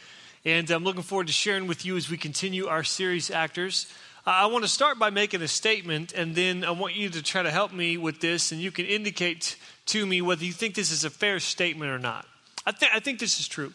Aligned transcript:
And 0.45 0.71
I'm 0.71 0.85
looking 0.85 1.03
forward 1.03 1.27
to 1.27 1.33
sharing 1.33 1.67
with 1.67 1.85
you 1.85 1.97
as 1.97 2.09
we 2.09 2.17
continue 2.17 2.69
our 2.69 2.85
series, 2.85 3.33
Actors. 3.33 3.93
I 4.25 4.47
want 4.47 4.63
to 4.63 4.69
start 4.69 5.01
by 5.01 5.11
making 5.11 5.43
a 5.43 5.49
statement, 5.49 6.13
and 6.13 6.33
then 6.37 6.65
I 6.65 6.71
want 6.71 6.95
you 6.95 7.09
to 7.11 7.23
try 7.23 7.43
to 7.43 7.51
help 7.51 7.73
me 7.73 7.97
with 7.97 8.21
this, 8.21 8.53
and 8.53 8.61
you 8.61 8.71
can 8.71 8.87
indicate 8.87 9.57
to 9.87 10.07
me 10.07 10.23
whether 10.23 10.45
you 10.45 10.53
think 10.53 10.77
this 10.77 10.93
is 10.93 11.03
a 11.03 11.11
fair 11.11 11.41
statement 11.41 11.91
or 11.91 11.99
not. 11.99 12.25
I, 12.65 12.71
th- 12.71 12.93
I 12.95 13.01
think 13.01 13.19
this 13.19 13.41
is 13.41 13.49
true. 13.49 13.73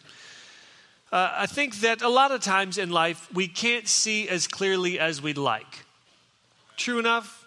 Uh, 1.12 1.30
I 1.32 1.46
think 1.46 1.80
that 1.80 2.00
a 2.00 2.08
lot 2.08 2.30
of 2.30 2.40
times 2.40 2.78
in 2.78 2.88
life, 2.88 3.28
we 3.34 3.46
can't 3.46 3.86
see 3.86 4.26
as 4.26 4.48
clearly 4.48 4.98
as 4.98 5.20
we'd 5.20 5.36
like. 5.36 5.84
True 6.78 6.98
enough? 6.98 7.44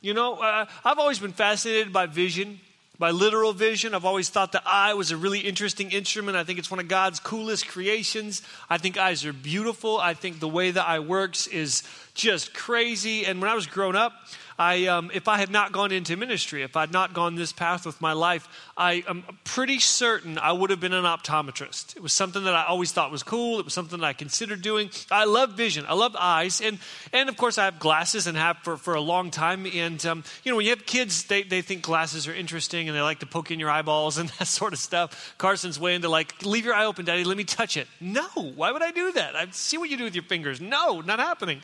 You 0.00 0.14
know, 0.14 0.36
uh, 0.36 0.66
I've 0.84 0.98
always 1.00 1.18
been 1.18 1.32
fascinated 1.32 1.92
by 1.92 2.06
vision, 2.06 2.60
by 2.98 3.12
literal 3.12 3.52
vision. 3.52 3.94
I've 3.94 4.04
always 4.04 4.28
thought 4.28 4.50
the 4.50 4.62
eye 4.66 4.94
was 4.94 5.10
a 5.10 5.16
really 5.16 5.40
interesting 5.40 5.92
instrument. 5.92 6.36
I 6.36 6.44
think 6.44 6.58
it's 6.58 6.70
one 6.70 6.80
of 6.80 6.88
God's 6.88 7.20
coolest 7.20 7.68
creations. 7.68 8.42
I 8.68 8.78
think 8.78 8.98
eyes 8.98 9.24
are 9.24 9.32
beautiful. 9.32 9.98
I 9.98 10.14
think 10.14 10.40
the 10.40 10.48
way 10.48 10.72
the 10.72 10.82
eye 10.82 10.98
works 10.98 11.46
is 11.46 11.84
just 12.14 12.54
crazy. 12.54 13.24
And 13.24 13.40
when 13.40 13.50
I 13.50 13.54
was 13.54 13.66
growing 13.66 13.94
up, 13.96 14.12
I, 14.58 14.86
um, 14.86 15.10
if 15.14 15.28
I 15.28 15.38
had 15.38 15.50
not 15.50 15.70
gone 15.70 15.92
into 15.92 16.16
ministry, 16.16 16.62
if 16.64 16.76
I 16.76 16.80
had 16.80 16.92
not 16.92 17.14
gone 17.14 17.36
this 17.36 17.52
path 17.52 17.86
with 17.86 18.00
my 18.00 18.12
life, 18.12 18.48
I 18.76 19.04
am 19.06 19.24
pretty 19.44 19.78
certain 19.78 20.36
I 20.36 20.50
would 20.50 20.70
have 20.70 20.80
been 20.80 20.92
an 20.92 21.04
optometrist. 21.04 21.96
It 21.96 22.02
was 22.02 22.12
something 22.12 22.42
that 22.42 22.54
I 22.54 22.64
always 22.64 22.90
thought 22.90 23.12
was 23.12 23.22
cool. 23.22 23.60
It 23.60 23.64
was 23.64 23.72
something 23.72 24.00
that 24.00 24.06
I 24.06 24.14
considered 24.14 24.60
doing. 24.60 24.90
I 25.12 25.26
love 25.26 25.52
vision. 25.52 25.84
I 25.88 25.94
love 25.94 26.16
eyes. 26.18 26.60
And, 26.60 26.78
and 27.12 27.28
of 27.28 27.36
course, 27.36 27.56
I 27.56 27.66
have 27.66 27.78
glasses 27.78 28.26
and 28.26 28.36
have 28.36 28.58
for, 28.58 28.76
for 28.76 28.94
a 28.94 29.00
long 29.00 29.30
time. 29.30 29.64
And, 29.64 30.04
um, 30.04 30.24
you 30.42 30.50
know, 30.50 30.56
when 30.56 30.66
you 30.66 30.70
have 30.70 30.86
kids, 30.86 31.24
they, 31.24 31.44
they 31.44 31.62
think 31.62 31.82
glasses 31.82 32.26
are 32.26 32.34
interesting 32.34 32.88
and 32.88 32.96
they 32.96 33.02
like 33.02 33.20
to 33.20 33.26
poke 33.26 33.52
in 33.52 33.60
your 33.60 33.70
eyeballs 33.70 34.18
and 34.18 34.28
that 34.40 34.46
sort 34.46 34.72
of 34.72 34.80
stuff. 34.80 35.34
Carson's 35.38 35.78
way 35.78 35.94
into 35.94 36.08
like, 36.08 36.44
leave 36.44 36.64
your 36.64 36.74
eye 36.74 36.84
open, 36.84 37.04
daddy, 37.04 37.22
let 37.22 37.36
me 37.36 37.44
touch 37.44 37.76
it. 37.76 37.86
No, 38.00 38.26
why 38.56 38.72
would 38.72 38.82
I 38.82 38.90
do 38.90 39.12
that? 39.12 39.36
I 39.36 39.46
see 39.52 39.78
what 39.78 39.88
you 39.88 39.96
do 39.96 40.04
with 40.04 40.16
your 40.16 40.24
fingers. 40.24 40.60
No, 40.60 41.00
not 41.00 41.20
happening 41.20 41.62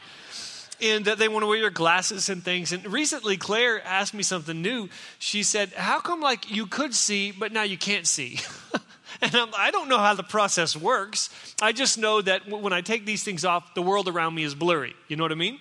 and 0.80 1.05
that 1.06 1.19
they 1.19 1.28
want 1.28 1.42
to 1.42 1.47
wear 1.47 1.58
your 1.58 1.70
glasses 1.70 2.28
and 2.28 2.42
things. 2.42 2.72
And 2.72 2.86
recently, 2.92 3.36
Claire 3.36 3.84
asked 3.84 4.14
me 4.14 4.22
something 4.22 4.61
new. 4.61 4.89
She 5.19 5.42
said, 5.42 5.72
How 5.72 6.00
come, 6.00 6.20
like, 6.20 6.50
you 6.50 6.67
could 6.67 6.94
see, 6.94 7.33
but 7.33 7.53
now 7.53 7.62
you 7.62 7.78
can't 7.78 8.06
see? 8.06 8.41
and 9.20 9.34
I'm, 9.34 9.48
I 9.56 9.70
do 9.70 9.78
not 9.78 9.89
know 9.89 9.98
how 9.98 10.14
the 10.14 10.22
process 10.22 10.77
works. 10.77 11.30
I 11.62 11.72
just 11.72 11.98
know 11.98 12.20
that 12.22 12.48
when 12.48 12.72
I 12.72 12.80
take 12.80 13.06
these 13.06 13.25
things 13.25 13.45
off, 13.45 13.75
the 13.75 13.83
world 13.83 14.08
around 14.08 14.34
me 14.34 14.45
is 14.45 14.55
blurry. 14.55 14.95
You 15.08 15.17
know 15.17 15.25
what 15.25 15.33
I 15.33 15.36
mean? 15.36 15.58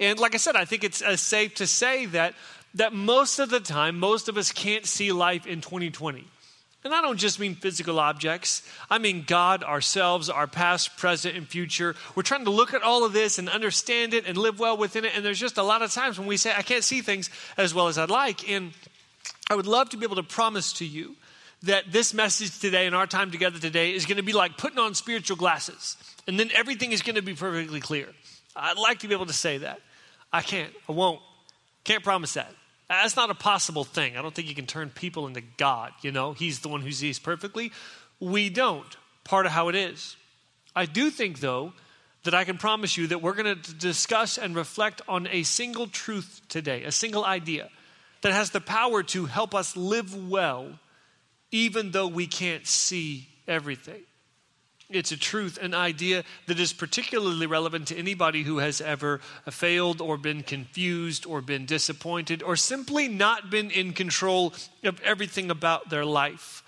And 0.00 0.18
like 0.18 0.34
I 0.34 0.38
said, 0.38 0.56
I 0.56 0.64
think 0.64 0.84
it's 0.84 1.02
uh, 1.02 1.16
safe 1.16 1.54
to 1.56 1.66
say 1.66 2.06
that, 2.06 2.34
that 2.74 2.92
most 2.92 3.38
of 3.38 3.50
the 3.50 3.60
time, 3.60 3.98
most 3.98 4.28
of 4.28 4.36
us 4.36 4.52
can't 4.52 4.86
see 4.86 5.12
life 5.12 5.46
in 5.46 5.60
2020. 5.60 6.24
And 6.84 6.92
I 6.92 7.00
don't 7.00 7.16
just 7.16 7.40
mean 7.40 7.54
physical 7.54 7.98
objects. 7.98 8.62
I 8.90 8.98
mean 8.98 9.24
God, 9.26 9.64
ourselves, 9.64 10.28
our 10.28 10.46
past, 10.46 10.98
present, 10.98 11.34
and 11.34 11.48
future. 11.48 11.96
We're 12.14 12.22
trying 12.22 12.44
to 12.44 12.50
look 12.50 12.74
at 12.74 12.82
all 12.82 13.06
of 13.06 13.14
this 13.14 13.38
and 13.38 13.48
understand 13.48 14.12
it 14.12 14.26
and 14.26 14.36
live 14.36 14.58
well 14.58 14.76
within 14.76 15.06
it. 15.06 15.12
And 15.16 15.24
there's 15.24 15.40
just 15.40 15.56
a 15.56 15.62
lot 15.62 15.80
of 15.80 15.90
times 15.92 16.18
when 16.18 16.28
we 16.28 16.36
say, 16.36 16.52
I 16.54 16.60
can't 16.60 16.84
see 16.84 17.00
things 17.00 17.30
as 17.56 17.72
well 17.72 17.88
as 17.88 17.96
I'd 17.96 18.10
like. 18.10 18.50
And 18.50 18.72
I 19.48 19.54
would 19.54 19.66
love 19.66 19.88
to 19.90 19.96
be 19.96 20.04
able 20.04 20.16
to 20.16 20.22
promise 20.22 20.74
to 20.74 20.84
you 20.84 21.16
that 21.62 21.90
this 21.90 22.12
message 22.12 22.58
today 22.60 22.86
and 22.86 22.94
our 22.94 23.06
time 23.06 23.30
together 23.30 23.58
today 23.58 23.94
is 23.94 24.04
going 24.04 24.18
to 24.18 24.22
be 24.22 24.34
like 24.34 24.58
putting 24.58 24.78
on 24.78 24.94
spiritual 24.94 25.38
glasses. 25.38 25.96
And 26.26 26.38
then 26.38 26.50
everything 26.54 26.92
is 26.92 27.00
going 27.00 27.16
to 27.16 27.22
be 27.22 27.34
perfectly 27.34 27.80
clear. 27.80 28.08
I'd 28.54 28.76
like 28.76 28.98
to 28.98 29.08
be 29.08 29.14
able 29.14 29.26
to 29.26 29.32
say 29.32 29.56
that. 29.58 29.80
I 30.30 30.42
can't. 30.42 30.72
I 30.86 30.92
won't. 30.92 31.20
Can't 31.84 32.04
promise 32.04 32.34
that. 32.34 32.52
That's 32.88 33.16
not 33.16 33.30
a 33.30 33.34
possible 33.34 33.84
thing. 33.84 34.16
I 34.16 34.22
don't 34.22 34.34
think 34.34 34.48
you 34.48 34.54
can 34.54 34.66
turn 34.66 34.90
people 34.90 35.26
into 35.26 35.42
God. 35.56 35.92
You 36.02 36.12
know, 36.12 36.32
He's 36.32 36.60
the 36.60 36.68
one 36.68 36.82
who 36.82 36.92
sees 36.92 37.18
perfectly. 37.18 37.72
We 38.20 38.50
don't. 38.50 38.96
Part 39.24 39.46
of 39.46 39.52
how 39.52 39.68
it 39.68 39.74
is. 39.74 40.16
I 40.76 40.86
do 40.86 41.10
think, 41.10 41.40
though, 41.40 41.72
that 42.24 42.34
I 42.34 42.44
can 42.44 42.58
promise 42.58 42.96
you 42.96 43.06
that 43.08 43.22
we're 43.22 43.34
going 43.34 43.60
to 43.60 43.74
discuss 43.74 44.38
and 44.38 44.54
reflect 44.54 45.02
on 45.08 45.28
a 45.30 45.42
single 45.44 45.86
truth 45.86 46.40
today, 46.48 46.84
a 46.84 46.92
single 46.92 47.24
idea 47.24 47.70
that 48.22 48.32
has 48.32 48.50
the 48.50 48.60
power 48.60 49.02
to 49.02 49.26
help 49.26 49.54
us 49.54 49.76
live 49.76 50.14
well, 50.28 50.78
even 51.50 51.90
though 51.90 52.08
we 52.08 52.26
can't 52.26 52.66
see 52.66 53.28
everything. 53.46 54.02
It's 54.94 55.10
a 55.10 55.16
truth, 55.16 55.58
an 55.60 55.74
idea 55.74 56.22
that 56.46 56.60
is 56.60 56.72
particularly 56.72 57.46
relevant 57.46 57.88
to 57.88 57.96
anybody 57.96 58.44
who 58.44 58.58
has 58.58 58.80
ever 58.80 59.20
failed 59.50 60.00
or 60.00 60.16
been 60.16 60.44
confused 60.44 61.26
or 61.26 61.40
been 61.40 61.66
disappointed 61.66 62.44
or 62.44 62.54
simply 62.54 63.08
not 63.08 63.50
been 63.50 63.72
in 63.72 63.92
control 63.92 64.54
of 64.84 65.00
everything 65.00 65.50
about 65.50 65.90
their 65.90 66.04
life. 66.04 66.62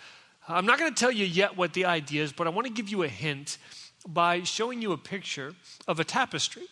I'm 0.49 0.67
not 0.67 0.81
going 0.81 0.93
to 0.93 0.99
tell 0.99 1.13
you 1.13 1.25
yet 1.25 1.57
what 1.57 1.73
the 1.73 1.85
idea 1.85 2.25
is, 2.25 2.33
but 2.33 2.49
I 2.49 2.51
want 2.51 2.67
to 2.67 2.73
give 2.73 2.89
you 2.89 3.05
a 3.05 3.09
hint 3.09 3.59
by 4.09 4.43
showing 4.43 4.83
you 4.83 4.91
a 4.91 4.99
picture 4.99 5.55
of 5.87 6.01
a 6.01 6.05
tapestry. 6.05 6.65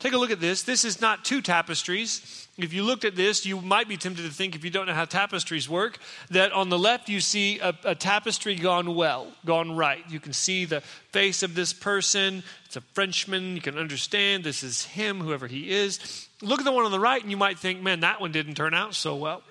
Take 0.00 0.14
a 0.14 0.18
look 0.18 0.30
at 0.30 0.40
this. 0.40 0.62
This 0.62 0.86
is 0.86 1.02
not 1.02 1.26
two 1.26 1.42
tapestries. 1.42 2.48
If 2.56 2.72
you 2.72 2.84
looked 2.84 3.04
at 3.04 3.16
this, 3.16 3.44
you 3.44 3.60
might 3.60 3.86
be 3.86 3.98
tempted 3.98 4.22
to 4.22 4.30
think, 4.30 4.56
if 4.56 4.64
you 4.64 4.70
don't 4.70 4.86
know 4.86 4.94
how 4.94 5.04
tapestries 5.04 5.68
work, 5.68 5.98
that 6.30 6.52
on 6.52 6.70
the 6.70 6.78
left 6.78 7.10
you 7.10 7.20
see 7.20 7.58
a, 7.58 7.74
a, 7.84 7.94
tapestry 7.94 8.54
gone 8.54 8.94
well, 8.94 9.30
gone 9.44 9.76
right. 9.76 10.02
You 10.08 10.18
can 10.18 10.32
see 10.32 10.64
the 10.64 10.80
face 11.12 11.42
of 11.42 11.54
this 11.54 11.74
person. 11.74 12.42
It's 12.64 12.76
a 12.76 12.80
Frenchman. 12.80 13.54
You 13.56 13.60
can 13.60 13.76
understand 13.76 14.42
this 14.42 14.62
is 14.62 14.84
him, 14.86 15.20
whoever 15.20 15.46
he 15.46 15.70
is. 15.70 16.28
Look 16.40 16.60
at 16.60 16.64
the 16.64 16.72
one 16.72 16.86
on 16.86 16.92
the 16.92 17.00
right, 17.00 17.20
and 17.20 17.30
you 17.30 17.36
might 17.36 17.58
think, 17.58 17.82
man, 17.82 18.00
that 18.00 18.22
one 18.22 18.32
didn't 18.32 18.54
turn 18.54 18.72
out 18.72 18.94
so 18.94 19.16
well. 19.16 19.42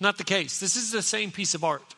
Not 0.00 0.18
the 0.18 0.24
case. 0.24 0.60
This 0.60 0.76
is 0.76 0.92
the 0.92 1.02
same 1.02 1.32
piece 1.32 1.52
of 1.52 1.64
art. 1.64 1.96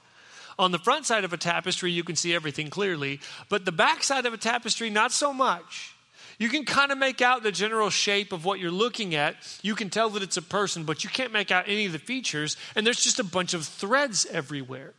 On 0.58 0.72
the 0.72 0.78
front 0.78 1.04
side 1.04 1.24
of 1.24 1.34
a 1.34 1.36
tapestry, 1.36 1.92
you 1.92 2.04
can 2.04 2.16
see 2.16 2.34
everything 2.34 2.70
clearly, 2.70 3.20
but 3.50 3.66
the 3.66 3.72
back 3.72 4.02
side 4.02 4.24
of 4.24 4.32
a 4.32 4.38
tapestry, 4.38 4.88
not 4.88 5.12
so 5.12 5.34
much. 5.34 5.95
You 6.38 6.48
can 6.48 6.64
kind 6.64 6.92
of 6.92 6.98
make 6.98 7.22
out 7.22 7.42
the 7.42 7.52
general 7.52 7.88
shape 7.88 8.32
of 8.32 8.44
what 8.44 8.60
you're 8.60 8.70
looking 8.70 9.14
at. 9.14 9.36
You 9.62 9.74
can 9.74 9.88
tell 9.88 10.10
that 10.10 10.22
it's 10.22 10.36
a 10.36 10.42
person, 10.42 10.84
but 10.84 11.02
you 11.02 11.10
can't 11.10 11.32
make 11.32 11.50
out 11.50 11.64
any 11.66 11.86
of 11.86 11.92
the 11.92 11.98
features, 11.98 12.56
and 12.74 12.86
there's 12.86 13.02
just 13.02 13.18
a 13.18 13.24
bunch 13.24 13.54
of 13.54 13.64
threads 13.64 14.26
everywhere. 14.26 14.92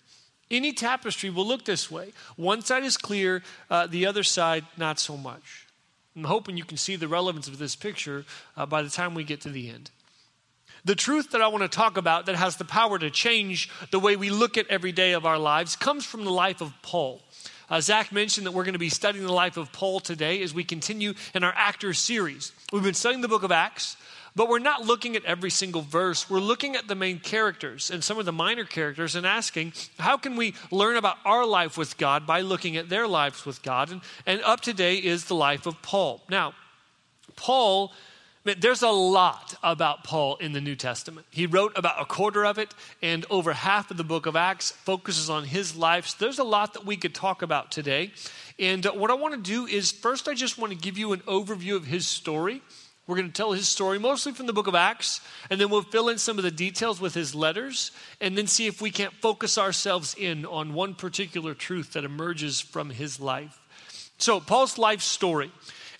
Any 0.50 0.72
tapestry 0.74 1.30
will 1.30 1.46
look 1.46 1.66
this 1.66 1.92
way. 1.92 2.14
One 2.38 2.62
side 2.62 2.84
is 2.84 2.98
clear, 2.98 3.44
uh, 3.70 3.88
the 3.88 4.06
other 4.06 4.24
side, 4.24 4.66
not 4.78 5.00
so 5.00 5.18
much. 5.18 5.68
I'm 6.16 6.24
hoping 6.24 6.58
you 6.58 6.64
can 6.64 6.78
see 6.78 6.96
the 6.96 7.08
relevance 7.08 7.48
of 7.48 7.60
this 7.60 7.76
picture 7.76 8.26
uh, 8.56 8.66
by 8.66 8.82
the 8.82 8.90
time 8.90 9.14
we 9.14 9.24
get 9.24 9.42
to 9.42 9.50
the 9.50 9.70
end. 9.70 9.92
The 10.86 10.96
truth 10.96 11.32
that 11.32 11.42
I 11.42 11.48
want 11.50 11.64
to 11.64 11.68
talk 11.68 11.98
about 11.98 12.26
that 12.26 12.36
has 12.36 12.56
the 12.56 12.66
power 12.66 12.98
to 12.98 13.10
change 13.10 13.70
the 13.92 14.00
way 14.00 14.16
we 14.16 14.30
look 14.30 14.58
at 14.58 14.68
every 14.68 14.94
day 14.94 15.12
of 15.12 15.26
our 15.26 15.38
lives 15.38 15.76
comes 15.76 16.06
from 16.06 16.24
the 16.24 16.32
life 16.32 16.62
of 16.62 16.74
Paul. 16.82 17.22
Uh, 17.70 17.82
Zach 17.82 18.12
mentioned 18.12 18.48
that 18.48 18.54
we're 18.54 18.64
going 18.64 18.74
to 18.74 18.80
be 18.80 18.90
studying 18.90 19.26
the 19.26 19.34
life 19.34 19.58
of 19.58 19.72
Paul 19.74 20.00
today 20.00 20.42
as 20.42 20.54
we 20.54 20.64
continue 20.64 21.14
in 21.34 21.44
our 21.44 21.54
Actors 21.56 22.00
series. 22.00 22.54
We've 22.72 22.84
been 22.84 22.94
studying 22.94 23.22
the 23.22 23.28
book 23.28 23.44
of 23.44 23.52
Acts, 23.52 23.98
but 24.36 24.48
we're 24.48 24.60
not 24.60 24.86
looking 24.86 25.16
at 25.16 25.26
every 25.26 25.50
single 25.50 25.82
verse. 25.82 26.30
We're 26.30 26.40
looking 26.40 26.76
at 26.76 26.88
the 26.88 26.96
main 26.96 27.20
characters 27.20 27.92
and 27.92 28.04
some 28.04 28.20
of 28.20 28.26
the 28.26 28.32
minor 28.32 28.64
characters 28.64 29.16
and 29.16 29.26
asking, 29.26 29.74
how 30.00 30.16
can 30.16 30.38
we 30.38 30.54
learn 30.72 30.96
about 30.96 31.18
our 31.26 31.46
life 31.46 31.78
with 31.78 31.98
God 31.98 32.26
by 32.26 32.42
looking 32.42 32.78
at 32.78 32.88
their 32.88 33.08
lives 33.08 33.46
with 33.46 33.62
God? 33.64 33.92
And, 33.92 34.02
and 34.26 34.42
up 34.44 34.62
today 34.62 34.96
is 34.96 35.26
the 35.26 35.36
life 35.36 35.66
of 35.66 35.82
Paul. 35.82 36.22
Now, 36.30 36.54
Paul 37.36 37.92
there's 38.56 38.82
a 38.82 38.90
lot 38.90 39.56
about 39.64 40.04
Paul 40.04 40.38
in 40.38 40.54
the 40.54 40.62
New 40.62 40.76
Testament. 40.76 41.28
He 41.30 41.46
wrote 41.46 41.74
about 41.76 42.02
a 42.02 42.06
quarter 42.06 42.46
of 42.46 42.58
it, 42.58 42.74
and 43.02 43.26
over 43.30 43.54
half 43.54 43.92
of 43.92 43.98
the 43.98 44.04
book 44.04 44.26
of 44.26 44.36
Acts 44.36 44.72
focuses 44.72 45.30
on 45.30 45.44
his 45.44 45.76
life. 45.76 46.08
So 46.08 46.18
there's 46.20 46.40
a 46.40 46.44
lot 46.44 46.74
that 46.74 46.86
we 46.86 46.98
could 46.98 47.14
talk 47.14 47.42
about 47.42 47.72
today. 47.72 48.12
And 48.60 48.86
uh, 48.86 48.94
what 48.94 49.12
I 49.12 49.16
want 49.16 49.34
to 49.34 49.42
do 49.42 49.66
is 49.66 49.92
first, 49.92 50.28
I 50.28 50.34
just 50.34 50.58
want 50.58 50.72
to 50.72 50.78
give 50.78 50.98
you 50.98 51.14
an 51.14 51.20
overview 51.22 51.76
of 51.76 51.86
his 51.86 52.08
story. 52.08 52.62
We're 53.08 53.16
going 53.16 53.28
to 53.28 53.34
tell 53.34 53.54
his 53.54 53.70
story 53.70 54.00
mostly 54.00 54.34
from 54.34 54.48
the 54.48 54.54
book 54.54 54.68
of 54.68 54.76
Acts, 54.76 55.22
and 55.50 55.62
then 55.62 55.70
we'll 55.70 55.82
fill 55.82 56.10
in 56.10 56.18
some 56.18 56.38
of 56.38 56.44
the 56.44 56.52
details 56.52 57.00
with 57.00 57.14
his 57.14 57.34
letters, 57.34 57.92
and 58.20 58.38
then 58.38 58.48
see 58.48 58.68
if 58.68 58.82
we 58.82 58.92
can't 58.92 59.14
focus 59.14 59.58
ourselves 59.58 60.14
in 60.18 60.46
on 60.46 60.74
one 60.74 60.94
particular 60.94 61.54
truth 61.54 61.94
that 61.94 62.04
emerges 62.04 62.60
from 62.60 62.90
his 62.90 63.20
life. 63.20 63.60
So, 64.18 64.40
Paul's 64.40 64.78
life 64.78 65.02
story. 65.02 65.52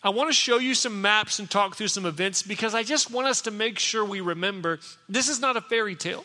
I 0.08 0.10
want 0.10 0.30
to 0.30 0.34
show 0.34 0.58
you 0.58 0.74
some 0.74 1.02
maps 1.02 1.38
and 1.38 1.52
talk 1.52 1.76
through 1.76 1.90
some 1.90 2.06
events 2.06 2.42
because 2.42 2.74
I 2.74 2.84
just 2.84 3.12
want 3.12 3.28
us 3.28 3.42
to 3.42 3.52
make 3.52 3.78
sure 3.78 4.06
we 4.06 4.22
remember 4.22 4.80
this 5.10 5.28
is 5.28 5.42
not 5.42 5.58
a 5.58 5.62
fairy 5.62 5.96
tale. 5.96 6.24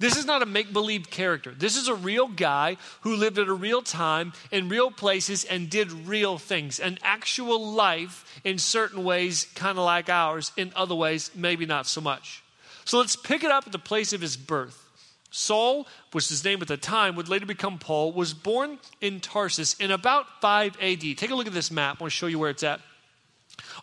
This 0.00 0.16
is 0.16 0.26
not 0.26 0.42
a 0.42 0.46
make 0.46 0.72
believe 0.72 1.08
character. 1.08 1.54
This 1.56 1.76
is 1.76 1.86
a 1.86 1.94
real 1.94 2.26
guy 2.26 2.78
who 3.02 3.14
lived 3.14 3.38
at 3.38 3.46
a 3.46 3.52
real 3.52 3.80
time 3.80 4.32
in 4.50 4.68
real 4.68 4.90
places 4.90 5.44
and 5.44 5.70
did 5.70 5.92
real 5.92 6.36
things. 6.36 6.80
An 6.80 6.98
actual 7.04 7.64
life 7.64 8.40
in 8.42 8.58
certain 8.58 9.04
ways, 9.04 9.46
kind 9.54 9.78
of 9.78 9.84
like 9.84 10.08
ours, 10.08 10.50
in 10.56 10.72
other 10.74 10.96
ways, 10.96 11.30
maybe 11.32 11.64
not 11.64 11.86
so 11.86 12.00
much. 12.00 12.42
So 12.84 12.98
let's 12.98 13.14
pick 13.14 13.44
it 13.44 13.52
up 13.52 13.66
at 13.66 13.72
the 13.72 13.78
place 13.78 14.12
of 14.12 14.20
his 14.20 14.36
birth. 14.36 14.84
Saul, 15.30 15.86
which 16.10 16.28
his 16.28 16.44
name 16.44 16.60
at 16.60 16.66
the 16.66 16.76
time, 16.76 17.14
would 17.14 17.28
later 17.28 17.46
become 17.46 17.78
Paul, 17.78 18.10
was 18.10 18.34
born 18.34 18.80
in 19.00 19.20
Tarsus 19.20 19.74
in 19.74 19.92
about 19.92 20.40
5 20.40 20.76
AD. 20.82 21.00
Take 21.16 21.30
a 21.30 21.36
look 21.36 21.46
at 21.46 21.52
this 21.52 21.70
map. 21.70 22.00
I 22.00 22.02
want 22.02 22.12
to 22.12 22.16
show 22.16 22.26
you 22.26 22.40
where 22.40 22.50
it's 22.50 22.64
at. 22.64 22.80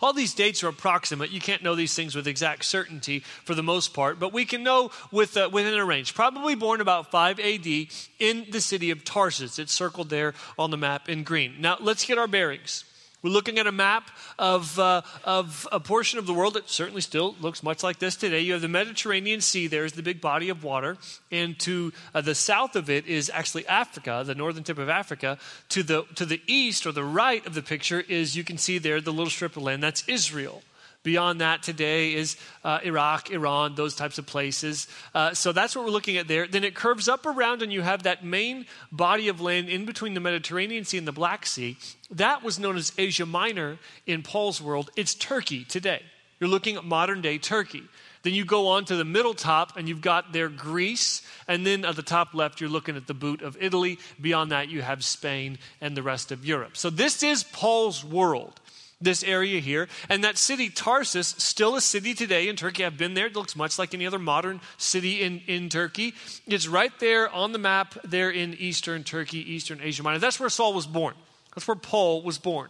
All 0.02 0.14
these 0.14 0.34
dates 0.34 0.64
are 0.64 0.70
approximate. 0.70 1.32
You 1.32 1.42
can't 1.42 1.64
know 1.64 1.76
these 1.76 1.94
things 1.94 2.16
with 2.16 2.28
exact 2.28 2.66
certainty 2.66 3.20
for 3.20 3.54
the 3.54 3.64
most 3.64 3.94
part, 3.94 4.20
but 4.20 4.32
we 4.34 4.46
can 4.46 4.64
know 4.64 4.92
with, 5.12 5.36
uh, 5.36 5.50
within 5.52 5.74
a 5.74 5.86
range. 5.86 6.14
Probably 6.14 6.56
born 6.56 6.82
about 6.82 7.12
5 7.12 7.40
AD 7.40 7.88
in 8.20 8.46
the 8.50 8.62
city 8.62 8.92
of 8.92 9.04
Tarsus. 9.04 9.60
It's 9.60 9.74
circled 9.74 10.10
there 10.10 10.34
on 10.58 10.72
the 10.72 10.78
map 10.78 11.10
in 11.10 11.24
green. 11.24 11.56
Now, 11.60 11.78
let's 11.80 12.06
get 12.06 12.18
our 12.18 12.28
bearings. 12.28 12.86
We're 13.22 13.32
looking 13.32 13.60
at 13.60 13.68
a 13.68 13.72
map 13.74 14.10
of, 14.38 14.80
uh, 14.80 15.02
of 15.26 15.68
a 15.74 15.80
portion 15.82 16.20
of 16.20 16.26
the 16.26 16.34
world 16.34 16.54
that 16.54 16.70
certainly 16.70 17.02
still 17.02 17.36
looks 17.42 17.62
much 17.62 17.84
like 17.84 18.00
this 18.00 18.16
today. 18.16 18.40
You 18.40 18.54
have 18.54 18.62
the 18.62 18.70
Mediterranean 18.70 19.42
Sea, 19.42 19.68
there's 19.68 19.92
the 19.92 20.02
big 20.02 20.22
body 20.22 20.48
of 20.48 20.64
water. 20.64 20.96
And 21.30 21.60
to 21.60 21.92
uh, 22.16 22.22
the 22.22 22.34
south 22.34 22.78
of 22.78 22.90
it 22.90 23.08
is 23.08 23.30
actually 23.34 23.68
Africa, 23.68 24.24
the 24.26 24.36
northern 24.36 24.64
tip 24.64 24.78
of 24.78 24.88
Africa. 24.88 25.38
To 25.70 25.84
the, 25.84 26.04
to 26.16 26.26
the 26.26 26.42
east 26.48 26.86
or 26.86 26.94
the 26.94 27.04
right 27.04 27.46
of 27.46 27.56
the 27.56 27.62
picture 27.62 28.00
is, 28.00 28.38
you 28.38 28.46
can 28.46 28.58
see 28.58 28.78
there, 28.78 29.02
the 29.02 29.12
little 29.12 29.30
strip 29.30 29.58
of 29.58 29.64
land. 29.64 29.84
That's 29.84 30.08
Israel. 30.08 30.62
Beyond 31.04 31.40
that, 31.40 31.64
today 31.64 32.14
is 32.14 32.36
uh, 32.62 32.80
Iraq, 32.84 33.32
Iran, 33.32 33.76
those 33.76 33.96
types 33.96 34.18
of 34.18 34.26
places. 34.26 34.86
Uh, 35.16 35.34
so 35.34 35.54
that's 35.54 35.74
what 35.74 35.86
we're 35.86 35.92
looking 35.92 36.18
at 36.18 36.28
there. 36.28 36.46
Then 36.46 36.66
it 36.66 36.76
curves 36.76 37.08
up 37.08 37.26
around, 37.26 37.62
and 37.62 37.72
you 37.72 37.82
have 37.82 38.04
that 38.04 38.26
main 38.26 38.66
body 38.92 39.30
of 39.30 39.40
land 39.40 39.70
in 39.70 39.86
between 39.86 40.14
the 40.14 40.20
Mediterranean 40.20 40.84
Sea 40.84 40.98
and 40.98 41.08
the 41.08 41.14
Black 41.14 41.46
Sea. 41.46 41.78
That 42.12 42.44
was 42.44 42.60
known 42.60 42.76
as 42.76 42.92
Asia 42.98 43.26
Minor 43.26 43.78
in 44.06 44.24
Paul's 44.24 44.62
world. 44.62 44.90
It's 44.98 45.16
Turkey 45.16 45.64
today. 45.64 46.02
You're 46.42 46.50
looking 46.50 46.76
at 46.76 46.84
modern 46.84 47.22
day 47.22 47.38
Turkey. 47.38 47.84
Then 48.24 48.34
you 48.34 48.44
go 48.44 48.68
on 48.68 48.84
to 48.86 48.98
the 48.98 49.06
middle 49.06 49.34
top, 49.34 49.78
and 49.78 49.88
you've 49.88 50.02
got 50.02 50.34
there 50.34 50.50
Greece. 50.50 51.22
And 51.48 51.66
then 51.66 51.86
at 51.86 51.96
the 51.96 52.04
top 52.04 52.34
left, 52.34 52.60
you're 52.60 52.70
looking 52.70 52.98
at 52.98 53.08
the 53.08 53.14
boot 53.14 53.42
of 53.42 53.56
Italy. 53.62 54.00
Beyond 54.20 54.52
that, 54.52 54.68
you 54.68 54.82
have 54.82 55.06
Spain 55.06 55.60
and 55.80 55.96
the 55.96 56.04
rest 56.04 56.34
of 56.34 56.46
Europe. 56.46 56.76
So 56.76 56.90
this 56.90 57.24
is 57.24 57.44
Paul's 57.44 58.04
world 58.04 58.60
this 59.02 59.24
area 59.24 59.60
here. 59.60 59.88
And 60.10 60.24
that 60.24 60.38
city, 60.38 60.70
Tarsus, 60.70 61.36
still 61.38 61.76
a 61.76 61.82
city 61.82 62.14
today 62.14 62.50
in 62.50 62.56
Turkey. 62.56 62.84
I've 62.84 62.98
been 62.98 63.14
there. 63.14 63.28
It 63.28 63.36
looks 63.36 63.56
much 63.56 63.80
like 63.80 63.94
any 63.94 64.06
other 64.06 64.20
modern 64.20 64.60
city 64.78 65.22
in, 65.22 65.42
in 65.48 65.70
Turkey. 65.70 66.14
It's 66.48 66.68
right 66.68 66.92
there 67.00 67.30
on 67.30 67.52
the 67.54 67.60
map 67.60 67.96
there 68.04 68.30
in 68.30 68.54
eastern 68.56 69.04
Turkey, 69.04 69.54
eastern 69.54 69.80
Asia 69.82 70.04
Minor. 70.04 70.20
That's 70.20 70.40
where 70.40 70.50
Saul 70.50 70.74
was 70.74 70.88
born. 70.88 71.16
That's 71.56 71.68
where 71.68 71.76
Paul 71.76 72.24
was 72.24 72.38
born. 72.38 72.70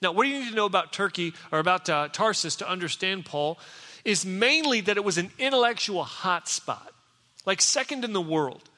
Now, 0.00 0.12
what 0.12 0.24
do 0.24 0.30
you 0.30 0.40
need 0.40 0.50
to 0.50 0.56
know 0.56 0.66
about 0.66 0.92
Turkey 0.92 1.32
or 1.52 1.58
about 1.58 1.88
uh, 1.88 2.08
Tarsus 2.08 2.56
to 2.56 2.68
understand 2.68 3.24
Paul 3.24 3.58
is 4.04 4.24
mainly 4.24 4.80
that 4.82 4.96
it 4.96 5.04
was 5.04 5.18
an 5.18 5.30
intellectual 5.38 6.04
hotspot, 6.04 6.88
like 7.44 7.60
second 7.60 8.04
in 8.04 8.12
the 8.12 8.20
world. 8.20 8.70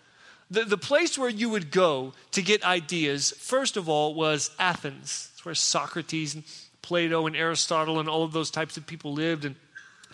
The, 0.50 0.64
the 0.64 0.78
place 0.78 1.18
where 1.18 1.28
you 1.28 1.50
would 1.50 1.70
go 1.70 2.14
to 2.30 2.40
get 2.40 2.64
ideas, 2.64 3.32
first 3.32 3.76
of 3.76 3.88
all, 3.88 4.14
was 4.14 4.50
Athens. 4.58 5.30
It's 5.34 5.44
where 5.44 5.54
Socrates 5.54 6.34
and 6.34 6.44
Plato 6.88 7.26
and 7.26 7.36
Aristotle 7.36 8.00
and 8.00 8.08
all 8.08 8.24
of 8.24 8.32
those 8.32 8.50
types 8.50 8.78
of 8.78 8.86
people 8.86 9.12
lived, 9.12 9.44
and 9.44 9.56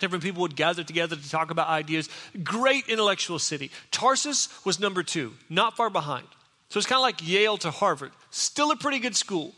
different 0.01 0.21
people 0.21 0.41
would 0.41 0.57
gather 0.57 0.83
together 0.83 1.15
to 1.15 1.29
talk 1.29 1.49
about 1.51 1.69
ideas. 1.69 2.09
Great 2.43 2.89
intellectual 2.89 3.39
city. 3.39 3.71
Tarsus 3.91 4.49
was 4.65 4.77
number 4.77 5.01
two, 5.01 5.31
not 5.49 5.77
far 5.77 5.89
behind. 5.89 6.27
So 6.67 6.77
it's 6.77 6.85
kind 6.85 6.99
of 6.99 7.03
like 7.03 7.25
Yale 7.25 7.57
to 7.59 7.71
Harvard. 7.71 8.11
Still 8.29 8.71
a 8.71 8.75
pretty 8.75 8.99
good 8.99 9.15
school. 9.15 9.55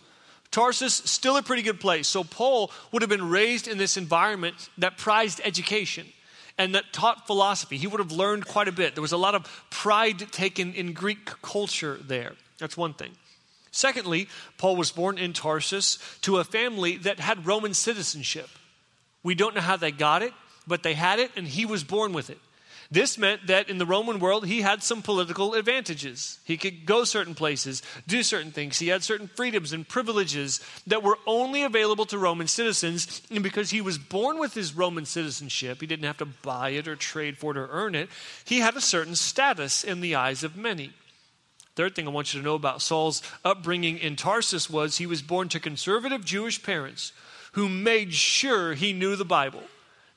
Tarsus, 0.51 0.93
still 0.93 1.37
a 1.37 1.41
pretty 1.41 1.63
good 1.63 1.79
place. 1.79 2.07
So 2.07 2.23
Paul 2.23 2.71
would 2.91 3.01
have 3.01 3.09
been 3.09 3.29
raised 3.29 3.67
in 3.67 3.79
this 3.79 3.97
environment 3.97 4.69
that 4.77 4.99
prized 4.99 5.41
education 5.43 6.05
and 6.59 6.75
that 6.75 6.93
taught 6.93 7.25
philosophy. 7.25 7.77
He 7.77 7.87
would 7.87 7.99
have 7.99 8.11
learned 8.11 8.45
quite 8.45 8.67
a 8.67 8.71
bit. 8.71 8.93
There 8.93 9.01
was 9.01 9.11
a 9.11 9.17
lot 9.17 9.33
of 9.33 9.65
pride 9.71 10.31
taken 10.31 10.75
in 10.75 10.93
Greek 10.93 11.25
culture 11.41 11.97
there. 11.99 12.33
That's 12.59 12.77
one 12.77 12.93
thing. 12.93 13.11
Secondly, 13.77 14.27
Paul 14.57 14.75
was 14.75 14.89
born 14.89 15.19
in 15.19 15.33
Tarsus 15.33 15.99
to 16.21 16.37
a 16.37 16.43
family 16.43 16.97
that 16.97 17.19
had 17.19 17.45
Roman 17.45 17.75
citizenship. 17.75 18.49
We 19.21 19.35
don't 19.35 19.53
know 19.53 19.61
how 19.61 19.77
they 19.77 19.91
got 19.91 20.23
it, 20.23 20.33
but 20.65 20.81
they 20.81 20.95
had 20.95 21.19
it, 21.19 21.29
and 21.35 21.47
he 21.47 21.63
was 21.63 21.83
born 21.83 22.11
with 22.11 22.31
it. 22.31 22.39
This 22.89 23.19
meant 23.19 23.45
that 23.45 23.69
in 23.69 23.77
the 23.77 23.85
Roman 23.85 24.17
world, 24.19 24.47
he 24.47 24.61
had 24.61 24.81
some 24.81 25.03
political 25.03 25.53
advantages. 25.53 26.39
He 26.43 26.57
could 26.57 26.87
go 26.87 27.03
certain 27.03 27.35
places, 27.35 27.83
do 28.07 28.23
certain 28.23 28.51
things. 28.51 28.79
He 28.79 28.87
had 28.87 29.03
certain 29.03 29.27
freedoms 29.27 29.73
and 29.73 29.87
privileges 29.87 30.59
that 30.87 31.03
were 31.03 31.19
only 31.27 31.61
available 31.61 32.07
to 32.07 32.17
Roman 32.17 32.47
citizens. 32.47 33.21
And 33.29 33.43
because 33.43 33.69
he 33.69 33.81
was 33.81 33.99
born 33.99 34.39
with 34.39 34.55
his 34.55 34.73
Roman 34.73 35.05
citizenship, 35.05 35.81
he 35.81 35.87
didn't 35.87 36.05
have 36.05 36.17
to 36.17 36.25
buy 36.25 36.69
it 36.69 36.87
or 36.87 36.95
trade 36.95 37.37
for 37.37 37.51
it 37.51 37.57
or 37.57 37.67
earn 37.69 37.93
it. 37.93 38.09
He 38.43 38.59
had 38.59 38.75
a 38.75 38.81
certain 38.81 39.15
status 39.15 39.83
in 39.83 40.01
the 40.01 40.15
eyes 40.15 40.43
of 40.43 40.57
many. 40.57 40.93
Third 41.77 41.93
thing 41.93 42.07
I 42.07 42.11
want 42.11 42.33
you 42.33 42.39
to 42.39 42.43
know 42.43 42.55
about 42.55 42.81
Saul's 42.81 43.21
upbringing 43.45 43.99
in 43.99 44.15
Tarsus 44.15 44.67
was 44.67 44.97
he 44.97 45.05
was 45.05 45.21
born 45.21 45.47
to 45.49 45.59
conservative 45.59 46.25
Jewish 46.25 46.63
parents 46.63 47.13
who 47.51 47.69
made 47.69 48.15
sure 48.15 48.73
he 48.73 48.93
knew 48.93 49.15
the 49.15 49.23
Bible. 49.23 49.61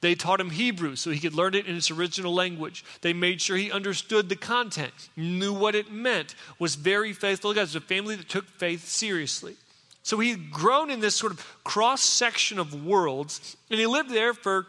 They 0.00 0.14
taught 0.14 0.40
him 0.40 0.48
Hebrew 0.48 0.96
so 0.96 1.10
he 1.10 1.20
could 1.20 1.34
learn 1.34 1.54
it 1.54 1.66
in 1.66 1.76
its 1.76 1.90
original 1.90 2.32
language. 2.32 2.82
They 3.02 3.12
made 3.12 3.42
sure 3.42 3.58
he 3.58 3.70
understood 3.70 4.30
the 4.30 4.36
content, 4.36 5.10
knew 5.18 5.52
what 5.52 5.74
it 5.74 5.92
meant, 5.92 6.34
was 6.58 6.76
very 6.76 7.12
faithful. 7.12 7.52
Guys, 7.52 7.74
a 7.74 7.80
family 7.82 8.16
that 8.16 8.30
took 8.30 8.46
faith 8.46 8.88
seriously. 8.88 9.56
So 10.02 10.18
he 10.18 10.30
had 10.30 10.50
grown 10.50 10.90
in 10.90 11.00
this 11.00 11.14
sort 11.14 11.32
of 11.32 11.46
cross 11.62 12.00
section 12.00 12.58
of 12.58 12.86
worlds, 12.86 13.58
and 13.68 13.78
he 13.78 13.86
lived 13.86 14.08
there 14.08 14.32
for 14.32 14.66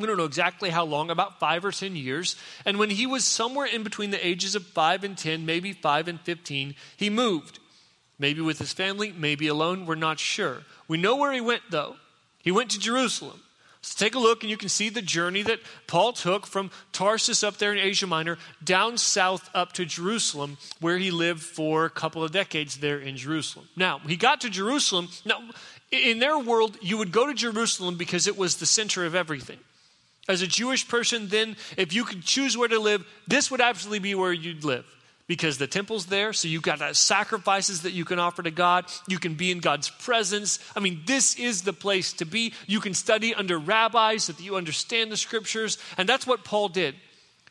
we 0.00 0.06
don't 0.06 0.16
know 0.16 0.24
exactly 0.24 0.70
how 0.70 0.84
long, 0.84 1.10
about 1.10 1.38
five 1.38 1.64
or 1.64 1.72
10 1.72 1.94
years. 1.96 2.36
And 2.64 2.78
when 2.78 2.90
he 2.90 3.06
was 3.06 3.24
somewhere 3.24 3.66
in 3.66 3.82
between 3.82 4.10
the 4.10 4.26
ages 4.26 4.54
of 4.54 4.64
five 4.66 5.04
and 5.04 5.16
10, 5.16 5.46
maybe 5.46 5.72
five 5.72 6.08
and 6.08 6.20
15, 6.20 6.74
he 6.96 7.10
moved. 7.10 7.58
Maybe 8.18 8.40
with 8.40 8.58
his 8.58 8.72
family, 8.72 9.12
maybe 9.16 9.46
alone, 9.46 9.86
we're 9.86 9.94
not 9.94 10.18
sure. 10.18 10.62
We 10.88 10.98
know 10.98 11.16
where 11.16 11.32
he 11.32 11.40
went, 11.40 11.62
though. 11.70 11.96
He 12.42 12.50
went 12.50 12.70
to 12.70 12.78
Jerusalem. 12.78 13.40
So 13.82 14.04
take 14.04 14.14
a 14.14 14.18
look, 14.18 14.42
and 14.42 14.50
you 14.50 14.58
can 14.58 14.68
see 14.68 14.90
the 14.90 15.00
journey 15.00 15.40
that 15.42 15.60
Paul 15.86 16.12
took 16.12 16.46
from 16.46 16.70
Tarsus 16.92 17.42
up 17.42 17.56
there 17.56 17.72
in 17.72 17.78
Asia 17.78 18.06
Minor 18.06 18.36
down 18.62 18.98
south 18.98 19.48
up 19.54 19.72
to 19.74 19.86
Jerusalem, 19.86 20.58
where 20.80 20.98
he 20.98 21.10
lived 21.10 21.42
for 21.42 21.86
a 21.86 21.90
couple 21.90 22.22
of 22.22 22.30
decades 22.30 22.76
there 22.76 22.98
in 22.98 23.16
Jerusalem. 23.16 23.68
Now, 23.76 24.00
he 24.00 24.16
got 24.16 24.42
to 24.42 24.50
Jerusalem. 24.50 25.08
Now, 25.24 25.40
in 25.90 26.18
their 26.18 26.38
world, 26.38 26.76
you 26.82 26.98
would 26.98 27.10
go 27.10 27.26
to 27.26 27.32
Jerusalem 27.32 27.96
because 27.96 28.26
it 28.26 28.36
was 28.36 28.56
the 28.56 28.66
center 28.66 29.06
of 29.06 29.14
everything. 29.14 29.58
As 30.28 30.42
a 30.42 30.46
Jewish 30.46 30.86
person, 30.86 31.28
then, 31.28 31.56
if 31.76 31.92
you 31.92 32.04
could 32.04 32.22
choose 32.22 32.56
where 32.56 32.68
to 32.68 32.78
live, 32.78 33.04
this 33.26 33.50
would 33.50 33.60
absolutely 33.60 33.98
be 33.98 34.14
where 34.14 34.32
you'd 34.32 34.64
live 34.64 34.84
because 35.30 35.58
the 35.58 35.66
temple's 35.68 36.06
there, 36.06 36.32
so 36.32 36.48
you've 36.48 36.64
got 36.64 36.96
sacrifices 36.96 37.82
that 37.82 37.92
you 37.92 38.04
can 38.04 38.18
offer 38.18 38.42
to 38.42 38.50
God. 38.50 38.86
You 39.06 39.20
can 39.20 39.34
be 39.34 39.52
in 39.52 39.60
God's 39.60 39.88
presence. 39.88 40.58
I 40.74 40.80
mean, 40.80 41.02
this 41.06 41.38
is 41.38 41.62
the 41.62 41.72
place 41.72 42.12
to 42.14 42.24
be. 42.24 42.52
You 42.66 42.80
can 42.80 42.94
study 42.94 43.32
under 43.32 43.56
rabbis 43.56 44.24
so 44.24 44.32
that 44.32 44.42
you 44.42 44.56
understand 44.56 45.12
the 45.12 45.16
scriptures, 45.16 45.78
and 45.96 46.08
that's 46.08 46.26
what 46.26 46.42
Paul 46.42 46.68
did. 46.68 46.96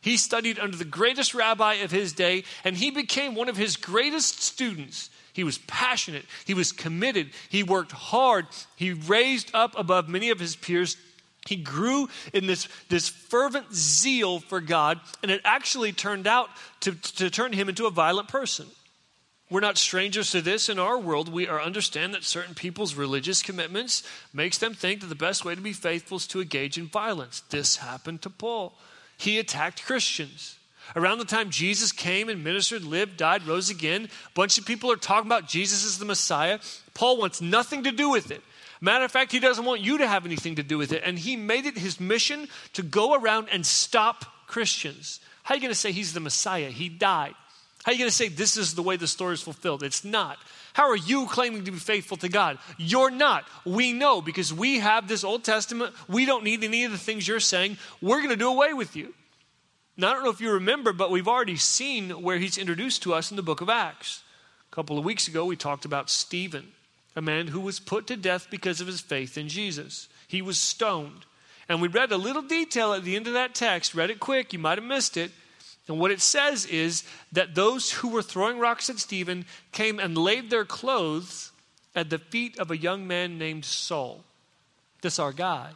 He 0.01 0.17
studied 0.17 0.59
under 0.59 0.75
the 0.75 0.83
greatest 0.83 1.33
rabbi 1.33 1.75
of 1.75 1.89
his 1.89 2.11
day, 2.11 2.43
and 2.65 2.75
he 2.75 2.91
became 2.91 3.33
one 3.33 3.47
of 3.47 3.55
his 3.55 3.77
greatest 3.77 4.41
students. 4.41 5.09
He 5.31 5.45
was 5.45 5.59
passionate, 5.59 6.25
he 6.45 6.53
was 6.53 6.73
committed, 6.73 7.29
he 7.47 7.63
worked 7.63 7.93
hard, 7.93 8.47
he 8.75 8.91
raised 8.91 9.51
up 9.53 9.79
above 9.79 10.09
many 10.09 10.31
of 10.31 10.39
his 10.41 10.57
peers 10.57 10.97
he 11.49 11.55
grew 11.55 12.07
in 12.31 12.45
this, 12.45 12.67
this 12.89 13.09
fervent 13.09 13.73
zeal 13.73 14.39
for 14.39 14.61
God, 14.61 14.99
and 15.23 15.31
it 15.31 15.41
actually 15.43 15.91
turned 15.91 16.27
out 16.27 16.49
to, 16.81 16.93
to 16.93 17.31
turn 17.31 17.53
him 17.53 17.69
into 17.69 17.87
a 17.87 17.91
violent 17.91 18.27
person. 18.27 18.67
We're 19.49 19.61
not 19.61 19.79
strangers 19.79 20.29
to 20.31 20.41
this 20.41 20.69
in 20.69 20.77
our 20.77 20.99
world. 20.99 21.27
We 21.27 21.47
are 21.47 21.59
understand 21.59 22.13
that 22.13 22.23
certain 22.23 22.53
people's 22.53 22.93
religious 22.93 23.41
commitments 23.41 24.03
makes 24.31 24.59
them 24.59 24.75
think 24.75 25.01
that 25.01 25.07
the 25.07 25.15
best 25.15 25.43
way 25.43 25.55
to 25.55 25.61
be 25.61 25.73
faithful 25.73 26.17
is 26.17 26.27
to 26.27 26.41
engage 26.41 26.77
in 26.77 26.85
violence. 26.85 27.41
This 27.49 27.77
happened 27.77 28.21
to 28.21 28.29
Paul. 28.29 28.77
He 29.17 29.39
attacked 29.39 29.85
Christians. 29.85 30.59
Around 30.95 31.17
the 31.17 31.25
time 31.25 31.49
Jesus 31.49 31.91
came 31.91 32.29
and 32.29 32.43
ministered, 32.43 32.83
lived, 32.83 33.17
died, 33.17 33.47
rose 33.47 33.71
again, 33.71 34.05
a 34.05 34.33
bunch 34.35 34.59
of 34.59 34.67
people 34.67 34.91
are 34.91 34.95
talking 34.95 35.27
about 35.27 35.47
Jesus 35.47 35.83
as 35.83 35.97
the 35.97 36.05
Messiah. 36.05 36.59
Paul 36.93 37.17
wants 37.17 37.41
nothing 37.41 37.83
to 37.83 37.91
do 37.91 38.09
with 38.09 38.29
it. 38.29 38.43
Matter 38.81 39.05
of 39.05 39.11
fact, 39.11 39.31
he 39.31 39.39
doesn't 39.39 39.65
want 39.65 39.81
you 39.81 39.97
to 39.97 40.07
have 40.07 40.25
anything 40.25 40.55
to 40.55 40.63
do 40.63 40.77
with 40.77 40.93
it. 40.93 41.03
And 41.05 41.19
he 41.19 41.35
made 41.35 41.65
it 41.65 41.77
his 41.77 41.99
mission 41.99 42.47
to 42.73 42.83
go 42.83 43.13
around 43.13 43.49
and 43.51 43.65
stop 43.65 44.25
Christians. 44.47 45.19
How 45.43 45.53
are 45.53 45.57
you 45.57 45.61
going 45.61 45.73
to 45.73 45.79
say 45.79 45.91
he's 45.91 46.13
the 46.13 46.19
Messiah? 46.19 46.69
He 46.69 46.89
died. 46.89 47.33
How 47.83 47.91
are 47.91 47.93
you 47.93 47.99
going 47.99 48.09
to 48.09 48.15
say 48.15 48.27
this 48.27 48.57
is 48.57 48.75
the 48.75 48.83
way 48.83 48.97
the 48.97 49.07
story 49.07 49.33
is 49.33 49.41
fulfilled? 49.41 49.83
It's 49.83 50.03
not. 50.03 50.37
How 50.73 50.89
are 50.89 50.95
you 50.95 51.25
claiming 51.27 51.65
to 51.65 51.71
be 51.71 51.77
faithful 51.77 52.17
to 52.17 52.29
God? 52.29 52.57
You're 52.77 53.11
not. 53.11 53.45
We 53.65 53.93
know 53.93 54.21
because 54.21 54.53
we 54.53 54.79
have 54.79 55.07
this 55.07 55.23
Old 55.23 55.43
Testament. 55.43 55.93
We 56.07 56.25
don't 56.25 56.43
need 56.43 56.63
any 56.63 56.85
of 56.85 56.91
the 56.91 56.97
things 56.97 57.27
you're 57.27 57.39
saying. 57.39 57.77
We're 58.01 58.19
going 58.19 58.29
to 58.29 58.35
do 58.35 58.49
away 58.49 58.73
with 58.73 58.95
you. 58.95 59.13
Now, 59.97 60.11
I 60.11 60.13
don't 60.13 60.23
know 60.23 60.29
if 60.29 60.39
you 60.39 60.51
remember, 60.51 60.93
but 60.93 61.11
we've 61.11 61.27
already 61.27 61.57
seen 61.57 62.21
where 62.21 62.37
he's 62.37 62.57
introduced 62.57 63.03
to 63.03 63.13
us 63.13 63.31
in 63.31 63.37
the 63.37 63.43
book 63.43 63.59
of 63.59 63.69
Acts. 63.69 64.23
A 64.71 64.75
couple 64.75 64.97
of 64.97 65.03
weeks 65.03 65.27
ago, 65.27 65.43
we 65.43 65.55
talked 65.55 65.83
about 65.83 66.09
Stephen, 66.09 66.67
a 67.15 67.21
man 67.21 67.47
who 67.47 67.59
was 67.59 67.79
put 67.79 68.07
to 68.07 68.15
death 68.15 68.47
because 68.49 68.81
of 68.81 68.87
his 68.87 69.01
faith 69.01 69.37
in 69.37 69.47
Jesus. 69.47 70.07
He 70.27 70.41
was 70.41 70.59
stoned. 70.59 71.25
And 71.67 71.81
we 71.81 71.87
read 71.87 72.11
a 72.11 72.17
little 72.17 72.41
detail 72.41 72.93
at 72.93 73.03
the 73.03 73.15
end 73.15 73.27
of 73.27 73.33
that 73.33 73.53
text, 73.53 73.93
read 73.93 74.09
it 74.09 74.19
quick, 74.19 74.53
you 74.53 74.59
might 74.59 74.77
have 74.77 74.87
missed 74.87 75.17
it. 75.17 75.31
And 75.87 75.99
what 75.99 76.11
it 76.11 76.21
says 76.21 76.65
is 76.65 77.03
that 77.31 77.55
those 77.55 77.91
who 77.91 78.09
were 78.09 78.21
throwing 78.21 78.59
rocks 78.59 78.89
at 78.89 78.99
Stephen 78.99 79.45
came 79.71 79.99
and 79.99 80.17
laid 80.17 80.49
their 80.49 80.65
clothes 80.65 81.51
at 81.95 82.11
the 82.11 82.19
feet 82.19 82.59
of 82.59 82.69
a 82.69 82.77
young 82.77 83.07
man 83.07 83.37
named 83.37 83.65
Saul. 83.65 84.23
This 85.01 85.17
our 85.17 85.33
guy. 85.33 85.71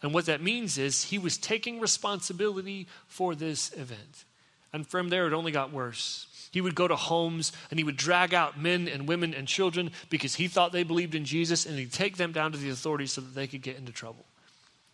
And 0.00 0.14
what 0.14 0.26
that 0.26 0.40
means 0.40 0.78
is 0.78 1.04
he 1.04 1.18
was 1.18 1.36
taking 1.36 1.80
responsibility 1.80 2.86
for 3.08 3.34
this 3.34 3.72
event. 3.72 4.24
And 4.72 4.86
from 4.86 5.08
there, 5.08 5.26
it 5.26 5.32
only 5.32 5.50
got 5.50 5.72
worse. 5.72 6.27
He 6.50 6.60
would 6.60 6.74
go 6.74 6.88
to 6.88 6.96
homes 6.96 7.52
and 7.70 7.78
he 7.78 7.84
would 7.84 7.96
drag 7.96 8.34
out 8.34 8.58
men 8.58 8.88
and 8.88 9.06
women 9.06 9.34
and 9.34 9.46
children 9.46 9.90
because 10.10 10.36
he 10.36 10.48
thought 10.48 10.72
they 10.72 10.82
believed 10.82 11.14
in 11.14 11.24
Jesus, 11.24 11.66
and 11.66 11.78
he'd 11.78 11.92
take 11.92 12.16
them 12.16 12.32
down 12.32 12.52
to 12.52 12.58
the 12.58 12.70
authorities 12.70 13.12
so 13.12 13.20
that 13.20 13.34
they 13.34 13.46
could 13.46 13.62
get 13.62 13.76
into 13.76 13.92
trouble. 13.92 14.24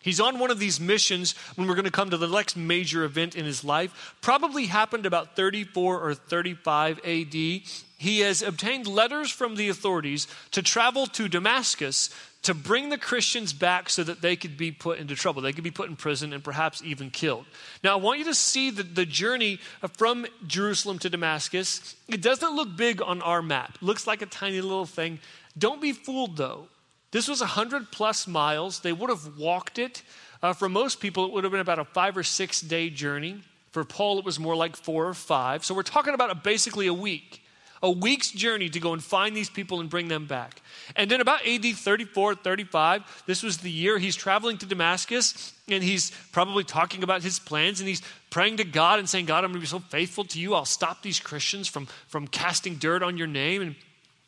He's 0.05 0.19
on 0.19 0.37
one 0.37 0.51
of 0.51 0.59
these 0.59 0.79
missions 0.79 1.33
when 1.55 1.67
we're 1.67 1.73
going 1.73 1.85
to 1.85 1.91
come 1.91 2.11
to 2.11 2.17
the 2.17 2.27
next 2.27 2.55
major 2.55 3.03
event 3.05 3.35
in 3.35 3.43
his 3.43 3.63
life. 3.63 4.15
Probably 4.21 4.67
happened 4.67 5.07
about 5.07 5.35
34 5.35 5.99
or 5.99 6.13
35 6.13 6.99
AD. 6.99 7.33
He 7.33 8.19
has 8.19 8.43
obtained 8.43 8.85
letters 8.85 9.31
from 9.31 9.55
the 9.55 9.69
authorities 9.69 10.27
to 10.51 10.61
travel 10.61 11.07
to 11.07 11.27
Damascus 11.27 12.11
to 12.45 12.53
bring 12.53 12.89
the 12.89 12.97
Christians 12.97 13.53
back 13.53 13.89
so 13.89 14.03
that 14.03 14.21
they 14.21 14.35
could 14.35 14.55
be 14.55 14.71
put 14.71 14.99
into 14.99 15.15
trouble. 15.15 15.41
They 15.41 15.51
could 15.51 15.63
be 15.63 15.71
put 15.71 15.89
in 15.89 15.95
prison 15.95 16.31
and 16.31 16.43
perhaps 16.43 16.83
even 16.83 17.09
killed. 17.09 17.45
Now, 17.83 17.93
I 17.93 17.95
want 17.95 18.19
you 18.19 18.25
to 18.25 18.35
see 18.35 18.69
the, 18.69 18.83
the 18.83 19.05
journey 19.05 19.59
from 19.93 20.27
Jerusalem 20.45 20.99
to 20.99 21.09
Damascus. 21.09 21.95
It 22.07 22.21
doesn't 22.21 22.55
look 22.55 22.75
big 22.75 23.01
on 23.01 23.21
our 23.21 23.41
map, 23.41 23.77
looks 23.81 24.05
like 24.05 24.21
a 24.21 24.27
tiny 24.27 24.61
little 24.61 24.85
thing. 24.85 25.19
Don't 25.57 25.81
be 25.81 25.91
fooled, 25.91 26.37
though. 26.37 26.67
This 27.11 27.27
was 27.27 27.39
100 27.39 27.91
plus 27.91 28.27
miles. 28.27 28.81
They 28.81 28.93
would 28.93 29.09
have 29.09 29.37
walked 29.37 29.79
it. 29.79 30.03
Uh, 30.43 30.53
for 30.53 30.69
most 30.69 30.99
people, 30.99 31.25
it 31.25 31.31
would 31.31 31.43
have 31.43 31.51
been 31.51 31.61
about 31.61 31.79
a 31.79 31.85
five 31.85 32.15
or 32.17 32.23
six 32.23 32.61
day 32.61 32.89
journey. 32.89 33.41
For 33.71 33.83
Paul, 33.83 34.19
it 34.19 34.25
was 34.25 34.39
more 34.39 34.55
like 34.55 34.75
four 34.75 35.07
or 35.07 35.13
five. 35.13 35.65
So 35.65 35.73
we're 35.73 35.83
talking 35.83 36.13
about 36.13 36.29
a, 36.29 36.35
basically 36.35 36.87
a 36.87 36.93
week. 36.93 37.44
A 37.83 37.91
week's 37.91 38.31
journey 38.31 38.69
to 38.69 38.79
go 38.79 38.93
and 38.93 39.03
find 39.03 39.35
these 39.35 39.49
people 39.49 39.79
and 39.79 39.89
bring 39.89 40.07
them 40.07 40.25
back. 40.25 40.61
And 40.95 41.09
then 41.09 41.21
about 41.21 41.45
AD 41.45 41.65
34, 41.65 42.35
35, 42.35 43.23
this 43.25 43.43
was 43.43 43.57
the 43.57 43.71
year 43.71 43.97
he's 43.97 44.15
traveling 44.15 44.57
to 44.59 44.65
Damascus 44.65 45.53
and 45.67 45.83
he's 45.83 46.11
probably 46.31 46.63
talking 46.63 47.03
about 47.03 47.23
his 47.23 47.39
plans 47.39 47.79
and 47.79 47.89
he's 47.89 48.01
praying 48.29 48.57
to 48.57 48.63
God 48.63 48.99
and 48.99 49.09
saying, 49.09 49.25
God, 49.25 49.43
I'm 49.43 49.51
going 49.51 49.55
to 49.55 49.59
be 49.59 49.67
so 49.67 49.79
faithful 49.79 50.23
to 50.25 50.39
you. 50.39 50.53
I'll 50.53 50.65
stop 50.65 51.01
these 51.01 51.19
Christians 51.19 51.67
from, 51.67 51.87
from 52.07 52.27
casting 52.27 52.75
dirt 52.75 53.03
on 53.03 53.17
your 53.17 53.27
name. 53.27 53.61
And 53.61 53.75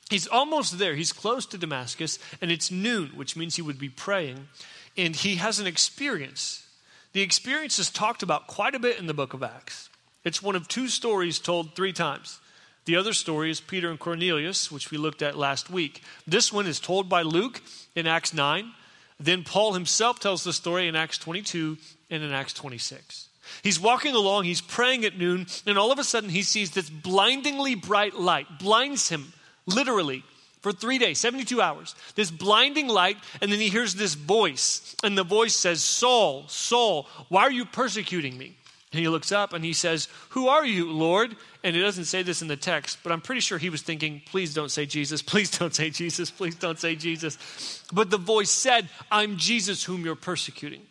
He's 0.10 0.28
almost 0.28 0.80
there. 0.80 0.96
He's 0.96 1.12
close 1.12 1.46
to 1.48 1.58
Damascus, 1.58 2.18
and 2.42 2.52
it's 2.52 2.72
noon, 2.72 3.10
which 3.16 3.36
means 3.36 3.56
he 3.56 3.62
would 3.62 3.80
be 3.80 3.90
praying. 3.90 4.48
And 4.96 5.16
he 5.16 5.36
has 5.36 5.60
an 5.60 5.68
experience. 5.68 6.66
The 7.14 7.22
experience 7.22 7.78
is 7.78 7.90
talked 7.90 8.24
about 8.24 8.48
quite 8.48 8.74
a 8.74 8.80
bit 8.80 9.00
in 9.00 9.08
the 9.08 9.14
book 9.14 9.34
of 9.34 9.44
Acts. 9.44 9.90
It's 10.24 10.42
one 10.42 10.56
of 10.56 10.68
two 10.68 10.88
stories 10.88 11.40
told 11.40 11.76
three 11.76 11.94
times. 11.94 12.40
The 12.88 12.96
other 12.96 13.12
story 13.12 13.52
is 13.52 13.60
Peter 13.60 13.90
and 13.90 14.00
Cornelius, 14.00 14.72
which 14.72 14.92
we 14.92 14.98
looked 14.98 15.22
at 15.22 15.38
last 15.38 15.70
week. 15.70 16.02
This 16.26 16.54
one 16.54 16.66
is 16.66 16.80
told 16.80 17.10
by 17.10 17.22
Luke 17.22 17.62
in 17.96 18.08
Acts 18.08 18.34
9. 18.34 18.72
Then 19.20 19.44
Paul 19.44 19.74
himself 19.74 20.22
tells 20.22 20.46
the 20.46 20.54
story 20.54 20.88
in 20.88 20.96
Acts 20.96 21.18
22 21.18 21.78
and 22.10 22.24
in 22.24 22.32
Acts 22.32 22.54
26. 22.54 23.28
He's 23.62 23.78
walking 23.78 24.16
along, 24.16 24.46
he's 24.46 24.62
praying 24.62 25.04
at 25.04 25.18
noon, 25.18 25.48
and 25.66 25.78
all 25.78 25.92
of 25.92 26.00
a 26.00 26.04
sudden 26.06 26.30
he 26.30 26.44
sees 26.44 26.72
this 26.72 26.90
blindingly 26.90 27.76
bright 27.76 28.16
light, 28.16 28.48
blinds 28.58 29.10
him 29.10 29.34
literally, 29.66 30.24
for 30.62 30.72
three 30.72 30.98
days, 30.98 31.20
72 31.20 31.62
hours. 31.62 31.94
This 32.16 32.32
blinding 32.32 32.88
light, 32.88 33.18
and 33.42 33.52
then 33.52 33.60
he 33.60 33.68
hears 33.68 33.96
this 33.96 34.14
voice, 34.14 34.96
and 35.04 35.18
the 35.18 35.26
voice 35.26 35.58
says, 35.58 35.84
Saul, 35.84 36.48
Saul, 36.48 37.10
why 37.28 37.42
are 37.42 37.52
you 37.52 37.66
persecuting 37.66 38.38
me? 38.38 38.56
And 38.92 39.02
he 39.02 39.10
looks 39.10 39.32
up 39.32 39.54
and 39.54 39.66
he 39.66 39.74
says, 39.74 40.08
Who 40.30 40.48
are 40.48 40.66
you, 40.66 40.90
Lord? 40.92 41.36
And 41.64 41.76
it 41.76 41.82
doesn't 41.82 42.06
say 42.06 42.24
this 42.24 42.42
in 42.42 42.48
the 42.48 42.56
text, 42.56 43.00
but 43.04 43.12
I'm 43.12 43.22
pretty 43.22 43.42
sure 43.42 43.58
he 43.58 43.70
was 43.70 43.82
thinking, 43.82 44.22
Please 44.26 44.54
don't 44.54 44.72
say 44.72 44.86
Jesus, 44.86 45.22
please 45.22 45.52
don't 45.52 45.76
say 45.76 45.90
Jesus, 45.90 46.32
please 46.32 46.56
don't 46.56 46.80
say 46.80 46.96
Jesus. 46.96 47.84
But 47.92 48.10
the 48.10 48.18
voice 48.18 48.52
said, 48.52 48.90
I'm 49.12 49.38
Jesus 49.38 49.84
whom 49.84 50.06
you're 50.06 50.16
persecuting. 50.16 50.82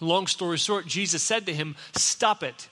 Long 0.00 0.26
story 0.26 0.56
short, 0.56 0.86
Jesus 0.86 1.22
said 1.22 1.46
to 1.46 1.54
him, 1.54 1.76
Stop 1.94 2.42
it. 2.42 2.68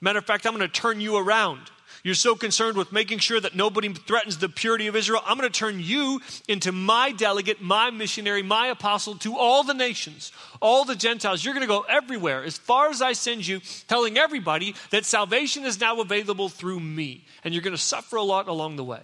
Matter 0.00 0.18
of 0.18 0.24
fact, 0.24 0.46
I'm 0.46 0.56
going 0.56 0.68
to 0.68 0.80
turn 0.80 1.00
you 1.00 1.16
around. 1.16 1.60
You're 2.02 2.14
so 2.14 2.34
concerned 2.34 2.78
with 2.78 2.92
making 2.92 3.18
sure 3.18 3.38
that 3.40 3.54
nobody 3.54 3.92
threatens 3.92 4.38
the 4.38 4.48
purity 4.48 4.86
of 4.86 4.96
Israel. 4.96 5.22
I'm 5.26 5.36
going 5.36 5.50
to 5.50 5.58
turn 5.58 5.80
you 5.80 6.20
into 6.48 6.72
my 6.72 7.12
delegate, 7.12 7.60
my 7.60 7.90
missionary, 7.90 8.42
my 8.42 8.68
apostle 8.68 9.16
to 9.16 9.36
all 9.36 9.64
the 9.64 9.74
nations, 9.74 10.32
all 10.60 10.84
the 10.84 10.96
Gentiles. 10.96 11.44
You're 11.44 11.52
going 11.52 11.66
to 11.66 11.72
go 11.72 11.84
everywhere 11.88 12.42
as 12.42 12.56
far 12.56 12.88
as 12.88 13.02
I 13.02 13.12
send 13.12 13.46
you, 13.46 13.60
telling 13.86 14.16
everybody 14.16 14.74
that 14.90 15.04
salvation 15.04 15.64
is 15.64 15.78
now 15.78 16.00
available 16.00 16.48
through 16.48 16.80
me. 16.80 17.26
And 17.44 17.52
you're 17.52 17.62
going 17.62 17.76
to 17.76 17.82
suffer 17.82 18.16
a 18.16 18.22
lot 18.22 18.48
along 18.48 18.76
the 18.76 18.84
way. 18.84 19.02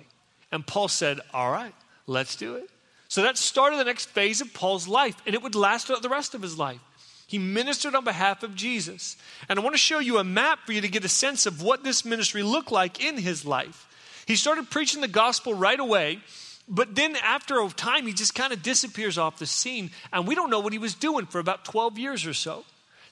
And 0.50 0.66
Paul 0.66 0.88
said, 0.88 1.20
All 1.34 1.50
right, 1.50 1.74
let's 2.06 2.36
do 2.36 2.54
it. 2.54 2.70
So 3.08 3.22
that 3.22 3.36
started 3.36 3.78
the 3.78 3.84
next 3.84 4.08
phase 4.08 4.40
of 4.40 4.52
Paul's 4.52 4.88
life, 4.88 5.16
and 5.26 5.34
it 5.34 5.42
would 5.42 5.54
last 5.54 5.88
the 5.88 6.08
rest 6.08 6.34
of 6.34 6.42
his 6.42 6.58
life. 6.58 6.80
He 7.26 7.38
ministered 7.38 7.94
on 7.94 8.04
behalf 8.04 8.42
of 8.42 8.54
Jesus. 8.54 9.16
And 9.48 9.58
I 9.58 9.62
want 9.62 9.74
to 9.74 9.78
show 9.78 9.98
you 9.98 10.18
a 10.18 10.24
map 10.24 10.60
for 10.64 10.72
you 10.72 10.80
to 10.80 10.88
get 10.88 11.04
a 11.04 11.08
sense 11.08 11.46
of 11.46 11.62
what 11.62 11.82
this 11.82 12.04
ministry 12.04 12.42
looked 12.42 12.70
like 12.70 13.02
in 13.04 13.18
his 13.18 13.44
life. 13.44 13.88
He 14.26 14.36
started 14.36 14.70
preaching 14.70 15.00
the 15.00 15.08
gospel 15.08 15.54
right 15.54 15.78
away, 15.78 16.20
but 16.68 16.94
then 16.94 17.16
after 17.16 17.60
a 17.60 17.68
time, 17.70 18.06
he 18.06 18.12
just 18.12 18.34
kind 18.34 18.52
of 18.52 18.62
disappears 18.62 19.18
off 19.18 19.38
the 19.38 19.46
scene, 19.46 19.90
and 20.12 20.26
we 20.26 20.34
don't 20.34 20.50
know 20.50 20.58
what 20.60 20.72
he 20.72 20.78
was 20.78 20.94
doing 20.94 21.26
for 21.26 21.38
about 21.38 21.64
12 21.64 21.98
years 21.98 22.26
or 22.26 22.34
so. 22.34 22.64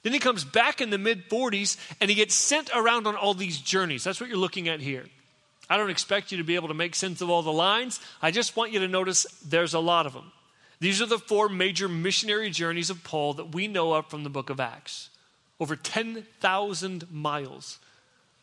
Then 0.03 0.13
he 0.13 0.19
comes 0.19 0.43
back 0.43 0.81
in 0.81 0.91
the 0.91 0.99
mid 0.99 1.29
40s 1.29 1.77
and 1.99 2.11
he 2.11 2.15
gets 2.15 2.35
sent 2.35 2.69
around 2.75 3.07
on 3.07 3.15
all 3.15 3.33
these 3.33 3.57
journeys. 3.57 4.03
That's 4.03 4.21
what 4.21 4.29
you're 4.29 4.37
looking 4.37 4.67
at 4.67 4.79
here. 4.79 5.05
I 5.67 5.77
don't 5.77 5.89
expect 5.89 6.31
you 6.31 6.37
to 6.37 6.43
be 6.43 6.53
able 6.53 6.67
to 6.67 6.75
make 6.75 6.93
sense 6.93 7.21
of 7.21 7.31
all 7.31 7.41
the 7.41 7.51
lines. 7.51 7.99
I 8.21 8.29
just 8.29 8.55
want 8.55 8.71
you 8.71 8.79
to 8.81 8.87
notice 8.87 9.25
there's 9.43 9.73
a 9.73 9.79
lot 9.79 10.05
of 10.05 10.13
them. 10.13 10.31
These 10.79 11.01
are 11.01 11.05
the 11.05 11.19
four 11.19 11.49
major 11.49 11.87
missionary 11.87 12.49
journeys 12.49 12.89
of 12.89 13.03
Paul 13.03 13.33
that 13.35 13.53
we 13.53 13.67
know 13.67 13.93
of 13.93 14.09
from 14.09 14.23
the 14.23 14.29
book 14.29 14.49
of 14.49 14.59
Acts. 14.59 15.09
Over 15.59 15.75
10,000 15.75 17.11
miles, 17.11 17.79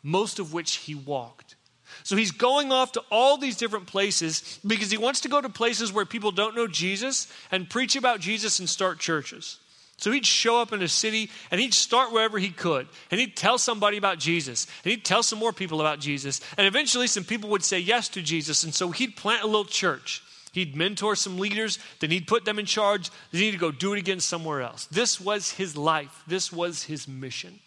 most 0.02 0.38
of 0.38 0.52
which 0.52 0.76
he 0.76 0.94
walked. 0.94 1.56
So 2.04 2.16
he's 2.16 2.30
going 2.30 2.72
off 2.72 2.92
to 2.92 3.02
all 3.10 3.36
these 3.36 3.56
different 3.56 3.86
places 3.86 4.58
because 4.66 4.90
he 4.90 4.96
wants 4.96 5.20
to 5.20 5.28
go 5.28 5.40
to 5.40 5.48
places 5.48 5.92
where 5.92 6.06
people 6.06 6.30
don't 6.30 6.56
know 6.56 6.66
Jesus 6.66 7.30
and 7.50 7.68
preach 7.68 7.96
about 7.96 8.20
Jesus 8.20 8.58
and 8.58 8.68
start 8.68 8.98
churches. 8.98 9.58
So 9.98 10.10
he'd 10.10 10.26
show 10.26 10.60
up 10.60 10.72
in 10.72 10.82
a 10.82 10.88
city 10.88 11.30
and 11.50 11.60
he'd 11.60 11.74
start 11.74 12.12
wherever 12.12 12.38
he 12.38 12.50
could. 12.50 12.88
And 13.10 13.20
he'd 13.20 13.36
tell 13.36 13.58
somebody 13.58 13.98
about 13.98 14.18
Jesus. 14.18 14.66
And 14.84 14.90
he'd 14.90 15.04
tell 15.04 15.22
some 15.22 15.38
more 15.38 15.52
people 15.52 15.80
about 15.80 16.00
Jesus. 16.00 16.40
And 16.56 16.66
eventually 16.66 17.06
some 17.06 17.24
people 17.24 17.50
would 17.50 17.62
say 17.62 17.78
yes 17.78 18.08
to 18.10 18.22
Jesus. 18.22 18.64
And 18.64 18.74
so 18.74 18.90
he'd 18.90 19.16
plant 19.16 19.44
a 19.44 19.46
little 19.46 19.64
church. 19.64 20.22
He'd 20.52 20.76
mentor 20.76 21.16
some 21.16 21.38
leaders, 21.38 21.78
then 22.00 22.10
he'd 22.10 22.26
put 22.26 22.44
them 22.44 22.58
in 22.58 22.66
charge, 22.66 23.10
then 23.30 23.40
he'd 23.40 23.58
go 23.58 23.70
do 23.70 23.94
it 23.94 23.98
again 23.98 24.20
somewhere 24.20 24.60
else. 24.60 24.86
This 24.86 25.18
was 25.20 25.50
his 25.52 25.76
life, 25.76 26.22
this 26.26 26.52
was 26.52 26.84
his 26.84 27.08
mission. 27.08 27.58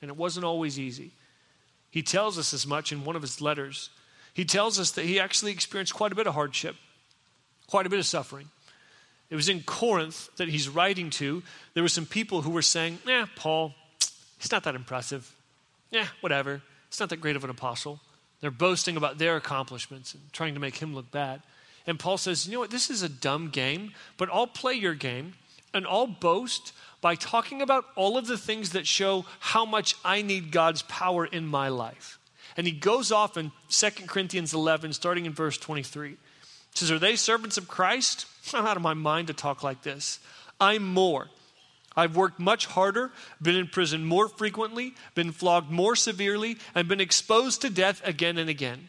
And 0.00 0.10
it 0.10 0.16
wasn't 0.16 0.46
always 0.46 0.78
easy. 0.78 1.12
He 1.90 2.02
tells 2.02 2.38
us 2.38 2.54
as 2.54 2.66
much 2.66 2.92
in 2.92 3.04
one 3.04 3.16
of 3.16 3.22
his 3.22 3.42
letters. 3.42 3.90
He 4.32 4.46
tells 4.46 4.78
us 4.78 4.92
that 4.92 5.04
he 5.04 5.20
actually 5.20 5.52
experienced 5.52 5.92
quite 5.92 6.12
a 6.12 6.14
bit 6.14 6.26
of 6.26 6.34
hardship, 6.34 6.76
quite 7.66 7.84
a 7.84 7.90
bit 7.90 7.98
of 7.98 8.06
suffering. 8.06 8.48
It 9.28 9.36
was 9.36 9.48
in 9.48 9.62
Corinth 9.62 10.30
that 10.36 10.48
he's 10.48 10.68
writing 10.68 11.10
to. 11.10 11.42
There 11.74 11.82
were 11.82 11.88
some 11.88 12.06
people 12.06 12.42
who 12.42 12.50
were 12.50 12.62
saying, 12.62 12.98
Yeah, 13.06 13.26
Paul, 13.36 13.74
he's 14.38 14.50
not 14.50 14.64
that 14.64 14.74
impressive. 14.74 15.32
Yeah, 15.90 16.06
whatever. 16.20 16.62
He's 16.88 17.00
not 17.00 17.10
that 17.10 17.20
great 17.20 17.36
of 17.36 17.44
an 17.44 17.50
apostle. 17.50 18.00
They're 18.40 18.50
boasting 18.50 18.96
about 18.96 19.18
their 19.18 19.36
accomplishments 19.36 20.14
and 20.14 20.32
trying 20.32 20.54
to 20.54 20.60
make 20.60 20.76
him 20.76 20.94
look 20.94 21.10
bad. 21.10 21.42
And 21.86 21.98
Paul 21.98 22.18
says, 22.18 22.46
you 22.46 22.52
know 22.52 22.60
what, 22.60 22.70
this 22.70 22.90
is 22.90 23.02
a 23.02 23.08
dumb 23.08 23.48
game, 23.48 23.92
but 24.16 24.28
I'll 24.32 24.46
play 24.46 24.74
your 24.74 24.94
game 24.94 25.34
and 25.72 25.86
I'll 25.86 26.06
boast 26.06 26.72
by 27.00 27.14
talking 27.14 27.62
about 27.62 27.86
all 27.96 28.18
of 28.18 28.26
the 28.26 28.38
things 28.38 28.70
that 28.70 28.86
show 28.86 29.24
how 29.38 29.64
much 29.64 29.96
I 30.04 30.22
need 30.22 30.52
God's 30.52 30.82
power 30.82 31.24
in 31.24 31.46
my 31.46 31.68
life. 31.68 32.18
And 32.56 32.66
he 32.66 32.72
goes 32.72 33.10
off 33.12 33.36
in 33.36 33.52
2 33.70 33.90
Corinthians 34.06 34.52
11, 34.52 34.92
starting 34.92 35.26
in 35.26 35.32
verse 35.32 35.56
23. 35.56 36.10
He 36.10 36.16
says, 36.74 36.90
Are 36.90 36.98
they 36.98 37.16
servants 37.16 37.56
of 37.56 37.68
Christ? 37.68 38.26
I'm 38.52 38.66
out 38.66 38.76
of 38.76 38.82
my 38.82 38.94
mind 38.94 39.28
to 39.28 39.34
talk 39.34 39.62
like 39.62 39.82
this. 39.82 40.18
I'm 40.60 40.82
more. 40.82 41.28
I've 41.96 42.16
worked 42.16 42.38
much 42.38 42.66
harder, 42.66 43.10
been 43.42 43.56
in 43.56 43.66
prison 43.66 44.04
more 44.04 44.28
frequently, 44.28 44.94
been 45.14 45.32
flogged 45.32 45.70
more 45.70 45.96
severely, 45.96 46.56
and 46.74 46.88
been 46.88 47.00
exposed 47.00 47.62
to 47.62 47.70
death 47.70 48.00
again 48.04 48.38
and 48.38 48.48
again. 48.48 48.88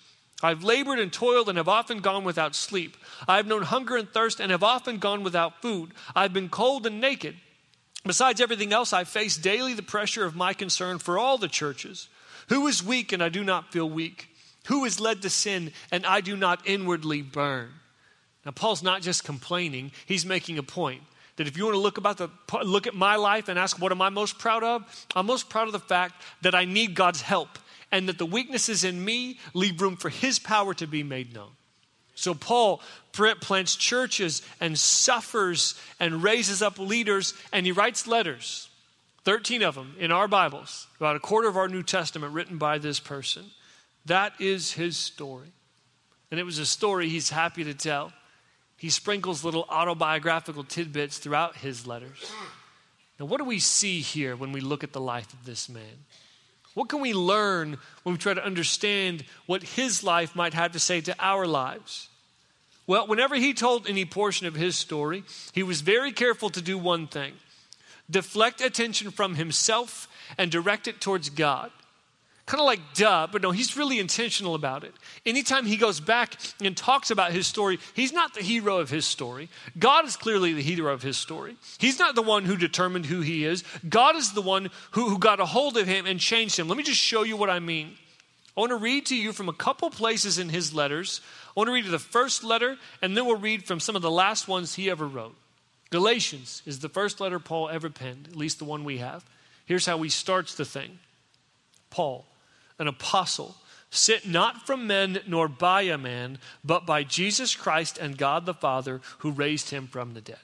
I've 0.43 0.63
labored 0.63 0.99
and 0.99 1.11
toiled 1.11 1.49
and 1.49 1.57
have 1.57 1.67
often 1.67 1.99
gone 1.99 2.23
without 2.23 2.55
sleep. 2.55 2.97
I 3.27 3.37
have 3.37 3.47
known 3.47 3.63
hunger 3.63 3.95
and 3.95 4.09
thirst 4.09 4.39
and 4.39 4.51
have 4.51 4.63
often 4.63 4.97
gone 4.97 5.23
without 5.23 5.61
food. 5.61 5.91
I've 6.15 6.33
been 6.33 6.49
cold 6.49 6.85
and 6.85 6.99
naked. 6.99 7.35
Besides 8.05 8.41
everything 8.41 8.73
else, 8.73 8.93
I 8.93 9.03
face 9.03 9.37
daily 9.37 9.73
the 9.73 9.83
pressure 9.83 10.25
of 10.25 10.35
my 10.35 10.53
concern 10.53 10.97
for 10.97 11.19
all 11.19 11.37
the 11.37 11.47
churches. 11.47 12.09
Who 12.49 12.67
is 12.67 12.83
weak 12.83 13.11
and 13.11 13.21
I 13.21 13.29
do 13.29 13.43
not 13.43 13.71
feel 13.71 13.89
weak? 13.89 14.29
Who 14.67 14.85
is 14.85 14.99
led 14.99 15.21
to 15.21 15.29
sin 15.29 15.71
and 15.91 16.05
I 16.05 16.21
do 16.21 16.35
not 16.35 16.61
inwardly 16.65 17.21
burn? 17.21 17.69
Now, 18.45 18.51
Paul's 18.51 18.81
not 18.81 19.03
just 19.03 19.23
complaining, 19.23 19.91
he's 20.05 20.25
making 20.25 20.57
a 20.57 20.63
point. 20.63 21.03
That 21.37 21.47
if 21.47 21.57
you 21.57 21.65
want 21.65 21.75
to 21.75 21.81
look 21.81 21.97
about 21.97 22.17
the 22.17 22.29
look 22.63 22.87
at 22.87 22.93
my 22.93 23.15
life 23.15 23.47
and 23.47 23.57
ask 23.57 23.79
what 23.79 23.91
am 23.91 24.01
I 24.01 24.09
most 24.09 24.37
proud 24.37 24.63
of, 24.63 25.07
I'm 25.15 25.25
most 25.25 25.49
proud 25.49 25.67
of 25.67 25.71
the 25.71 25.79
fact 25.79 26.21
that 26.41 26.53
I 26.53 26.65
need 26.65 26.93
God's 26.93 27.21
help 27.21 27.57
and 27.91 28.07
that 28.07 28.17
the 28.17 28.25
weaknesses 28.25 28.83
in 28.83 29.03
me 29.03 29.39
leave 29.53 29.81
room 29.81 29.97
for 29.97 30.09
his 30.09 30.39
power 30.39 30.73
to 30.75 30.87
be 30.87 31.03
made 31.03 31.33
known. 31.33 31.51
So 32.15 32.33
Paul 32.33 32.81
plants 33.13 33.75
churches 33.75 34.41
and 34.59 34.77
suffers 34.77 35.79
and 35.99 36.23
raises 36.23 36.61
up 36.61 36.77
leaders 36.77 37.33
and 37.51 37.65
he 37.65 37.71
writes 37.71 38.07
letters. 38.07 38.69
13 39.23 39.61
of 39.61 39.75
them 39.75 39.95
in 39.99 40.11
our 40.11 40.27
Bibles, 40.27 40.87
about 40.97 41.15
a 41.15 41.19
quarter 41.19 41.47
of 41.47 41.57
our 41.57 41.67
New 41.67 41.83
Testament 41.83 42.33
written 42.33 42.57
by 42.57 42.77
this 42.77 42.99
person. 42.99 43.45
That 44.05 44.33
is 44.39 44.73
his 44.73 44.97
story. 44.97 45.49
And 46.31 46.39
it 46.39 46.43
was 46.43 46.59
a 46.59 46.65
story 46.65 47.09
he's 47.09 47.29
happy 47.29 47.63
to 47.63 47.73
tell. 47.73 48.13
He 48.77 48.89
sprinkles 48.89 49.43
little 49.43 49.65
autobiographical 49.69 50.63
tidbits 50.63 51.19
throughout 51.19 51.57
his 51.57 51.85
letters. 51.85 52.31
Now, 53.19 53.27
what 53.27 53.37
do 53.37 53.45
we 53.45 53.59
see 53.59 53.99
here 54.01 54.35
when 54.35 54.51
we 54.51 54.61
look 54.61 54.83
at 54.83 54.93
the 54.93 55.01
life 55.01 55.31
of 55.33 55.45
this 55.45 55.69
man? 55.69 56.05
What 56.73 56.89
can 56.89 57.01
we 57.01 57.13
learn 57.13 57.77
when 58.03 58.15
we 58.15 58.19
try 58.19 58.33
to 58.33 58.45
understand 58.45 59.25
what 59.45 59.63
his 59.63 60.03
life 60.03 60.35
might 60.35 60.53
have 60.53 60.71
to 60.71 60.79
say 60.79 61.01
to 61.01 61.15
our 61.19 61.45
lives? 61.45 62.07
Well, 62.87 63.07
whenever 63.07 63.35
he 63.35 63.53
told 63.53 63.87
any 63.87 64.05
portion 64.05 64.47
of 64.47 64.55
his 64.55 64.75
story, 64.75 65.23
he 65.53 65.63
was 65.63 65.81
very 65.81 66.11
careful 66.11 66.49
to 66.49 66.61
do 66.61 66.77
one 66.77 67.07
thing 67.07 67.33
deflect 68.09 68.59
attention 68.59 69.09
from 69.09 69.35
himself 69.35 70.09
and 70.37 70.51
direct 70.51 70.87
it 70.87 70.99
towards 70.99 71.29
God 71.29 71.71
kind 72.45 72.59
of 72.59 72.65
like 72.65 72.81
duh, 72.93 73.27
but 73.31 73.41
no, 73.41 73.51
he's 73.51 73.77
really 73.77 73.99
intentional 73.99 74.55
about 74.55 74.83
it. 74.83 74.93
Anytime 75.25 75.65
he 75.65 75.77
goes 75.77 75.99
back 75.99 76.35
and 76.61 76.75
talks 76.75 77.11
about 77.11 77.31
his 77.31 77.47
story, 77.47 77.79
he's 77.93 78.11
not 78.11 78.33
the 78.33 78.41
hero 78.41 78.77
of 78.77 78.89
his 78.89 79.05
story. 79.05 79.49
God 79.77 80.05
is 80.05 80.17
clearly 80.17 80.53
the 80.53 80.61
hero 80.61 80.93
of 80.93 81.01
his 81.01 81.17
story. 81.17 81.55
He's 81.77 81.99
not 81.99 82.15
the 82.15 82.21
one 82.21 82.45
who 82.45 82.57
determined 82.57 83.05
who 83.05 83.21
he 83.21 83.45
is. 83.45 83.63
God 83.87 84.15
is 84.15 84.33
the 84.33 84.41
one 84.41 84.69
who, 84.91 85.09
who 85.09 85.19
got 85.19 85.39
a 85.39 85.45
hold 85.45 85.77
of 85.77 85.87
him 85.87 86.05
and 86.05 86.19
changed 86.19 86.57
him. 86.57 86.67
Let 86.67 86.77
me 86.77 86.83
just 86.83 86.99
show 86.99 87.23
you 87.23 87.37
what 87.37 87.49
I 87.49 87.59
mean. 87.59 87.95
I 88.55 88.59
want 88.59 88.71
to 88.71 88.75
read 88.75 89.05
to 89.07 89.15
you 89.15 89.31
from 89.31 89.47
a 89.47 89.53
couple 89.53 89.89
places 89.89 90.37
in 90.37 90.49
his 90.49 90.73
letters. 90.73 91.21
I 91.47 91.51
want 91.55 91.67
to 91.69 91.73
read 91.73 91.85
the 91.85 91.99
first 91.99 92.43
letter, 92.43 92.77
and 93.01 93.15
then 93.15 93.25
we'll 93.25 93.37
read 93.37 93.65
from 93.65 93.79
some 93.79 93.95
of 93.95 94.01
the 94.01 94.11
last 94.11 94.47
ones 94.47 94.75
he 94.75 94.89
ever 94.89 95.07
wrote. 95.07 95.35
Galatians 95.89 96.61
is 96.65 96.79
the 96.79 96.89
first 96.89 97.21
letter 97.21 97.39
Paul 97.39 97.69
ever 97.69 97.89
penned, 97.89 98.27
at 98.29 98.35
least 98.35 98.59
the 98.59 98.65
one 98.65 98.83
we 98.83 98.97
have. 98.97 99.25
Here's 99.65 99.85
how 99.85 100.01
he 100.01 100.09
starts 100.09 100.55
the 100.55 100.65
thing 100.65 100.99
Paul, 101.89 102.25
an 102.81 102.87
apostle, 102.87 103.55
sent 103.91 104.27
not 104.27 104.65
from 104.65 104.87
men 104.87 105.19
nor 105.27 105.47
by 105.47 105.83
a 105.83 105.97
man, 105.97 106.39
but 106.63 106.85
by 106.85 107.03
Jesus 107.03 107.55
Christ 107.55 107.97
and 107.97 108.17
God 108.17 108.45
the 108.45 108.53
Father 108.53 108.99
who 109.19 109.31
raised 109.31 109.69
him 109.69 109.87
from 109.87 110.13
the 110.13 110.21
dead. 110.21 110.39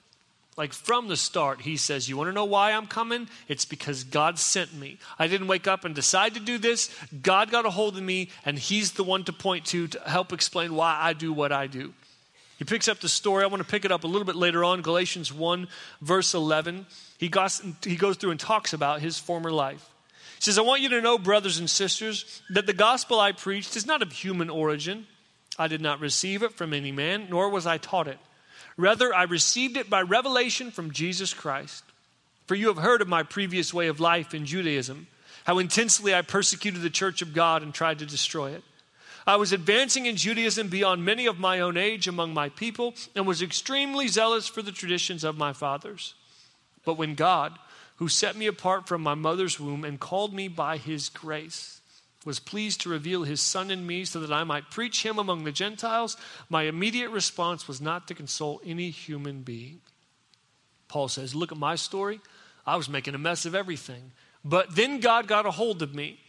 Like 0.55 0.73
from 0.73 1.07
the 1.07 1.15
start, 1.15 1.61
he 1.61 1.77
says, 1.77 2.09
You 2.09 2.17
want 2.17 2.29
to 2.29 2.33
know 2.33 2.45
why 2.45 2.71
I'm 2.71 2.87
coming? 2.87 3.27
It's 3.47 3.65
because 3.65 4.03
God 4.03 4.39
sent 4.39 4.73
me. 4.73 4.97
I 5.19 5.27
didn't 5.27 5.47
wake 5.47 5.67
up 5.67 5.85
and 5.85 5.93
decide 5.93 6.33
to 6.33 6.39
do 6.39 6.57
this. 6.57 6.89
God 7.21 7.51
got 7.51 7.67
a 7.67 7.69
hold 7.69 7.95
of 7.95 8.03
me, 8.03 8.29
and 8.43 8.57
he's 8.57 8.93
the 8.93 9.03
one 9.03 9.23
to 9.25 9.33
point 9.33 9.65
to 9.67 9.87
to 9.87 9.99
help 10.07 10.33
explain 10.33 10.73
why 10.73 10.97
I 10.99 11.13
do 11.13 11.31
what 11.31 11.51
I 11.51 11.67
do. 11.67 11.93
He 12.57 12.65
picks 12.65 12.87
up 12.87 12.99
the 12.99 13.09
story. 13.09 13.43
I 13.43 13.47
want 13.47 13.61
to 13.61 13.69
pick 13.69 13.85
it 13.85 13.91
up 13.91 14.03
a 14.03 14.07
little 14.07 14.25
bit 14.25 14.35
later 14.35 14.63
on, 14.63 14.81
Galatians 14.81 15.31
1, 15.31 15.67
verse 16.01 16.33
11. 16.33 16.87
He 17.19 17.29
goes, 17.29 17.61
he 17.83 17.95
goes 17.95 18.17
through 18.17 18.31
and 18.31 18.39
talks 18.39 18.73
about 18.73 18.99
his 18.99 19.19
former 19.19 19.51
life. 19.51 19.87
He 20.37 20.41
says, 20.41 20.57
I 20.57 20.61
want 20.61 20.81
you 20.81 20.89
to 20.89 21.01
know, 21.01 21.17
brothers 21.17 21.57
and 21.57 21.69
sisters, 21.69 22.41
that 22.51 22.65
the 22.65 22.73
gospel 22.73 23.19
I 23.19 23.31
preached 23.31 23.75
is 23.75 23.85
not 23.85 24.01
of 24.01 24.11
human 24.11 24.49
origin. 24.49 25.07
I 25.57 25.67
did 25.67 25.81
not 25.81 25.99
receive 25.99 26.43
it 26.43 26.53
from 26.53 26.73
any 26.73 26.91
man, 26.91 27.27
nor 27.29 27.49
was 27.49 27.65
I 27.65 27.77
taught 27.77 28.07
it. 28.07 28.19
Rather, 28.77 29.13
I 29.13 29.23
received 29.23 29.77
it 29.77 29.89
by 29.89 30.01
revelation 30.03 30.69
from 30.69 30.91
Jesus 30.91 31.33
Christ. 31.33 31.83
For 32.45 32.55
you 32.55 32.67
have 32.67 32.77
heard 32.77 33.01
of 33.01 33.07
my 33.07 33.23
previous 33.23 33.73
way 33.73 33.87
of 33.87 33.99
life 33.99 34.33
in 34.33 34.45
Judaism, 34.45 35.07
how 35.45 35.57
intensely 35.57 36.13
I 36.13 36.21
persecuted 36.21 36.81
the 36.81 36.89
church 36.89 37.21
of 37.21 37.33
God 37.33 37.63
and 37.63 37.73
tried 37.73 37.99
to 37.99 38.05
destroy 38.05 38.51
it. 38.51 38.63
I 39.25 39.35
was 39.35 39.51
advancing 39.51 40.05
in 40.05 40.15
Judaism 40.15 40.69
beyond 40.69 41.03
many 41.03 41.25
of 41.25 41.39
my 41.39 41.59
own 41.59 41.75
age 41.75 42.07
among 42.07 42.33
my 42.33 42.47
people 42.47 42.93
and 43.15 43.27
was 43.27 43.41
extremely 43.41 44.07
zealous 44.07 44.47
for 44.47 44.61
the 44.61 44.71
traditions 44.71 45.25
of 45.25 45.37
my 45.37 45.51
fathers. 45.51 46.13
But 46.85 46.93
when 46.93 47.15
God, 47.15 47.57
who 47.97 48.07
set 48.07 48.35
me 48.35 48.47
apart 48.47 48.87
from 48.87 49.01
my 49.01 49.13
mother's 49.13 49.59
womb 49.59 49.83
and 49.83 49.99
called 49.99 50.33
me 50.33 50.47
by 50.47 50.77
his 50.77 51.09
grace, 51.09 51.81
was 52.25 52.39
pleased 52.39 52.81
to 52.81 52.89
reveal 52.89 53.23
his 53.23 53.41
son 53.41 53.71
in 53.71 53.87
me 53.87 54.03
so 54.03 54.19
that 54.19 54.33
I 54.33 54.43
might 54.43 54.69
preach 54.69 55.03
him 55.03 55.17
among 55.17 55.43
the 55.43 55.51
Gentiles, 55.51 56.17
my 56.49 56.63
immediate 56.63 57.09
response 57.09 57.67
was 57.67 57.79
not 57.79 58.07
to 58.07 58.13
consult 58.13 58.61
any 58.65 58.89
human 58.89 59.43
being. 59.43 59.79
Paul 60.87 61.07
says, 61.07 61.35
Look 61.35 61.51
at 61.51 61.57
my 61.57 61.75
story. 61.75 62.19
I 62.65 62.75
was 62.75 62.89
making 62.89 63.15
a 63.15 63.19
mess 63.19 63.45
of 63.45 63.55
everything. 63.55 64.11
But 64.43 64.75
then 64.75 64.99
God 64.99 65.27
got 65.27 65.45
a 65.45 65.51
hold 65.51 65.81
of 65.81 65.95
me. 65.95 66.19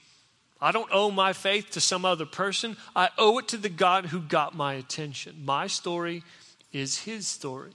I 0.61 0.73
don't 0.73 0.91
owe 0.93 1.11
my 1.11 1.33
faith 1.33 1.71
to 1.71 1.81
some 1.81 2.05
other 2.05 2.27
person. 2.27 2.77
I 2.95 3.11
owe 3.19 3.39
it 3.39 3.49
to 3.49 3.57
the 3.57 3.69
God 3.69 4.07
who 4.07 4.21
got 4.21 4.57
my 4.57 4.75
attention. 4.75 5.45
My 5.45 5.67
story 5.67 6.25
is 6.73 6.99
his 7.01 7.29
story. 7.29 7.73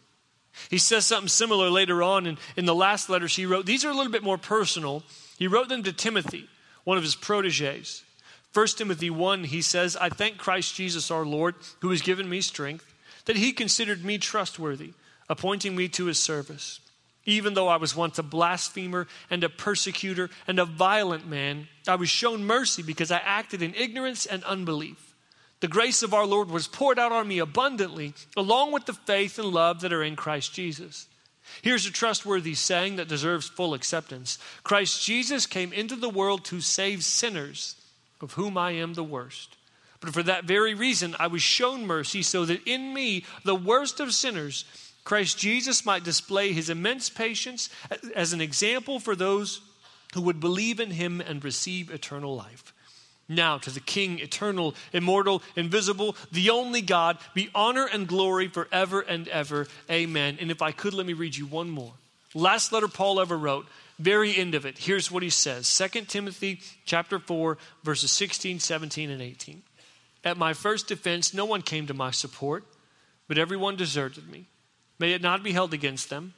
He 0.69 0.77
says 0.77 1.05
something 1.05 1.27
similar 1.27 1.69
later 1.69 2.03
on 2.03 2.25
in, 2.25 2.37
in 2.55 2.65
the 2.65 2.75
last 2.75 3.09
letters 3.09 3.35
he 3.35 3.45
wrote. 3.45 3.65
These 3.65 3.85
are 3.85 3.89
a 3.89 3.95
little 3.95 4.11
bit 4.11 4.23
more 4.23 4.37
personal. 4.37 5.03
He 5.37 5.47
wrote 5.47 5.69
them 5.69 5.83
to 5.83 5.93
Timothy, 5.93 6.47
one 6.83 6.97
of 6.97 7.03
his 7.03 7.15
proteges. 7.15 8.03
1 8.53 8.67
Timothy 8.67 9.09
1, 9.09 9.45
he 9.45 9.61
says, 9.61 9.97
I 9.97 10.09
thank 10.09 10.37
Christ 10.37 10.75
Jesus 10.75 11.09
our 11.09 11.25
Lord, 11.25 11.55
who 11.79 11.89
has 11.89 12.01
given 12.01 12.29
me 12.29 12.41
strength, 12.41 12.93
that 13.25 13.35
he 13.35 13.51
considered 13.51 14.05
me 14.05 14.17
trustworthy, 14.17 14.93
appointing 15.27 15.75
me 15.75 15.87
to 15.89 16.05
his 16.05 16.19
service. 16.19 16.79
Even 17.25 17.53
though 17.53 17.69
I 17.69 17.77
was 17.77 17.95
once 17.95 18.19
a 18.19 18.23
blasphemer 18.23 19.07
and 19.29 19.43
a 19.43 19.49
persecutor 19.49 20.29
and 20.47 20.59
a 20.59 20.65
violent 20.65 21.27
man, 21.27 21.67
I 21.87 21.95
was 21.95 22.09
shown 22.09 22.45
mercy 22.45 22.83
because 22.83 23.11
I 23.11 23.17
acted 23.17 23.61
in 23.61 23.73
ignorance 23.73 24.25
and 24.25 24.43
unbelief 24.43 25.12
the 25.63 25.69
grace 25.69 26.03
of 26.03 26.13
our 26.13 26.25
Lord 26.25 26.51
was 26.51 26.67
poured 26.67 26.99
out 26.99 27.13
on 27.13 27.25
me 27.25 27.39
abundantly, 27.39 28.13
along 28.35 28.73
with 28.73 28.85
the 28.85 28.91
faith 28.91 29.39
and 29.39 29.47
love 29.47 29.79
that 29.79 29.93
are 29.93 30.03
in 30.03 30.17
Christ 30.17 30.53
Jesus. 30.53 31.07
Here's 31.61 31.85
a 31.85 31.91
trustworthy 31.91 32.53
saying 32.53 32.97
that 32.97 33.07
deserves 33.07 33.47
full 33.47 33.73
acceptance 33.73 34.39
Christ 34.63 35.05
Jesus 35.05 35.45
came 35.45 35.71
into 35.71 35.95
the 35.95 36.09
world 36.09 36.43
to 36.45 36.59
save 36.59 37.05
sinners, 37.05 37.75
of 38.19 38.33
whom 38.33 38.57
I 38.57 38.71
am 38.71 38.93
the 38.93 39.05
worst. 39.05 39.55
But 40.01 40.13
for 40.13 40.21
that 40.23 40.43
very 40.43 40.73
reason, 40.73 41.15
I 41.17 41.27
was 41.27 41.41
shown 41.41 41.87
mercy 41.87 42.23
so 42.23 42.43
that 42.43 42.67
in 42.67 42.93
me, 42.93 43.23
the 43.45 43.55
worst 43.55 44.01
of 44.01 44.13
sinners, 44.13 44.65
Christ 45.05 45.37
Jesus 45.37 45.85
might 45.85 46.03
display 46.03 46.51
his 46.51 46.69
immense 46.69 47.09
patience 47.09 47.69
as 48.13 48.33
an 48.33 48.41
example 48.41 48.99
for 48.99 49.15
those 49.15 49.61
who 50.13 50.23
would 50.23 50.41
believe 50.41 50.81
in 50.81 50.91
him 50.91 51.21
and 51.21 51.41
receive 51.41 51.89
eternal 51.89 52.35
life. 52.35 52.72
Now, 53.35 53.57
to 53.59 53.69
the 53.69 53.79
King, 53.79 54.19
eternal, 54.19 54.75
immortal, 54.91 55.41
invisible, 55.55 56.15
the 56.31 56.49
only 56.49 56.81
God, 56.81 57.17
be 57.33 57.49
honor 57.53 57.87
and 57.91 58.07
glory 58.07 58.47
forever 58.47 59.01
and 59.01 59.27
ever. 59.27 59.67
Amen. 59.89 60.37
And 60.39 60.51
if 60.51 60.61
I 60.61 60.71
could, 60.71 60.93
let 60.93 61.05
me 61.05 61.13
read 61.13 61.35
you 61.35 61.45
one 61.45 61.69
more. 61.69 61.93
Last 62.33 62.71
letter 62.71 62.87
Paul 62.87 63.19
ever 63.19 63.37
wrote, 63.37 63.67
very 63.99 64.35
end 64.35 64.55
of 64.55 64.65
it. 64.65 64.77
Here's 64.77 65.11
what 65.11 65.23
he 65.23 65.29
says 65.29 65.67
2 65.77 66.01
Timothy 66.05 66.61
chapter 66.85 67.19
4, 67.19 67.57
verses 67.83 68.11
16, 68.11 68.59
17, 68.59 69.09
and 69.09 69.21
18. 69.21 69.61
At 70.23 70.37
my 70.37 70.53
first 70.53 70.87
defense, 70.87 71.33
no 71.33 71.45
one 71.45 71.61
came 71.61 71.87
to 71.87 71.93
my 71.93 72.11
support, 72.11 72.63
but 73.27 73.37
everyone 73.37 73.75
deserted 73.75 74.29
me. 74.29 74.45
May 74.99 75.13
it 75.13 75.21
not 75.21 75.43
be 75.43 75.51
held 75.51 75.73
against 75.73 76.09
them. 76.09 76.33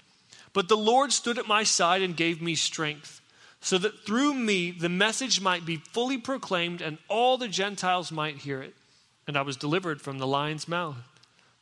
But 0.54 0.70
the 0.70 0.78
Lord 0.78 1.12
stood 1.12 1.38
at 1.38 1.48
my 1.48 1.64
side 1.64 2.02
and 2.02 2.16
gave 2.16 2.42
me 2.42 2.56
strength 2.56 3.22
so 3.66 3.80
that 3.80 4.06
through 4.06 4.32
me 4.32 4.70
the 4.70 4.88
message 4.88 5.42
might 5.42 5.66
be 5.66 5.78
fully 5.78 6.20
proclaimed 6.20 6.84
and 6.84 7.00
all 7.08 7.36
the 7.36 7.48
Gentiles 7.48 8.12
might 8.12 8.38
hear 8.38 8.62
it. 8.62 8.76
And 9.26 9.36
I 9.36 9.42
was 9.42 9.58
delivered 9.58 10.04
from 10.04 10.20
the 10.20 10.28
lion's 10.28 10.68
mouth. 10.68 10.98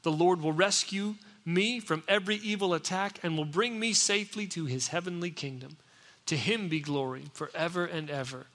The 0.01 0.11
Lord 0.11 0.41
will 0.41 0.51
rescue 0.51 1.15
me 1.45 1.79
from 1.79 2.03
every 2.05 2.35
evil 2.35 2.73
attack 2.73 3.19
and 3.23 3.37
will 3.37 3.45
bring 3.45 3.79
me 3.79 3.93
safely 3.93 4.47
to 4.47 4.65
his 4.65 4.89
heavenly 4.89 5.31
kingdom. 5.31 5.77
To 6.25 6.35
him 6.35 6.67
be 6.67 6.81
glory 6.81 7.23
forever 7.31 7.85
and 7.85 8.09
ever. 8.09 8.47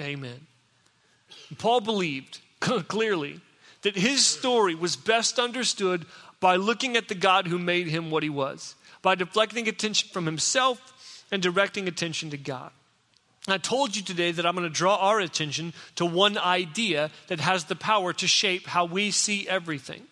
Amen. 0.00 0.48
Paul 1.56 1.80
believed 1.80 2.40
clearly 2.58 3.40
that 3.82 3.94
his 3.94 4.26
story 4.26 4.74
was 4.74 4.96
best 4.96 5.38
understood 5.38 6.04
by 6.40 6.56
looking 6.56 6.96
at 6.96 7.06
the 7.06 7.14
God 7.14 7.46
who 7.46 7.60
made 7.60 7.86
him 7.86 8.10
what 8.10 8.24
he 8.24 8.28
was, 8.28 8.74
by 9.02 9.14
deflecting 9.14 9.68
attention 9.68 10.08
from 10.12 10.26
himself 10.26 11.24
and 11.30 11.40
directing 11.40 11.86
attention 11.86 12.30
to 12.30 12.36
God. 12.36 12.72
I 13.52 13.58
told 13.58 13.96
you 13.96 14.02
today 14.02 14.32
that 14.32 14.44
I'm 14.44 14.54
going 14.54 14.68
to 14.68 14.74
draw 14.74 14.96
our 14.96 15.20
attention 15.20 15.72
to 15.96 16.04
one 16.04 16.36
idea 16.36 17.10
that 17.28 17.40
has 17.40 17.64
the 17.64 17.76
power 17.76 18.12
to 18.14 18.26
shape 18.26 18.66
how 18.66 18.84
we 18.84 19.10
see 19.10 19.48
everything. 19.48 20.02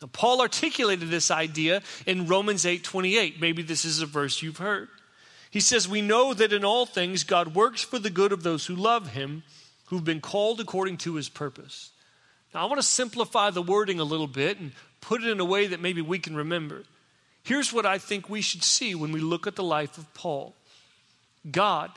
Now, 0.00 0.08
Paul 0.12 0.40
articulated 0.40 1.08
this 1.08 1.30
idea 1.30 1.82
in 2.06 2.26
Romans 2.26 2.66
8 2.66 2.84
28. 2.84 3.40
Maybe 3.40 3.62
this 3.62 3.84
is 3.84 4.00
a 4.00 4.06
verse 4.06 4.42
you've 4.42 4.58
heard. 4.58 4.88
He 5.50 5.60
says, 5.60 5.88
We 5.88 6.02
know 6.02 6.34
that 6.34 6.52
in 6.52 6.64
all 6.64 6.84
things 6.84 7.24
God 7.24 7.54
works 7.54 7.82
for 7.82 7.98
the 7.98 8.10
good 8.10 8.32
of 8.32 8.42
those 8.42 8.66
who 8.66 8.74
love 8.74 9.08
him, 9.08 9.44
who've 9.86 10.04
been 10.04 10.20
called 10.20 10.60
according 10.60 10.98
to 10.98 11.14
his 11.14 11.28
purpose. 11.28 11.90
Now, 12.52 12.62
I 12.62 12.64
want 12.66 12.80
to 12.80 12.86
simplify 12.86 13.50
the 13.50 13.62
wording 13.62 13.98
a 13.98 14.04
little 14.04 14.26
bit 14.26 14.60
and 14.60 14.72
put 15.00 15.22
it 15.22 15.30
in 15.30 15.40
a 15.40 15.44
way 15.44 15.68
that 15.68 15.80
maybe 15.80 16.02
we 16.02 16.18
can 16.18 16.36
remember. 16.36 16.84
Here's 17.42 17.72
what 17.72 17.86
I 17.86 17.98
think 17.98 18.28
we 18.28 18.40
should 18.40 18.62
see 18.62 18.94
when 18.94 19.12
we 19.12 19.20
look 19.20 19.46
at 19.46 19.56
the 19.56 19.64
life 19.64 19.98
of 19.98 20.12
Paul 20.14 20.54
God 21.50 21.90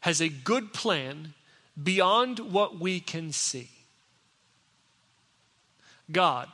has 0.00 0.20
a 0.20 0.28
good 0.28 0.72
plan 0.72 1.34
beyond 1.80 2.38
what 2.38 2.78
we 2.78 3.00
can 3.00 3.32
see. 3.32 3.70
God 6.10 6.48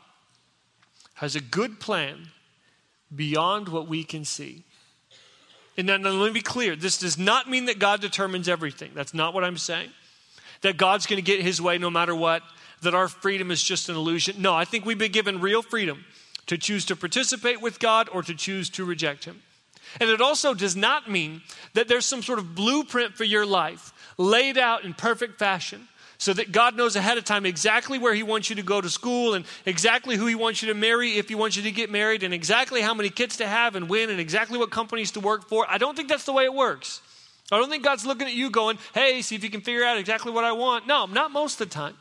has 1.14 1.36
a 1.36 1.40
good 1.40 1.78
plan 1.78 2.28
beyond 3.14 3.68
what 3.68 3.86
we 3.86 4.04
can 4.04 4.24
see. 4.24 4.64
And 5.76 5.86
now, 5.86 5.96
let 5.96 6.28
me 6.28 6.32
be 6.32 6.40
clear 6.40 6.76
this 6.76 6.98
does 6.98 7.18
not 7.18 7.48
mean 7.48 7.66
that 7.66 7.78
God 7.78 8.00
determines 8.00 8.48
everything. 8.48 8.90
That's 8.94 9.14
not 9.14 9.34
what 9.34 9.44
I'm 9.44 9.58
saying. 9.58 9.90
That 10.62 10.76
God's 10.76 11.06
going 11.06 11.16
to 11.16 11.22
get 11.22 11.40
his 11.42 11.60
way 11.60 11.78
no 11.78 11.90
matter 11.90 12.14
what, 12.14 12.42
that 12.82 12.94
our 12.94 13.08
freedom 13.08 13.50
is 13.50 13.62
just 13.62 13.88
an 13.88 13.96
illusion. 13.96 14.40
No, 14.40 14.54
I 14.54 14.64
think 14.64 14.84
we've 14.84 14.98
been 14.98 15.12
given 15.12 15.40
real 15.40 15.62
freedom 15.62 16.04
to 16.46 16.58
choose 16.58 16.84
to 16.86 16.96
participate 16.96 17.60
with 17.60 17.80
God 17.80 18.08
or 18.12 18.22
to 18.22 18.34
choose 18.34 18.70
to 18.70 18.84
reject 18.84 19.24
him. 19.24 19.42
And 20.00 20.10
it 20.10 20.20
also 20.20 20.54
does 20.54 20.76
not 20.76 21.10
mean 21.10 21.42
that 21.74 21.88
there's 21.88 22.06
some 22.06 22.22
sort 22.22 22.38
of 22.38 22.54
blueprint 22.54 23.14
for 23.14 23.24
your 23.24 23.46
life 23.46 23.92
laid 24.18 24.58
out 24.58 24.84
in 24.84 24.94
perfect 24.94 25.38
fashion 25.38 25.88
so 26.18 26.32
that 26.32 26.52
God 26.52 26.76
knows 26.76 26.96
ahead 26.96 27.18
of 27.18 27.24
time 27.24 27.44
exactly 27.44 27.98
where 27.98 28.14
He 28.14 28.22
wants 28.22 28.48
you 28.48 28.56
to 28.56 28.62
go 28.62 28.80
to 28.80 28.88
school 28.88 29.34
and 29.34 29.44
exactly 29.66 30.16
who 30.16 30.26
He 30.26 30.34
wants 30.34 30.62
you 30.62 30.68
to 30.68 30.74
marry 30.74 31.18
if 31.18 31.28
He 31.28 31.34
wants 31.34 31.56
you 31.56 31.62
to 31.64 31.70
get 31.70 31.90
married 31.90 32.22
and 32.22 32.32
exactly 32.32 32.80
how 32.80 32.94
many 32.94 33.10
kids 33.10 33.36
to 33.38 33.46
have 33.46 33.76
and 33.76 33.88
when 33.88 34.10
and 34.10 34.20
exactly 34.20 34.58
what 34.58 34.70
companies 34.70 35.12
to 35.12 35.20
work 35.20 35.48
for. 35.48 35.66
I 35.68 35.78
don't 35.78 35.96
think 35.96 36.08
that's 36.08 36.24
the 36.24 36.32
way 36.32 36.44
it 36.44 36.54
works. 36.54 37.00
I 37.52 37.58
don't 37.58 37.68
think 37.68 37.84
God's 37.84 38.06
looking 38.06 38.26
at 38.26 38.32
you 38.32 38.50
going, 38.50 38.78
hey, 38.94 39.20
see 39.22 39.34
if 39.34 39.44
you 39.44 39.50
can 39.50 39.60
figure 39.60 39.84
out 39.84 39.98
exactly 39.98 40.32
what 40.32 40.44
I 40.44 40.52
want. 40.52 40.86
No, 40.86 41.06
not 41.06 41.30
most 41.30 41.60
of 41.60 41.68
the 41.68 41.74
time. 41.74 41.94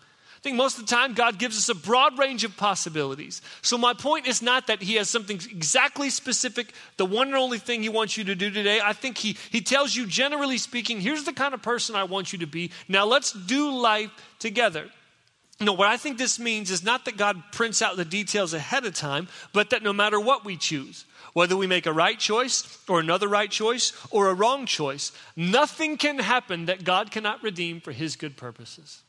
I 0.44 0.50
think 0.50 0.58
most 0.58 0.78
of 0.78 0.86
the 0.86 0.94
time 0.94 1.14
God 1.14 1.40
gives 1.40 1.58
us 1.58 1.70
a 1.70 1.74
broad 1.74 2.20
range 2.20 2.44
of 2.44 2.58
possibilities. 2.58 3.42
So 3.62 3.78
my 3.78 3.94
point 3.94 4.28
is 4.28 4.42
not 4.42 4.68
that 4.68 4.82
He 4.82 4.96
has 4.96 5.10
something 5.10 5.38
exactly 5.38 6.10
specific, 6.10 6.74
the 6.98 7.06
one 7.06 7.28
and 7.28 7.38
only 7.38 7.60
thing 7.60 7.82
He 7.82 7.88
wants 7.88 8.18
you 8.18 8.26
to 8.26 8.36
do 8.36 8.52
today. 8.52 8.82
I 8.84 8.92
think 8.92 9.18
He, 9.18 9.38
he 9.52 9.62
tells 9.62 9.96
you, 9.96 10.06
generally 10.06 10.58
speaking, 10.58 11.00
here's 11.00 11.24
the 11.24 11.32
kind 11.32 11.54
of 11.54 11.62
person 11.62 11.96
I 11.96 12.04
want 12.04 12.34
you 12.34 12.40
to 12.40 12.46
be. 12.46 12.72
Now 12.90 13.06
let's 13.06 13.32
do 13.32 13.72
life 13.72 14.12
together. 14.40 14.90
No, 15.62 15.72
what 15.72 15.88
I 15.88 15.96
think 15.96 16.18
this 16.18 16.38
means 16.38 16.72
is 16.72 16.84
not 16.84 17.06
that 17.06 17.16
God 17.16 17.42
prints 17.54 17.82
out 17.82 17.96
the 17.96 18.04
details 18.04 18.54
ahead 18.54 18.86
of 18.86 18.94
time, 18.94 19.30
but 19.54 19.70
that 19.70 19.82
no 19.82 19.94
matter 19.94 20.20
what 20.20 20.44
we 20.44 20.58
choose, 20.58 21.06
whether 21.32 21.56
we 21.56 21.68
make 21.68 21.86
a 21.86 21.94
right 21.94 22.20
choice 22.20 22.80
or 22.90 23.00
another 23.00 23.30
right 23.30 23.50
choice 23.50 23.94
or 24.12 24.28
a 24.28 24.34
wrong 24.34 24.66
choice, 24.66 25.14
nothing 25.38 25.96
can 25.96 26.20
happen 26.20 26.66
that 26.66 26.84
God 26.84 27.12
cannot 27.12 27.42
redeem 27.42 27.80
for 27.80 27.94
His 27.94 28.18
good 28.18 28.36
purposes. 28.36 29.04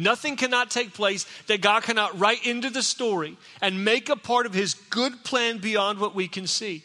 Nothing 0.00 0.36
cannot 0.36 0.70
take 0.70 0.94
place 0.94 1.26
that 1.46 1.60
God 1.60 1.82
cannot 1.82 2.18
write 2.18 2.46
into 2.46 2.70
the 2.70 2.82
story 2.82 3.36
and 3.60 3.84
make 3.84 4.08
a 4.08 4.16
part 4.16 4.46
of 4.46 4.54
his 4.54 4.74
good 4.74 5.24
plan 5.24 5.58
beyond 5.58 5.98
what 5.98 6.14
we 6.14 6.26
can 6.26 6.46
see. 6.46 6.84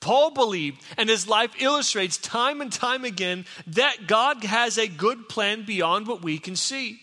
Paul 0.00 0.32
believed, 0.32 0.82
and 0.98 1.08
his 1.08 1.26
life 1.26 1.54
illustrates 1.58 2.18
time 2.18 2.60
and 2.60 2.70
time 2.70 3.06
again, 3.06 3.46
that 3.68 4.06
God 4.06 4.44
has 4.44 4.76
a 4.76 4.86
good 4.86 5.30
plan 5.30 5.64
beyond 5.64 6.06
what 6.06 6.22
we 6.22 6.38
can 6.38 6.56
see. 6.56 7.00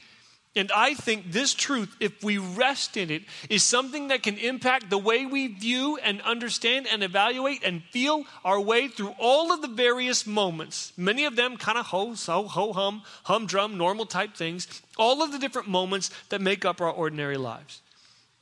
And 0.54 0.70
I 0.76 0.96
think 0.96 1.32
this 1.32 1.54
truth, 1.54 1.96
if 2.02 2.22
we 2.22 2.38
rest 2.38 2.98
in 2.98 3.10
it, 3.10 3.24
is 3.50 3.64
something 3.64 4.10
that 4.10 4.22
can 4.22 4.38
impact 4.38 4.90
the 4.90 4.98
way 4.98 5.26
we 5.26 5.48
view 5.48 5.98
and 6.04 6.22
understand 6.24 6.88
and 6.92 7.04
evaluate 7.04 7.64
and 7.64 7.84
feel 7.84 8.26
our 8.44 8.60
way 8.60 8.90
through 8.90 9.16
all 9.18 9.54
of 9.54 9.62
the 9.62 9.70
various 9.70 10.28
moments. 10.28 10.92
Many 10.98 11.24
of 11.24 11.38
them 11.38 11.56
kind 11.56 11.78
of 11.78 11.86
ho, 11.86 12.16
so, 12.16 12.44
ho, 12.50 12.74
hum, 12.74 13.04
humdrum, 13.24 13.78
normal 13.78 14.06
type 14.06 14.36
things. 14.36 14.82
All 14.98 15.24
of 15.24 15.32
the 15.32 15.40
different 15.40 15.70
moments 15.70 16.12
that 16.28 16.42
make 16.42 16.66
up 16.66 16.82
our 16.82 16.92
ordinary 16.92 17.38
lives. 17.38 17.82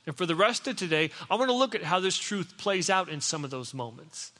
And 0.04 0.16
for 0.16 0.26
the 0.26 0.34
rest 0.34 0.66
of 0.66 0.74
today, 0.74 1.10
I 1.30 1.36
want 1.36 1.48
to 1.48 1.56
look 1.56 1.76
at 1.76 1.84
how 1.84 2.00
this 2.00 2.18
truth 2.18 2.58
plays 2.58 2.90
out 2.90 3.08
in 3.08 3.20
some 3.20 3.44
of 3.44 3.50
those 3.50 3.72
moments. 3.72 4.32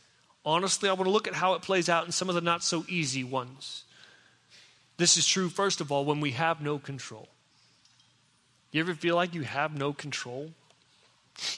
Honestly, 0.44 0.88
I 0.88 0.94
want 0.94 1.04
to 1.04 1.12
look 1.12 1.28
at 1.28 1.35
how 1.35 1.54
it 1.54 1.62
plays 1.62 1.88
out 1.88 2.04
in 2.06 2.11
some 2.11 2.28
of 2.28 2.35
the 2.35 2.40
not 2.40 2.64
so 2.64 2.85
easy 2.88 3.22
ones. 3.22 3.85
This 4.96 5.16
is 5.16 5.24
true, 5.24 5.48
first 5.48 5.80
of 5.80 5.92
all, 5.92 6.04
when 6.04 6.20
we 6.20 6.33
have 6.33 6.61
no 6.61 6.80
control. 6.80 7.28
You 8.72 8.80
ever 8.80 8.94
feel 8.94 9.16
like 9.16 9.35
you 9.35 9.42
have 9.42 9.76
no 9.76 9.92
control? 9.92 10.50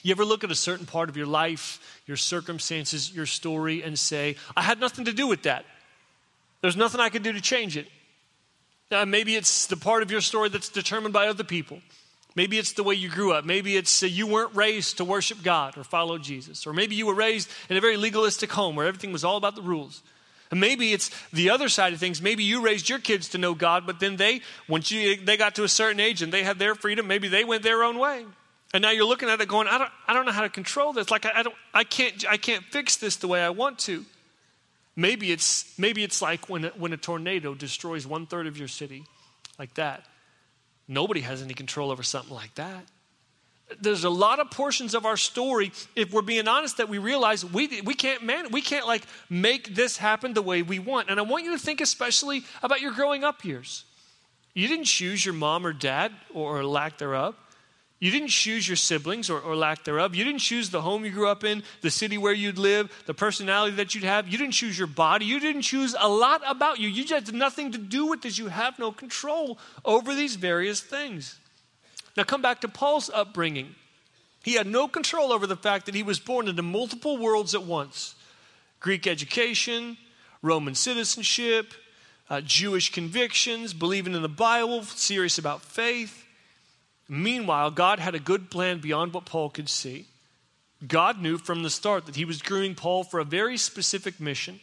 You 0.01 0.11
ever 0.11 0.25
look 0.25 0.43
at 0.43 0.51
a 0.51 0.55
certain 0.55 0.85
part 0.85 1.09
of 1.09 1.17
your 1.17 1.27
life, 1.27 2.01
your 2.07 2.17
circumstances, 2.17 3.13
your 3.13 3.25
story, 3.25 3.83
and 3.83 3.97
say, 3.97 4.35
I 4.55 4.61
had 4.61 4.79
nothing 4.79 5.05
to 5.05 5.13
do 5.13 5.27
with 5.27 5.43
that? 5.43 5.65
There's 6.61 6.77
nothing 6.77 7.01
I 7.01 7.09
could 7.09 7.23
do 7.23 7.33
to 7.33 7.41
change 7.41 7.75
it. 7.75 7.87
Uh, 8.89 9.05
maybe 9.05 9.35
it's 9.35 9.67
the 9.67 9.75
part 9.75 10.03
of 10.03 10.11
your 10.11 10.21
story 10.21 10.49
that's 10.49 10.69
determined 10.69 11.13
by 11.13 11.27
other 11.27 11.43
people. 11.43 11.79
Maybe 12.35 12.57
it's 12.57 12.73
the 12.73 12.83
way 12.83 12.95
you 12.95 13.09
grew 13.09 13.33
up. 13.33 13.45
Maybe 13.45 13.75
it's 13.77 14.01
uh, 14.01 14.07
you 14.07 14.25
weren't 14.25 14.55
raised 14.55 14.97
to 14.97 15.05
worship 15.05 15.43
God 15.43 15.77
or 15.77 15.83
follow 15.83 16.17
Jesus. 16.17 16.65
Or 16.65 16.73
maybe 16.73 16.95
you 16.95 17.05
were 17.05 17.13
raised 17.13 17.49
in 17.69 17.77
a 17.77 17.81
very 17.81 17.97
legalistic 17.97 18.51
home 18.51 18.75
where 18.75 18.87
everything 18.87 19.11
was 19.11 19.23
all 19.23 19.37
about 19.37 19.55
the 19.55 19.61
rules. 19.61 20.01
Maybe 20.53 20.93
it's 20.93 21.09
the 21.31 21.49
other 21.49 21.69
side 21.69 21.93
of 21.93 21.99
things. 21.99 22.21
Maybe 22.21 22.43
you 22.43 22.61
raised 22.61 22.89
your 22.89 22.99
kids 22.99 23.29
to 23.29 23.37
know 23.37 23.53
God, 23.53 23.85
but 23.85 23.99
then 23.99 24.17
they, 24.17 24.41
once 24.67 24.91
you, 24.91 25.17
they 25.17 25.37
got 25.37 25.55
to 25.55 25.63
a 25.63 25.69
certain 25.69 25.99
age 25.99 26.21
and 26.21 26.31
they 26.31 26.43
had 26.43 26.59
their 26.59 26.75
freedom, 26.75 27.07
maybe 27.07 27.27
they 27.27 27.43
went 27.43 27.63
their 27.63 27.83
own 27.83 27.97
way. 27.97 28.25
And 28.73 28.81
now 28.81 28.89
you're 28.89 29.05
looking 29.05 29.29
at 29.29 29.39
it 29.39 29.47
going, 29.47 29.67
I 29.67 29.77
don't, 29.77 29.91
I 30.07 30.13
don't 30.13 30.25
know 30.25 30.31
how 30.31 30.41
to 30.41 30.49
control 30.49 30.93
this. 30.93 31.11
Like 31.11 31.25
I, 31.25 31.31
I 31.35 31.43
don't, 31.43 31.55
I 31.73 31.83
can't, 31.83 32.25
I 32.29 32.37
can't 32.37 32.63
fix 32.65 32.97
this 32.97 33.17
the 33.17 33.27
way 33.27 33.41
I 33.41 33.49
want 33.49 33.79
to. 33.79 34.05
Maybe 34.95 35.31
it's, 35.31 35.77
maybe 35.77 36.03
it's 36.03 36.21
like 36.21 36.49
when, 36.49 36.63
when 36.77 36.93
a 36.93 36.97
tornado 36.97 37.53
destroys 37.55 38.05
one 38.05 38.25
third 38.25 38.47
of 38.47 38.57
your 38.57 38.67
city, 38.67 39.03
like 39.57 39.73
that. 39.75 40.05
Nobody 40.87 41.21
has 41.21 41.41
any 41.41 41.53
control 41.53 41.91
over 41.91 42.03
something 42.03 42.33
like 42.33 42.53
that 42.55 42.85
there's 43.81 44.03
a 44.03 44.09
lot 44.09 44.39
of 44.39 44.51
portions 44.51 44.93
of 44.93 45.05
our 45.05 45.17
story, 45.17 45.71
if 45.95 46.11
we're 46.11 46.21
being 46.21 46.47
honest, 46.47 46.77
that 46.77 46.89
we 46.89 46.97
realize 46.97 47.45
we, 47.45 47.81
we 47.81 47.93
can't 47.93 48.23
man, 48.23 48.51
we 48.51 48.61
can't 48.61 48.87
like 48.87 49.03
make 49.29 49.73
this 49.75 49.97
happen 49.97 50.33
the 50.33 50.41
way 50.41 50.61
we 50.61 50.79
want. 50.79 51.09
And 51.09 51.19
I 51.19 51.23
want 51.23 51.43
you 51.43 51.51
to 51.51 51.59
think 51.59 51.81
especially 51.81 52.43
about 52.61 52.81
your 52.81 52.91
growing 52.91 53.23
up 53.23 53.43
years. 53.43 53.85
You 54.53 54.67
didn't 54.67 54.85
choose 54.85 55.25
your 55.25 55.33
mom 55.33 55.65
or 55.65 55.73
dad 55.73 56.11
or 56.33 56.63
lack 56.63 56.97
thereof. 56.97 57.35
You 57.99 58.11
didn't 58.11 58.29
choose 58.29 58.67
your 58.67 58.75
siblings 58.75 59.29
or, 59.29 59.39
or, 59.39 59.55
lack 59.55 59.85
thereof. 59.85 60.13
You 60.13 60.25
didn't 60.25 60.41
choose 60.41 60.69
the 60.69 60.81
home 60.81 61.05
you 61.05 61.11
grew 61.11 61.29
up 61.29 61.45
in, 61.45 61.63
the 61.79 61.89
city 61.89 62.17
where 62.17 62.33
you'd 62.33 62.57
live, 62.57 62.91
the 63.05 63.13
personality 63.13 63.77
that 63.77 63.95
you'd 63.95 64.03
have. 64.03 64.27
You 64.27 64.37
didn't 64.37 64.55
choose 64.55 64.77
your 64.77 64.87
body. 64.87 65.23
You 65.23 65.39
didn't 65.39 65.61
choose 65.61 65.95
a 65.97 66.09
lot 66.09 66.41
about 66.45 66.81
you. 66.81 66.89
You 66.89 67.05
just 67.05 67.27
had 67.27 67.33
nothing 67.33 67.71
to 67.71 67.77
do 67.77 68.07
with 68.07 68.21
this. 68.21 68.37
You 68.37 68.47
have 68.47 68.77
no 68.77 68.91
control 68.91 69.57
over 69.85 70.13
these 70.13 70.35
various 70.35 70.81
things. 70.81 71.39
Now, 72.15 72.23
come 72.23 72.41
back 72.41 72.61
to 72.61 72.67
Paul's 72.67 73.09
upbringing. 73.09 73.75
He 74.43 74.53
had 74.53 74.67
no 74.67 74.87
control 74.87 75.31
over 75.31 75.47
the 75.47 75.55
fact 75.55 75.85
that 75.85 75.95
he 75.95 76.03
was 76.03 76.19
born 76.19 76.47
into 76.47 76.61
multiple 76.61 77.17
worlds 77.17 77.55
at 77.55 77.63
once 77.63 78.15
Greek 78.79 79.07
education, 79.07 79.97
Roman 80.41 80.75
citizenship, 80.75 81.73
uh, 82.29 82.41
Jewish 82.41 82.91
convictions, 82.91 83.73
believing 83.73 84.13
in 84.13 84.21
the 84.21 84.29
Bible, 84.29 84.83
serious 84.83 85.37
about 85.37 85.61
faith. 85.61 86.25
Meanwhile, 87.07 87.71
God 87.71 87.99
had 87.99 88.15
a 88.15 88.19
good 88.19 88.51
plan 88.51 88.79
beyond 88.79 89.13
what 89.13 89.25
Paul 89.25 89.49
could 89.49 89.69
see. 89.69 90.07
God 90.85 91.21
knew 91.21 91.37
from 91.37 91.63
the 91.63 91.69
start 91.69 92.05
that 92.05 92.17
he 92.17 92.25
was 92.25 92.41
grooming 92.41 92.75
Paul 92.75 93.03
for 93.03 93.19
a 93.19 93.25
very 93.25 93.55
specific 93.55 94.19
mission 94.19 94.59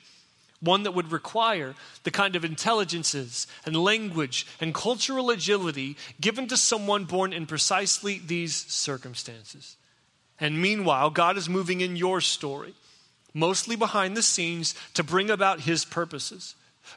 one 0.61 0.83
that 0.83 0.95
would 0.95 1.11
require 1.11 1.75
the 2.05 2.11
kind 2.11 2.37
of 2.37 2.45
intelligences 2.45 3.47
and 3.65 3.75
language 3.75 4.47
and 4.61 4.75
cultural 4.75 5.31
agility 5.31 5.97
given 6.21 6.47
to 6.49 6.57
someone 6.57 7.05
born 7.05 7.33
in 7.33 7.47
precisely 7.47 8.21
these 8.25 8.55
circumstances. 8.55 9.77
And 10.39 10.61
meanwhile, 10.61 11.11
God 11.11 11.37
is 11.37 11.49
moving 11.49 11.81
in 11.81 11.97
your 11.97 12.21
story, 12.21 12.75
mostly 13.35 13.77
behind 13.77 14.17
the 14.17 14.23
scenes, 14.23 14.75
to 14.95 15.03
bring 15.03 15.31
about 15.31 15.61
his 15.61 15.85
purposes. 15.85 16.55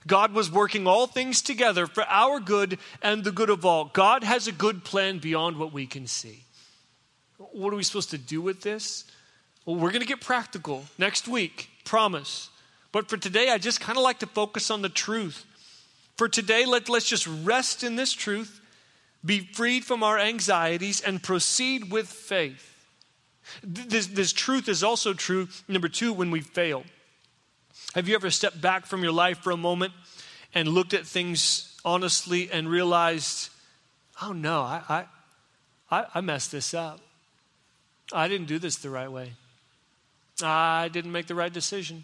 God 0.07 0.33
was 0.33 0.51
working 0.51 0.87
all 0.87 1.07
things 1.07 1.41
together 1.41 1.87
for 1.87 2.03
our 2.07 2.39
good 2.39 2.79
and 3.01 3.23
the 3.23 3.31
good 3.31 3.49
of 3.49 3.65
all. 3.65 3.85
God 3.93 4.23
has 4.23 4.47
a 4.47 4.51
good 4.51 4.83
plan 4.83 5.19
beyond 5.19 5.57
what 5.57 5.73
we 5.73 5.85
can 5.85 6.07
see. 6.07 6.43
What 7.37 7.73
are 7.73 7.77
we 7.77 7.83
supposed 7.83 8.11
to 8.11 8.17
do 8.17 8.41
with 8.41 8.61
this? 8.61 9.05
Well, 9.65 9.75
we're 9.75 9.91
going 9.91 10.01
to 10.01 10.07
get 10.07 10.21
practical 10.21 10.85
next 10.97 11.27
week, 11.27 11.69
promise. 11.85 12.49
But 12.93 13.09
for 13.09 13.17
today, 13.17 13.49
I 13.49 13.57
just 13.57 13.81
kind 13.81 13.97
of 13.97 14.03
like 14.05 14.19
to 14.19 14.27
focus 14.27 14.71
on 14.71 14.81
the 14.81 14.87
truth. 14.87 15.45
For 16.15 16.29
today, 16.29 16.65
let, 16.65 16.87
let's 16.87 17.09
just 17.09 17.27
rest 17.27 17.83
in 17.83 17.97
this 17.97 18.13
truth 18.13 18.61
be 19.25 19.39
freed 19.39 19.85
from 19.85 20.03
our 20.03 20.19
anxieties, 20.19 21.01
and 21.01 21.23
proceed 21.23 21.91
with 21.91 22.07
faith. 22.07 22.69
This, 23.63 24.07
this 24.07 24.33
truth 24.33 24.67
is 24.67 24.83
also 24.83 25.13
true, 25.13 25.47
number 25.67 25.87
two, 25.87 26.11
when 26.11 26.31
we 26.31 26.41
fail. 26.41 26.83
Have 27.95 28.07
you 28.07 28.15
ever 28.15 28.29
stepped 28.29 28.61
back 28.61 28.85
from 28.85 29.03
your 29.03 29.11
life 29.11 29.39
for 29.39 29.51
a 29.51 29.57
moment 29.57 29.93
and 30.53 30.67
looked 30.67 30.93
at 30.93 31.05
things 31.05 31.79
honestly 31.85 32.49
and 32.51 32.67
realized, 32.69 33.49
oh 34.21 34.33
no, 34.33 34.61
I, 34.61 35.05
I, 35.89 36.05
I 36.15 36.21
messed 36.21 36.51
this 36.51 36.73
up. 36.73 36.99
I 38.11 38.27
didn't 38.27 38.47
do 38.47 38.59
this 38.59 38.77
the 38.77 38.89
right 38.89 39.11
way. 39.11 39.33
I 40.41 40.89
didn't 40.89 41.11
make 41.11 41.27
the 41.27 41.35
right 41.35 41.53
decision. 41.53 42.03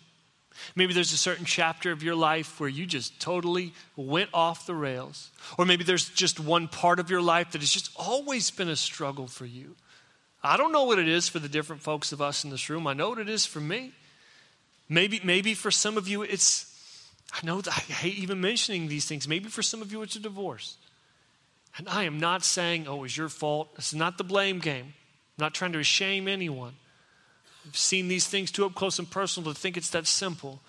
Maybe 0.75 0.93
there's 0.93 1.13
a 1.13 1.17
certain 1.17 1.45
chapter 1.45 1.91
of 1.91 2.03
your 2.03 2.15
life 2.15 2.59
where 2.59 2.69
you 2.69 2.85
just 2.85 3.19
totally 3.19 3.73
went 3.95 4.29
off 4.33 4.65
the 4.65 4.75
rails. 4.75 5.31
Or 5.57 5.65
maybe 5.65 5.83
there's 5.83 6.09
just 6.09 6.39
one 6.39 6.67
part 6.67 6.99
of 6.99 7.09
your 7.09 7.21
life 7.21 7.51
that 7.51 7.61
has 7.61 7.71
just 7.71 7.91
always 7.95 8.51
been 8.51 8.69
a 8.69 8.75
struggle 8.75 9.27
for 9.27 9.45
you. 9.45 9.75
I 10.43 10.57
don't 10.57 10.71
know 10.71 10.83
what 10.83 10.99
it 10.99 11.07
is 11.07 11.27
for 11.27 11.39
the 11.39 11.49
different 11.49 11.81
folks 11.81 12.11
of 12.11 12.21
us 12.21 12.43
in 12.43 12.49
this 12.49 12.69
room. 12.69 12.87
I 12.87 12.93
know 12.93 13.09
what 13.09 13.19
it 13.19 13.29
is 13.29 13.45
for 13.45 13.59
me. 13.59 13.91
Maybe, 14.87 15.21
maybe 15.23 15.53
for 15.53 15.71
some 15.71 15.97
of 15.97 16.07
you, 16.07 16.23
it's, 16.23 16.65
I 17.31 17.45
know 17.45 17.61
I 17.67 17.71
hate 17.71 18.17
even 18.17 18.41
mentioning 18.41 18.87
these 18.87 19.05
things. 19.05 19.27
Maybe 19.27 19.49
for 19.49 19.61
some 19.61 19.81
of 19.81 19.91
you, 19.91 20.01
it's 20.01 20.15
a 20.15 20.19
divorce. 20.19 20.77
And 21.77 21.87
I 21.87 22.03
am 22.03 22.19
not 22.19 22.43
saying, 22.43 22.87
oh, 22.87 22.95
it 22.95 23.01
was 23.01 23.17
your 23.17 23.29
fault. 23.29 23.69
It's 23.77 23.93
not 23.93 24.17
the 24.17 24.23
blame 24.23 24.59
game. 24.59 24.85
I'm 25.37 25.43
not 25.43 25.53
trying 25.53 25.73
to 25.73 25.83
shame 25.83 26.27
anyone. 26.27 26.73
I've 27.65 27.77
seen 27.77 28.07
these 28.07 28.27
things 28.27 28.51
too 28.51 28.65
up 28.65 28.75
close 28.75 28.99
and 28.99 29.09
personal 29.09 29.53
to 29.53 29.59
think 29.59 29.77
it's 29.77 29.89
that 29.91 30.07
simple. 30.07 30.61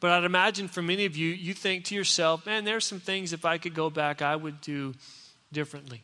But 0.00 0.10
I'd 0.10 0.24
imagine 0.24 0.68
for 0.68 0.82
many 0.82 1.06
of 1.06 1.16
you, 1.16 1.30
you 1.30 1.54
think 1.54 1.84
to 1.86 1.94
yourself, 1.94 2.44
man, 2.44 2.64
there's 2.64 2.84
some 2.84 3.00
things 3.00 3.32
if 3.32 3.44
I 3.44 3.58
could 3.58 3.74
go 3.74 3.88
back, 3.88 4.20
I 4.20 4.36
would 4.36 4.60
do 4.60 4.94
differently. 5.52 6.02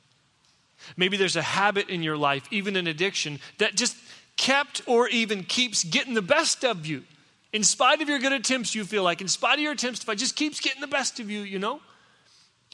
Maybe 0.96 1.16
there's 1.16 1.36
a 1.36 1.42
habit 1.42 1.90
in 1.90 2.02
your 2.02 2.16
life, 2.16 2.44
even 2.50 2.76
an 2.76 2.86
addiction, 2.86 3.38
that 3.58 3.74
just 3.74 3.96
kept 4.36 4.80
or 4.86 5.08
even 5.08 5.44
keeps 5.44 5.84
getting 5.84 6.14
the 6.14 6.22
best 6.22 6.64
of 6.64 6.86
you. 6.86 7.04
In 7.52 7.62
spite 7.64 8.00
of 8.00 8.08
your 8.08 8.18
good 8.18 8.32
attempts, 8.32 8.74
you 8.74 8.84
feel 8.84 9.02
like, 9.02 9.20
in 9.20 9.28
spite 9.28 9.54
of 9.54 9.60
your 9.60 9.72
attempts, 9.72 10.02
if 10.02 10.08
I 10.08 10.14
just 10.14 10.36
keeps 10.36 10.60
getting 10.60 10.80
the 10.80 10.86
best 10.86 11.20
of 11.20 11.30
you, 11.30 11.40
you 11.40 11.58
know? 11.58 11.80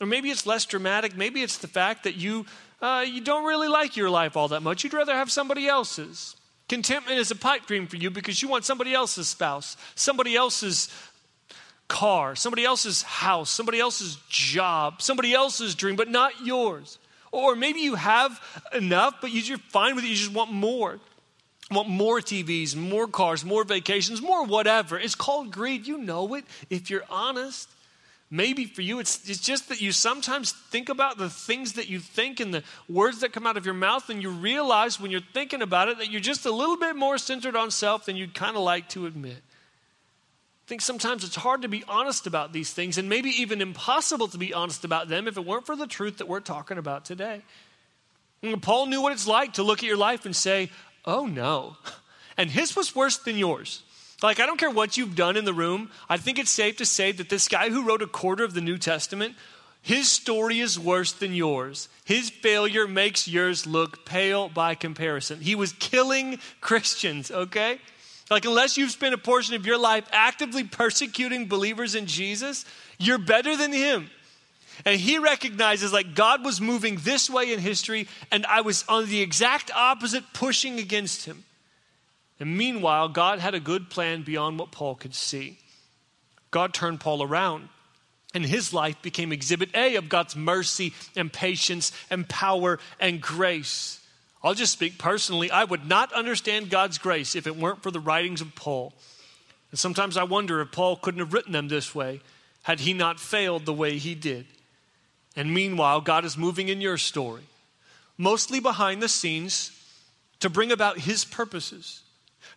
Or 0.00 0.06
maybe 0.06 0.30
it's 0.30 0.46
less 0.46 0.66
dramatic. 0.66 1.16
Maybe 1.16 1.42
it's 1.42 1.58
the 1.58 1.68
fact 1.68 2.04
that 2.04 2.16
you, 2.16 2.46
uh, 2.82 3.04
you 3.06 3.22
don't 3.22 3.44
really 3.44 3.68
like 3.68 3.96
your 3.96 4.10
life 4.10 4.36
all 4.36 4.48
that 4.48 4.62
much. 4.62 4.84
You'd 4.84 4.92
rather 4.92 5.14
have 5.14 5.32
somebody 5.32 5.66
else's. 5.66 6.36
Contentment 6.68 7.18
is 7.18 7.30
a 7.30 7.36
pipe 7.36 7.66
dream 7.66 7.86
for 7.86 7.96
you 7.96 8.10
because 8.10 8.42
you 8.42 8.48
want 8.48 8.64
somebody 8.64 8.92
else's 8.92 9.28
spouse, 9.28 9.76
somebody 9.94 10.34
else's 10.34 10.88
car, 11.88 12.34
somebody 12.34 12.64
else's 12.64 13.02
house, 13.02 13.50
somebody 13.50 13.78
else's 13.78 14.16
job, 14.28 15.00
somebody 15.00 15.32
else's 15.32 15.74
dream, 15.74 15.94
but 15.94 16.08
not 16.08 16.44
yours. 16.44 16.98
Or 17.30 17.54
maybe 17.54 17.80
you 17.80 17.94
have 17.94 18.40
enough, 18.72 19.16
but 19.20 19.30
you're 19.30 19.58
fine 19.58 19.94
with 19.94 20.04
it. 20.04 20.08
You 20.08 20.16
just 20.16 20.32
want 20.32 20.52
more. 20.52 20.98
Want 21.70 21.88
more 21.88 22.20
TVs, 22.20 22.76
more 22.76 23.08
cars, 23.08 23.44
more 23.44 23.64
vacations, 23.64 24.22
more 24.22 24.44
whatever. 24.44 24.98
It's 24.98 25.16
called 25.16 25.50
greed. 25.50 25.86
You 25.86 25.98
know 25.98 26.34
it 26.34 26.44
if 26.70 26.90
you're 26.90 27.04
honest. 27.10 27.68
Maybe 28.30 28.64
for 28.64 28.82
you, 28.82 28.98
it's, 28.98 29.28
it's 29.28 29.40
just 29.40 29.68
that 29.68 29.80
you 29.80 29.92
sometimes 29.92 30.50
think 30.50 30.88
about 30.88 31.16
the 31.16 31.30
things 31.30 31.74
that 31.74 31.88
you 31.88 32.00
think 32.00 32.40
and 32.40 32.52
the 32.52 32.64
words 32.88 33.20
that 33.20 33.32
come 33.32 33.46
out 33.46 33.56
of 33.56 33.64
your 33.64 33.74
mouth, 33.74 34.10
and 34.10 34.20
you 34.20 34.30
realize 34.30 34.98
when 34.98 35.12
you're 35.12 35.20
thinking 35.32 35.62
about 35.62 35.88
it 35.88 35.98
that 35.98 36.10
you're 36.10 36.20
just 36.20 36.44
a 36.44 36.50
little 36.50 36.76
bit 36.76 36.96
more 36.96 37.18
centered 37.18 37.54
on 37.54 37.70
self 37.70 38.06
than 38.06 38.16
you'd 38.16 38.34
kind 38.34 38.56
of 38.56 38.62
like 38.62 38.88
to 38.90 39.06
admit. 39.06 39.36
I 39.36 40.68
think 40.68 40.80
sometimes 40.80 41.22
it's 41.22 41.36
hard 41.36 41.62
to 41.62 41.68
be 41.68 41.84
honest 41.86 42.26
about 42.26 42.52
these 42.52 42.72
things 42.72 42.98
and 42.98 43.08
maybe 43.08 43.30
even 43.30 43.60
impossible 43.60 44.26
to 44.28 44.38
be 44.38 44.52
honest 44.52 44.84
about 44.84 45.08
them 45.08 45.28
if 45.28 45.36
it 45.36 45.44
weren't 45.46 45.64
for 45.64 45.76
the 45.76 45.86
truth 45.86 46.18
that 46.18 46.26
we're 46.26 46.40
talking 46.40 46.78
about 46.78 47.04
today. 47.04 47.42
And 48.42 48.60
Paul 48.60 48.86
knew 48.86 49.00
what 49.00 49.12
it's 49.12 49.28
like 49.28 49.54
to 49.54 49.62
look 49.62 49.78
at 49.78 49.84
your 49.84 49.96
life 49.96 50.26
and 50.26 50.34
say, 50.34 50.70
oh 51.04 51.26
no. 51.26 51.76
And 52.38 52.50
his 52.50 52.76
was 52.76 52.94
worse 52.94 53.16
than 53.16 53.38
yours. 53.38 53.82
Like, 54.22 54.40
I 54.40 54.46
don't 54.46 54.58
care 54.58 54.70
what 54.70 54.96
you've 54.96 55.14
done 55.14 55.36
in 55.36 55.44
the 55.44 55.52
room, 55.52 55.90
I 56.08 56.16
think 56.16 56.38
it's 56.38 56.50
safe 56.50 56.78
to 56.78 56.86
say 56.86 57.12
that 57.12 57.28
this 57.28 57.48
guy 57.48 57.68
who 57.68 57.86
wrote 57.86 58.02
a 58.02 58.06
quarter 58.06 58.44
of 58.44 58.54
the 58.54 58.62
New 58.62 58.78
Testament, 58.78 59.34
his 59.82 60.10
story 60.10 60.60
is 60.60 60.78
worse 60.78 61.12
than 61.12 61.34
yours. 61.34 61.88
His 62.04 62.30
failure 62.30 62.88
makes 62.88 63.28
yours 63.28 63.66
look 63.66 64.04
pale 64.06 64.48
by 64.48 64.74
comparison. 64.74 65.40
He 65.40 65.54
was 65.54 65.74
killing 65.74 66.40
Christians, 66.60 67.30
okay? 67.30 67.78
Like, 68.30 68.44
unless 68.44 68.76
you've 68.76 68.90
spent 68.90 69.14
a 69.14 69.18
portion 69.18 69.54
of 69.54 69.66
your 69.66 69.78
life 69.78 70.08
actively 70.12 70.64
persecuting 70.64 71.46
believers 71.46 71.94
in 71.94 72.06
Jesus, 72.06 72.64
you're 72.98 73.18
better 73.18 73.56
than 73.56 73.72
him. 73.72 74.10
And 74.84 74.98
he 74.98 75.18
recognizes, 75.18 75.92
like, 75.92 76.14
God 76.14 76.44
was 76.44 76.60
moving 76.60 76.96
this 76.96 77.30
way 77.30 77.52
in 77.52 77.60
history, 77.60 78.08
and 78.32 78.44
I 78.46 78.62
was 78.62 78.84
on 78.88 79.06
the 79.06 79.20
exact 79.20 79.70
opposite, 79.74 80.24
pushing 80.32 80.78
against 80.80 81.26
him. 81.26 81.44
And 82.38 82.56
meanwhile, 82.56 83.08
God 83.08 83.38
had 83.38 83.54
a 83.54 83.60
good 83.60 83.88
plan 83.88 84.22
beyond 84.22 84.58
what 84.58 84.70
Paul 84.70 84.94
could 84.94 85.14
see. 85.14 85.58
God 86.50 86.74
turned 86.74 87.00
Paul 87.00 87.22
around, 87.22 87.68
and 88.34 88.44
his 88.44 88.72
life 88.72 89.00
became 89.02 89.32
exhibit 89.32 89.74
A 89.74 89.96
of 89.96 90.08
God's 90.08 90.36
mercy 90.36 90.92
and 91.16 91.32
patience 91.32 91.92
and 92.10 92.28
power 92.28 92.78
and 93.00 93.20
grace. 93.20 94.00
I'll 94.42 94.54
just 94.54 94.72
speak 94.72 94.98
personally. 94.98 95.50
I 95.50 95.64
would 95.64 95.86
not 95.86 96.12
understand 96.12 96.70
God's 96.70 96.98
grace 96.98 97.34
if 97.34 97.46
it 97.46 97.56
weren't 97.56 97.82
for 97.82 97.90
the 97.90 98.00
writings 98.00 98.40
of 98.40 98.54
Paul. 98.54 98.92
And 99.70 99.78
sometimes 99.78 100.16
I 100.16 100.24
wonder 100.24 100.60
if 100.60 100.72
Paul 100.72 100.96
couldn't 100.96 101.20
have 101.20 101.32
written 101.32 101.52
them 101.52 101.68
this 101.68 101.94
way 101.94 102.20
had 102.62 102.80
he 102.80 102.92
not 102.92 103.20
failed 103.20 103.64
the 103.64 103.72
way 103.72 103.98
he 103.98 104.14
did. 104.14 104.46
And 105.36 105.52
meanwhile, 105.52 106.00
God 106.00 106.24
is 106.24 106.36
moving 106.36 106.68
in 106.68 106.80
your 106.80 106.96
story, 106.96 107.42
mostly 108.16 108.60
behind 108.60 109.02
the 109.02 109.08
scenes, 109.08 109.70
to 110.40 110.48
bring 110.50 110.72
about 110.72 110.98
his 111.00 111.24
purposes. 111.24 112.02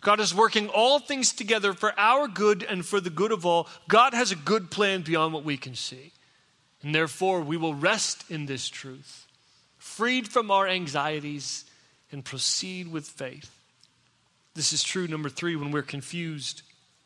God 0.02 0.20
is 0.20 0.34
working 0.34 0.70
all 0.70 1.00
things 1.00 1.34
together 1.34 1.74
for 1.74 1.98
our 2.00 2.28
good 2.28 2.64
and 2.64 2.86
for 2.86 3.02
the 3.02 3.10
good 3.10 3.32
of 3.32 3.46
all. 3.46 3.68
God 3.88 4.14
has 4.14 4.32
a 4.32 4.36
good 4.36 4.72
plan 4.72 5.02
beyond 5.02 5.34
what 5.34 5.44
we 5.44 5.58
can 5.58 5.76
see. 5.76 6.14
And 6.82 6.96
therefore, 6.96 7.42
we 7.42 7.58
will 7.58 7.74
rest 7.74 8.24
in 8.30 8.46
this 8.46 8.70
truth, 8.70 9.28
freed 9.78 10.30
from 10.30 10.50
our 10.50 10.68
anxieties 10.68 11.66
and 12.12 12.24
proceed 12.24 12.90
with 12.90 13.06
faith. 13.06 13.52
This 14.56 14.72
is 14.72 14.84
true, 14.84 15.08
number 15.08 15.30
three, 15.30 15.58
when 15.58 15.72
we're 15.72 15.82
confused. 15.82 16.62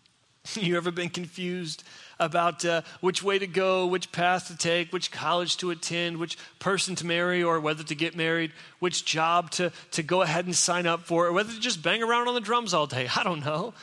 you 0.53 0.77
ever 0.77 0.91
been 0.91 1.09
confused 1.09 1.83
about 2.23 2.65
uh, 2.65 2.81
which 3.01 3.21
way 3.21 3.39
to 3.39 3.47
go, 3.47 3.85
which 3.85 4.11
path 4.11 4.47
to 4.47 4.57
take, 4.57 4.91
which 4.91 5.11
college 5.11 5.57
to 5.57 5.71
attend, 5.71 6.17
which 6.17 6.37
person 6.59 6.95
to 6.95 7.05
marry, 7.05 7.43
or 7.43 7.59
whether 7.59 7.83
to 7.83 7.95
get 7.95 8.15
married, 8.15 8.51
which 8.79 9.05
job 9.05 9.51
to, 9.51 9.71
to 9.91 10.03
go 10.03 10.21
ahead 10.21 10.45
and 10.45 10.55
sign 10.55 10.87
up 10.87 11.01
for, 11.01 11.27
or 11.27 11.33
whether 11.33 11.53
to 11.53 11.59
just 11.59 11.81
bang 11.81 12.01
around 12.01 12.27
on 12.27 12.33
the 12.33 12.41
drums 12.41 12.73
all 12.73 12.87
day? 12.87 13.07
I 13.15 13.23
don't 13.23 13.45
know. 13.45 13.73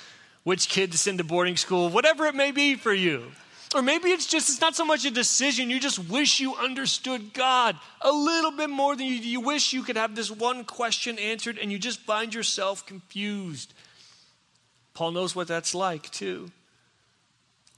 Which 0.43 0.69
kid 0.69 0.93
to 0.93 0.99
send 0.99 1.19
to 1.19 1.25
boarding 1.25 1.57
school, 1.57 1.91
whatever 1.91 2.27
it 2.27 2.35
may 2.35 2.51
be 2.51 2.75
for 2.75 2.93
you. 2.93 3.31
Or 3.75 3.83
maybe 3.83 4.11
it's 4.11 4.27
just, 4.27 4.49
it's 4.49 4.61
not 4.61 4.75
so 4.75 4.85
much 4.85 5.05
a 5.05 5.11
decision. 5.11 5.71
You 5.71 5.79
just 5.79 5.99
wish 5.99 6.41
you 6.41 6.57
understood 6.57 7.33
God 7.33 7.77
a 8.01 8.11
little 8.11 8.51
bit 8.51 8.69
more 8.69 8.97
than 8.97 9.07
you, 9.07 9.15
you 9.15 9.41
wish 9.41 9.73
you 9.73 9.85
could 9.85 9.97
have 9.97 10.17
this 10.17 10.31
one 10.31 10.65
question 10.65 11.19
answered 11.21 11.57
and 11.57 11.71
you 11.71 11.79
just 11.79 12.01
find 12.01 12.35
yourself 12.35 12.85
confused. 12.85 13.73
Paul 14.93 15.13
knows 15.13 15.37
what 15.37 15.47
that's 15.47 15.75
like 15.75 16.11
too. 16.11 16.51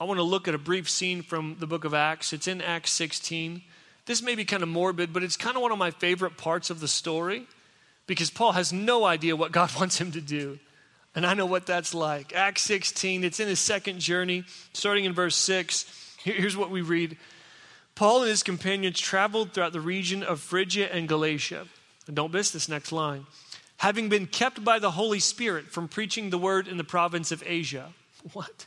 I 0.02 0.04
want 0.04 0.18
to 0.18 0.24
look 0.24 0.48
at 0.48 0.54
a 0.56 0.58
brief 0.58 0.90
scene 0.90 1.22
from 1.22 1.58
the 1.60 1.66
book 1.68 1.84
of 1.84 1.94
Acts. 1.94 2.32
It's 2.32 2.48
in 2.48 2.60
Acts 2.60 2.90
16. 2.90 3.62
This 4.06 4.20
may 4.20 4.34
be 4.34 4.44
kind 4.44 4.64
of 4.64 4.68
morbid, 4.68 5.12
but 5.12 5.22
it's 5.22 5.36
kind 5.36 5.54
of 5.54 5.62
one 5.62 5.70
of 5.70 5.78
my 5.78 5.92
favorite 5.92 6.36
parts 6.36 6.70
of 6.70 6.80
the 6.80 6.88
story 6.88 7.46
because 8.08 8.28
Paul 8.28 8.50
has 8.50 8.72
no 8.72 9.04
idea 9.04 9.36
what 9.36 9.52
God 9.52 9.70
wants 9.78 10.00
him 10.00 10.10
to 10.10 10.20
do. 10.20 10.58
And 11.14 11.24
I 11.24 11.34
know 11.34 11.46
what 11.46 11.66
that's 11.66 11.94
like. 11.94 12.34
Acts 12.34 12.62
16, 12.62 13.22
it's 13.22 13.38
in 13.38 13.46
his 13.46 13.60
second 13.60 14.00
journey, 14.00 14.42
starting 14.72 15.04
in 15.04 15.12
verse 15.12 15.36
6. 15.36 16.16
Here's 16.18 16.56
what 16.56 16.70
we 16.70 16.82
read 16.82 17.16
Paul 17.94 18.22
and 18.22 18.30
his 18.30 18.42
companions 18.42 18.98
traveled 18.98 19.52
throughout 19.52 19.72
the 19.72 19.80
region 19.80 20.24
of 20.24 20.40
Phrygia 20.40 20.92
and 20.92 21.06
Galatia. 21.06 21.68
And 22.08 22.16
don't 22.16 22.32
miss 22.32 22.50
this 22.50 22.68
next 22.68 22.90
line. 22.90 23.26
Having 23.76 24.08
been 24.08 24.26
kept 24.26 24.64
by 24.64 24.80
the 24.80 24.90
Holy 24.90 25.20
Spirit 25.20 25.66
from 25.66 25.86
preaching 25.86 26.30
the 26.30 26.38
word 26.38 26.66
in 26.66 26.76
the 26.76 26.82
province 26.82 27.30
of 27.30 27.44
Asia. 27.46 27.92
What? 28.32 28.66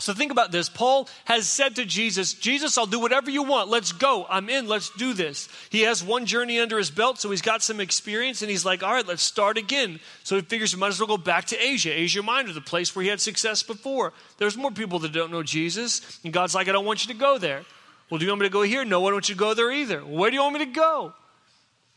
So 0.00 0.14
think 0.14 0.32
about 0.32 0.50
this. 0.50 0.68
Paul 0.68 1.08
has 1.26 1.48
said 1.48 1.76
to 1.76 1.84
Jesus, 1.84 2.32
Jesus, 2.32 2.78
I'll 2.78 2.86
do 2.86 2.98
whatever 2.98 3.30
you 3.30 3.42
want. 3.42 3.68
Let's 3.68 3.92
go. 3.92 4.26
I'm 4.30 4.48
in. 4.48 4.66
Let's 4.66 4.90
do 4.90 5.12
this. 5.12 5.48
He 5.70 5.82
has 5.82 6.02
one 6.02 6.26
journey 6.26 6.58
under 6.58 6.78
his 6.78 6.90
belt, 6.90 7.20
so 7.20 7.30
he's 7.30 7.42
got 7.42 7.62
some 7.62 7.80
experience, 7.80 8.40
and 8.40 8.50
he's 8.50 8.64
like, 8.64 8.82
all 8.82 8.92
right, 8.92 9.06
let's 9.06 9.22
start 9.22 9.58
again. 9.58 10.00
So 10.24 10.36
he 10.36 10.42
figures 10.42 10.72
he 10.72 10.78
might 10.78 10.88
as 10.88 10.98
well 10.98 11.06
go 11.06 11.18
back 11.18 11.44
to 11.46 11.62
Asia, 11.62 11.92
Asia 11.92 12.22
Minor, 12.22 12.52
the 12.52 12.60
place 12.60 12.96
where 12.96 13.02
he 13.02 13.08
had 13.08 13.20
success 13.20 13.62
before. 13.62 14.12
There's 14.38 14.56
more 14.56 14.70
people 14.70 14.98
that 15.00 15.12
don't 15.12 15.30
know 15.30 15.42
Jesus, 15.42 16.18
and 16.24 16.32
God's 16.32 16.54
like, 16.54 16.68
I 16.68 16.72
don't 16.72 16.86
want 16.86 17.06
you 17.06 17.12
to 17.12 17.18
go 17.18 17.36
there. 17.36 17.62
Well, 18.08 18.18
do 18.18 18.24
you 18.24 18.30
want 18.30 18.40
me 18.40 18.48
to 18.48 18.52
go 18.52 18.62
here? 18.62 18.84
No, 18.84 19.02
I 19.02 19.08
don't 19.08 19.14
want 19.14 19.28
you 19.28 19.34
to 19.34 19.38
go 19.38 19.54
there 19.54 19.70
either. 19.70 20.00
Where 20.00 20.30
do 20.30 20.36
you 20.36 20.42
want 20.42 20.54
me 20.54 20.64
to 20.64 20.72
go? 20.72 21.14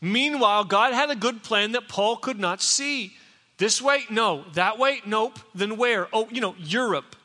Meanwhile, 0.00 0.64
God 0.64 0.92
had 0.92 1.10
a 1.10 1.16
good 1.16 1.42
plan 1.42 1.72
that 1.72 1.88
Paul 1.88 2.16
could 2.16 2.38
not 2.38 2.60
see. 2.60 3.14
This 3.56 3.80
way? 3.80 4.04
No. 4.10 4.44
That 4.54 4.78
way? 4.78 5.00
Nope. 5.06 5.38
Then 5.54 5.76
where? 5.76 6.08
Oh, 6.12 6.28
you 6.30 6.40
know, 6.40 6.54
Europe. 6.58 7.16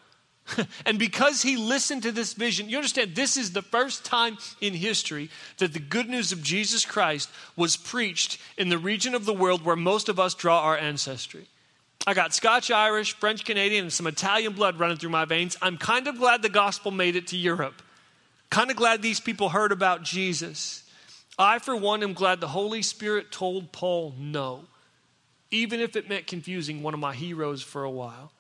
and 0.86 1.00
because 1.00 1.42
he 1.42 1.58
listened 1.58 2.04
to 2.04 2.12
this 2.12 2.34
vision, 2.34 2.70
you 2.70 2.78
understand, 2.78 3.16
this 3.16 3.38
is 3.38 3.52
the 3.52 3.62
first 3.62 4.06
time 4.06 4.38
in 4.62 4.74
history 4.74 5.30
that 5.58 5.74
the 5.74 5.80
good 5.80 6.10
news 6.10 6.32
of 6.32 6.44
Jesus 6.44 6.86
Christ 6.86 7.30
was 7.56 7.78
preached 7.78 8.40
in 8.58 8.70
the 8.70 8.78
region 8.78 9.16
of 9.16 9.26
the 9.26 9.34
world 9.34 9.64
where 9.64 9.76
most 9.76 10.10
of 10.10 10.20
us 10.20 10.34
draw 10.34 10.62
our 10.62 10.78
ancestry. 10.78 11.48
I 12.08 12.14
got 12.14 12.34
Scotch 12.34 12.72
Irish, 12.72 13.14
French 13.16 13.46
Canadian, 13.46 13.86
and 13.86 13.94
some 13.94 14.08
Italian 14.08 14.54
blood 14.54 14.80
running 14.80 14.98
through 14.98 15.10
my 15.10 15.26
veins. 15.26 15.58
I'm 15.62 15.78
kind 15.78 16.08
of 16.08 16.18
glad 16.18 16.42
the 16.42 16.50
gospel 16.50 16.92
made 16.92 17.16
it 17.16 17.28
to 17.28 17.38
Europe. 17.38 17.82
Kind 18.50 18.72
of 18.72 18.78
glad 18.78 19.02
these 19.02 19.20
people 19.20 19.50
heard 19.50 19.72
about 19.72 20.04
Jesus. 20.04 20.84
I, 21.38 21.60
for 21.60 21.76
one, 21.76 22.02
am 22.02 22.14
glad 22.14 22.42
the 22.42 22.48
Holy 22.48 22.82
Spirit 22.82 23.32
told 23.32 23.72
Paul 23.72 24.16
no, 24.18 24.66
even 25.52 25.80
if 25.80 25.96
it 25.96 26.10
meant 26.10 26.26
confusing 26.26 26.82
one 26.82 26.94
of 26.94 27.00
my 27.00 27.14
heroes 27.14 27.62
for 27.62 27.84
a 27.84 27.92
while. 27.92 28.32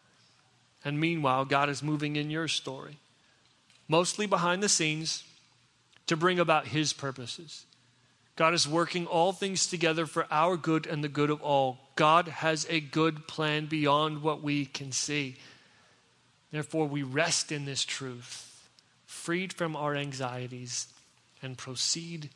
And 0.84 1.00
meanwhile, 1.00 1.46
God 1.46 1.70
is 1.70 1.84
moving 1.84 2.16
in 2.16 2.30
your 2.30 2.48
story, 2.48 2.98
mostly 3.88 4.26
behind 4.26 4.64
the 4.64 4.70
scenes, 4.70 5.24
to 6.08 6.16
bring 6.16 6.40
about 6.40 6.68
His 6.68 6.94
purposes. 6.94 7.66
God 8.36 8.54
is 8.54 8.68
working 8.68 9.06
all 9.06 9.34
things 9.34 9.68
together 9.68 10.06
for 10.06 10.26
our 10.32 10.56
good 10.56 10.88
and 10.88 11.04
the 11.04 11.10
good 11.10 11.30
of 11.30 11.42
all. 11.42 11.78
God 11.96 12.30
has 12.30 12.66
a 12.70 12.80
good 12.80 13.28
plan 13.28 13.66
beyond 13.66 14.24
what 14.24 14.42
we 14.42 14.66
can 14.66 14.94
see. 14.94 15.36
Therefore, 16.52 16.88
we 16.88 17.04
rest 17.04 17.52
in 17.52 17.66
this 17.66 17.84
truth, 17.84 18.70
freed 19.06 19.52
from 19.52 19.76
our 19.76 19.94
anxieties, 19.94 20.88
and 21.42 21.58
proceed 21.58 22.30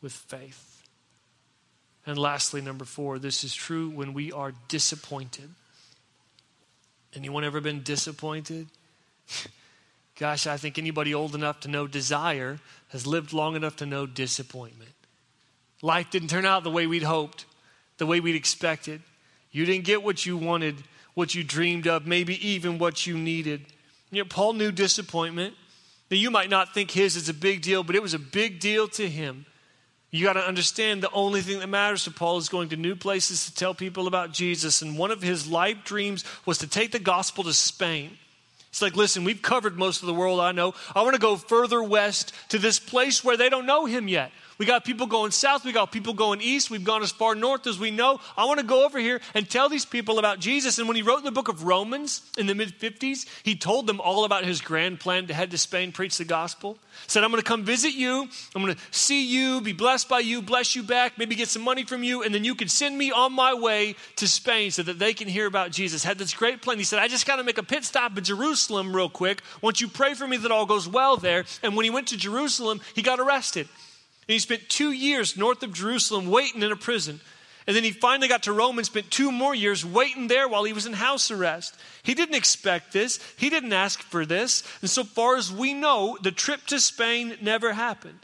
with 0.00 0.12
faith. 0.12 0.82
And 2.06 2.18
lastly, 2.18 2.60
number 2.60 2.84
four, 2.84 3.18
this 3.18 3.44
is 3.44 3.54
true 3.54 3.90
when 3.90 4.14
we 4.14 4.32
are 4.32 4.54
disappointed. 4.68 5.50
Anyone 7.14 7.44
ever 7.44 7.60
been 7.60 7.82
disappointed? 7.82 8.68
Gosh, 10.18 10.46
I 10.46 10.56
think 10.56 10.78
anybody 10.78 11.14
old 11.14 11.34
enough 11.34 11.60
to 11.60 11.68
know 11.68 11.86
desire 11.86 12.58
has 12.88 13.06
lived 13.06 13.32
long 13.32 13.56
enough 13.56 13.76
to 13.76 13.86
know 13.86 14.06
disappointment. 14.06 14.92
Life 15.80 16.10
didn't 16.10 16.28
turn 16.28 16.44
out 16.44 16.64
the 16.64 16.70
way 16.70 16.86
we'd 16.86 17.02
hoped, 17.02 17.44
the 17.98 18.06
way 18.06 18.20
we'd 18.20 18.36
expected. 18.36 19.02
You 19.50 19.64
didn't 19.64 19.84
get 19.84 20.02
what 20.02 20.24
you 20.24 20.36
wanted, 20.36 20.76
what 21.14 21.34
you 21.34 21.42
dreamed 21.42 21.86
of, 21.86 22.06
maybe 22.06 22.46
even 22.46 22.78
what 22.78 23.06
you 23.06 23.18
needed. 23.18 23.66
You 24.10 24.22
know, 24.22 24.28
Paul 24.28 24.52
knew 24.54 24.70
disappointment. 24.70 25.54
Now, 26.10 26.16
you 26.18 26.30
might 26.30 26.50
not 26.50 26.74
think 26.74 26.90
his 26.90 27.16
is 27.16 27.28
a 27.28 27.34
big 27.34 27.62
deal, 27.62 27.82
but 27.82 27.96
it 27.96 28.02
was 28.02 28.14
a 28.14 28.18
big 28.18 28.60
deal 28.60 28.86
to 28.88 29.08
him. 29.08 29.46
You 30.12 30.26
got 30.26 30.34
to 30.34 30.46
understand 30.46 31.02
the 31.02 31.10
only 31.10 31.40
thing 31.40 31.60
that 31.60 31.68
matters 31.68 32.04
to 32.04 32.10
Paul 32.10 32.36
is 32.36 32.50
going 32.50 32.68
to 32.68 32.76
new 32.76 32.94
places 32.94 33.46
to 33.46 33.54
tell 33.54 33.72
people 33.72 34.06
about 34.06 34.30
Jesus. 34.32 34.82
And 34.82 34.98
one 34.98 35.10
of 35.10 35.22
his 35.22 35.48
life 35.48 35.78
dreams 35.84 36.22
was 36.44 36.58
to 36.58 36.68
take 36.68 36.92
the 36.92 36.98
gospel 36.98 37.44
to 37.44 37.54
Spain. 37.54 38.18
He's 38.70 38.82
like, 38.82 38.94
listen, 38.94 39.24
we've 39.24 39.40
covered 39.40 39.78
most 39.78 40.02
of 40.02 40.06
the 40.06 40.14
world 40.14 40.38
I 40.38 40.52
know. 40.52 40.74
I 40.94 41.00
want 41.00 41.14
to 41.14 41.20
go 41.20 41.36
further 41.36 41.82
west 41.82 42.34
to 42.50 42.58
this 42.58 42.78
place 42.78 43.24
where 43.24 43.38
they 43.38 43.48
don't 43.48 43.66
know 43.66 43.86
him 43.86 44.06
yet. 44.06 44.32
We 44.62 44.66
got 44.66 44.84
people 44.84 45.08
going 45.08 45.32
south. 45.32 45.64
We 45.64 45.72
got 45.72 45.90
people 45.90 46.14
going 46.14 46.40
east. 46.40 46.70
We've 46.70 46.84
gone 46.84 47.02
as 47.02 47.10
far 47.10 47.34
north 47.34 47.66
as 47.66 47.80
we 47.80 47.90
know. 47.90 48.20
I 48.36 48.44
want 48.44 48.60
to 48.60 48.64
go 48.64 48.84
over 48.84 49.00
here 49.00 49.20
and 49.34 49.50
tell 49.50 49.68
these 49.68 49.84
people 49.84 50.20
about 50.20 50.38
Jesus. 50.38 50.78
And 50.78 50.86
when 50.86 50.94
he 50.94 51.02
wrote 51.02 51.24
the 51.24 51.32
book 51.32 51.48
of 51.48 51.64
Romans 51.64 52.22
in 52.38 52.46
the 52.46 52.54
mid 52.54 52.78
50s, 52.78 53.26
he 53.42 53.56
told 53.56 53.88
them 53.88 54.00
all 54.00 54.24
about 54.24 54.44
his 54.44 54.60
grand 54.60 55.00
plan 55.00 55.26
to 55.26 55.34
head 55.34 55.50
to 55.50 55.58
Spain, 55.58 55.90
preach 55.90 56.16
the 56.16 56.24
gospel. 56.24 56.78
Said, 57.08 57.24
I'm 57.24 57.32
going 57.32 57.42
to 57.42 57.48
come 57.48 57.64
visit 57.64 57.94
you. 57.94 58.28
I'm 58.54 58.62
going 58.62 58.76
to 58.76 58.80
see 58.92 59.26
you, 59.26 59.60
be 59.62 59.72
blessed 59.72 60.08
by 60.08 60.20
you, 60.20 60.40
bless 60.40 60.76
you 60.76 60.84
back, 60.84 61.18
maybe 61.18 61.34
get 61.34 61.48
some 61.48 61.62
money 61.62 61.82
from 61.82 62.04
you, 62.04 62.22
and 62.22 62.32
then 62.32 62.44
you 62.44 62.54
can 62.54 62.68
send 62.68 62.96
me 62.96 63.10
on 63.10 63.32
my 63.32 63.54
way 63.54 63.96
to 64.14 64.28
Spain 64.28 64.70
so 64.70 64.84
that 64.84 65.00
they 65.00 65.12
can 65.12 65.26
hear 65.26 65.48
about 65.48 65.72
Jesus. 65.72 66.04
Had 66.04 66.18
this 66.18 66.34
great 66.34 66.62
plan. 66.62 66.78
He 66.78 66.84
said, 66.84 67.00
I 67.00 67.08
just 67.08 67.26
got 67.26 67.34
to 67.34 67.42
make 67.42 67.58
a 67.58 67.64
pit 67.64 67.82
stop 67.82 68.16
in 68.16 68.22
Jerusalem 68.22 68.94
real 68.94 69.08
quick. 69.08 69.42
Won't 69.60 69.80
you 69.80 69.88
pray 69.88 70.14
for 70.14 70.28
me 70.28 70.36
that 70.36 70.52
all 70.52 70.66
goes 70.66 70.86
well 70.86 71.16
there? 71.16 71.46
And 71.64 71.74
when 71.74 71.82
he 71.82 71.90
went 71.90 72.06
to 72.08 72.16
Jerusalem, 72.16 72.80
he 72.94 73.02
got 73.02 73.18
arrested. 73.18 73.66
And 74.32 74.36
he 74.36 74.40
spent 74.40 74.70
two 74.70 74.92
years 74.92 75.36
north 75.36 75.62
of 75.62 75.74
Jerusalem 75.74 76.30
waiting 76.30 76.62
in 76.62 76.72
a 76.72 76.76
prison. 76.76 77.20
And 77.66 77.76
then 77.76 77.84
he 77.84 77.90
finally 77.90 78.28
got 78.28 78.44
to 78.44 78.54
Rome 78.54 78.78
and 78.78 78.86
spent 78.86 79.10
two 79.10 79.30
more 79.30 79.54
years 79.54 79.84
waiting 79.84 80.26
there 80.26 80.48
while 80.48 80.64
he 80.64 80.72
was 80.72 80.86
in 80.86 80.94
house 80.94 81.30
arrest. 81.30 81.76
He 82.02 82.14
didn't 82.14 82.36
expect 82.36 82.94
this, 82.94 83.20
he 83.36 83.50
didn't 83.50 83.74
ask 83.74 84.00
for 84.00 84.24
this. 84.24 84.64
And 84.80 84.88
so 84.88 85.04
far 85.04 85.36
as 85.36 85.52
we 85.52 85.74
know, 85.74 86.16
the 86.22 86.30
trip 86.30 86.64
to 86.68 86.80
Spain 86.80 87.36
never 87.42 87.74
happened. 87.74 88.20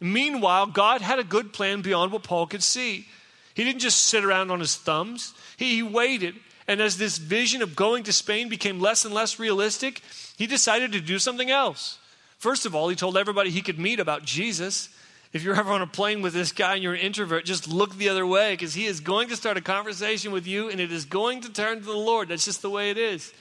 Meanwhile, 0.00 0.66
God 0.66 1.02
had 1.02 1.20
a 1.20 1.24
good 1.24 1.52
plan 1.52 1.82
beyond 1.82 2.10
what 2.10 2.24
Paul 2.24 2.48
could 2.48 2.64
see. 2.64 3.06
He 3.54 3.62
didn't 3.62 3.78
just 3.80 4.06
sit 4.06 4.24
around 4.24 4.50
on 4.50 4.58
his 4.58 4.74
thumbs, 4.74 5.34
he, 5.56 5.76
he 5.76 5.82
waited. 5.84 6.34
And 6.66 6.80
as 6.80 6.98
this 6.98 7.18
vision 7.18 7.62
of 7.62 7.76
going 7.76 8.02
to 8.02 8.12
Spain 8.12 8.48
became 8.48 8.80
less 8.80 9.04
and 9.04 9.14
less 9.14 9.38
realistic, 9.38 10.00
he 10.36 10.48
decided 10.48 10.90
to 10.90 11.00
do 11.00 11.20
something 11.20 11.52
else. 11.52 11.98
First 12.38 12.66
of 12.66 12.74
all, 12.74 12.88
he 12.88 12.96
told 12.96 13.16
everybody 13.16 13.50
he 13.50 13.62
could 13.62 13.78
meet 13.78 14.00
about 14.00 14.24
Jesus. 14.24 14.88
If 15.34 15.42
you're 15.42 15.56
ever 15.56 15.72
on 15.72 15.82
a 15.82 15.86
plane 15.88 16.22
with 16.22 16.32
this 16.32 16.52
guy 16.52 16.74
and 16.74 16.82
you're 16.84 16.94
an 16.94 17.00
introvert, 17.00 17.44
just 17.44 17.66
look 17.66 17.96
the 17.96 18.08
other 18.08 18.24
way 18.24 18.52
because 18.52 18.72
he 18.72 18.86
is 18.86 19.00
going 19.00 19.28
to 19.30 19.36
start 19.36 19.56
a 19.56 19.60
conversation 19.60 20.30
with 20.30 20.46
you 20.46 20.70
and 20.70 20.78
it 20.78 20.92
is 20.92 21.04
going 21.04 21.40
to 21.40 21.52
turn 21.52 21.80
to 21.80 21.84
the 21.84 21.92
Lord. 21.92 22.28
That's 22.28 22.44
just 22.44 22.62
the 22.62 22.70
way 22.70 22.90
it 22.90 22.96
is. 22.96 23.32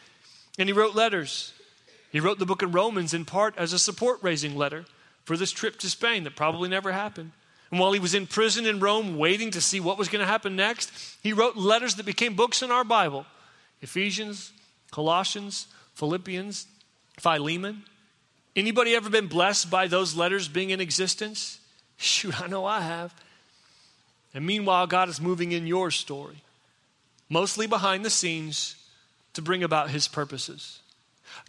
And 0.57 0.67
he 0.67 0.73
wrote 0.73 0.95
letters. 0.95 1.53
He 2.11 2.19
wrote 2.19 2.39
the 2.39 2.47
book 2.47 2.63
of 2.63 2.73
Romans 2.73 3.13
in 3.13 3.25
part 3.25 3.55
as 3.59 3.73
a 3.73 3.79
support 3.79 4.17
raising 4.23 4.55
letter 4.55 4.85
for 5.23 5.37
this 5.37 5.51
trip 5.51 5.77
to 5.79 5.89
Spain 5.89 6.23
that 6.23 6.35
probably 6.35 6.67
never 6.67 6.91
happened. 6.91 7.31
And 7.69 7.79
while 7.79 7.91
he 7.91 7.99
was 7.99 8.15
in 8.15 8.25
prison 8.25 8.65
in 8.65 8.79
Rome 8.79 9.15
waiting 9.15 9.51
to 9.51 9.61
see 9.61 9.79
what 9.79 9.99
was 9.99 10.09
going 10.09 10.21
to 10.21 10.31
happen 10.31 10.55
next, 10.55 10.91
he 11.21 11.31
wrote 11.31 11.57
letters 11.57 11.93
that 11.95 12.07
became 12.07 12.35
books 12.35 12.63
in 12.63 12.71
our 12.71 12.83
Bible 12.83 13.27
Ephesians, 13.83 14.51
Colossians, 14.89 15.67
Philippians, 15.93 16.65
Philemon. 17.19 17.83
Anybody 18.55 18.95
ever 18.95 19.11
been 19.11 19.27
blessed 19.27 19.69
by 19.69 19.85
those 19.85 20.15
letters 20.15 20.47
being 20.47 20.71
in 20.71 20.81
existence? 20.81 21.59
Shoot, 22.03 22.41
I 22.41 22.47
know 22.47 22.65
I 22.65 22.81
have. 22.81 23.13
And 24.33 24.45
meanwhile, 24.45 24.87
God 24.87 25.07
is 25.07 25.21
moving 25.21 25.53
in 25.53 25.65
your 25.65 25.89
story, 25.89 26.41
mostly 27.29 27.65
behind 27.65 28.03
the 28.03 28.09
scenes, 28.09 28.75
to 29.33 29.41
bring 29.41 29.63
about 29.63 29.89
his 29.89 30.09
purposes. 30.09 30.79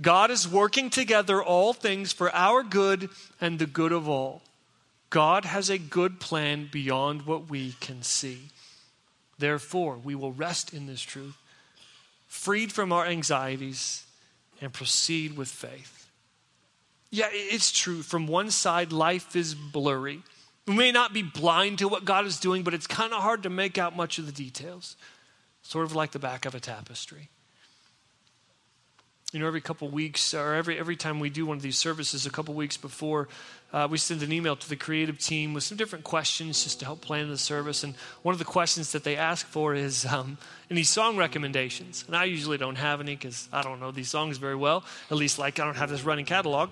God 0.00 0.30
is 0.30 0.46
working 0.48 0.90
together 0.90 1.42
all 1.42 1.72
things 1.72 2.12
for 2.12 2.32
our 2.32 2.62
good 2.62 3.10
and 3.40 3.58
the 3.58 3.66
good 3.66 3.90
of 3.90 4.08
all. 4.08 4.42
God 5.10 5.44
has 5.44 5.70
a 5.70 5.78
good 5.78 6.20
plan 6.20 6.68
beyond 6.70 7.22
what 7.22 7.50
we 7.50 7.72
can 7.80 8.02
see. 8.02 8.50
Therefore, 9.38 9.96
we 9.96 10.14
will 10.14 10.32
rest 10.32 10.72
in 10.72 10.86
this 10.86 11.02
truth, 11.02 11.36
freed 12.28 12.72
from 12.72 12.92
our 12.92 13.06
anxieties, 13.06 14.04
and 14.60 14.72
proceed 14.72 15.36
with 15.36 15.48
faith. 15.48 16.08
Yeah, 17.10 17.28
it's 17.32 17.72
true. 17.72 18.02
From 18.02 18.28
one 18.28 18.50
side, 18.50 18.92
life 18.92 19.34
is 19.34 19.54
blurry. 19.54 20.22
We 20.66 20.74
may 20.74 20.92
not 20.92 21.12
be 21.12 21.22
blind 21.22 21.78
to 21.78 21.88
what 21.88 22.04
God 22.04 22.24
is 22.26 22.40
doing, 22.40 22.62
but 22.62 22.72
it's 22.72 22.86
kind 22.86 23.12
of 23.12 23.22
hard 23.22 23.42
to 23.42 23.50
make 23.50 23.76
out 23.76 23.94
much 23.94 24.18
of 24.18 24.26
the 24.26 24.32
details. 24.32 24.96
Sort 25.62 25.84
of 25.84 25.94
like 25.94 26.12
the 26.12 26.18
back 26.18 26.46
of 26.46 26.54
a 26.54 26.60
tapestry. 26.60 27.28
You 29.32 29.40
know, 29.40 29.46
every 29.46 29.60
couple 29.60 29.88
weeks, 29.88 30.32
or 30.32 30.54
every, 30.54 30.78
every 30.78 30.94
time 30.94 31.18
we 31.18 31.28
do 31.28 31.44
one 31.44 31.56
of 31.56 31.62
these 31.62 31.76
services, 31.76 32.24
a 32.24 32.30
couple 32.30 32.54
weeks 32.54 32.76
before, 32.76 33.28
uh, 33.72 33.88
we 33.90 33.98
send 33.98 34.22
an 34.22 34.30
email 34.30 34.54
to 34.54 34.68
the 34.68 34.76
creative 34.76 35.18
team 35.18 35.54
with 35.54 35.64
some 35.64 35.76
different 35.76 36.04
questions 36.04 36.62
just 36.62 36.78
to 36.78 36.84
help 36.84 37.00
plan 37.00 37.28
the 37.28 37.36
service. 37.36 37.82
And 37.82 37.94
one 38.22 38.32
of 38.32 38.38
the 38.38 38.44
questions 38.44 38.92
that 38.92 39.02
they 39.02 39.16
ask 39.16 39.44
for 39.44 39.74
is 39.74 40.06
um, 40.06 40.38
any 40.70 40.84
song 40.84 41.16
recommendations. 41.16 42.04
And 42.06 42.14
I 42.14 42.24
usually 42.24 42.58
don't 42.58 42.76
have 42.76 43.00
any 43.00 43.16
because 43.16 43.48
I 43.52 43.62
don't 43.62 43.80
know 43.80 43.90
these 43.90 44.08
songs 44.08 44.38
very 44.38 44.54
well. 44.54 44.84
At 45.10 45.16
least, 45.16 45.38
like, 45.38 45.58
I 45.58 45.64
don't 45.64 45.76
have 45.76 45.90
this 45.90 46.04
running 46.04 46.26
catalog. 46.26 46.70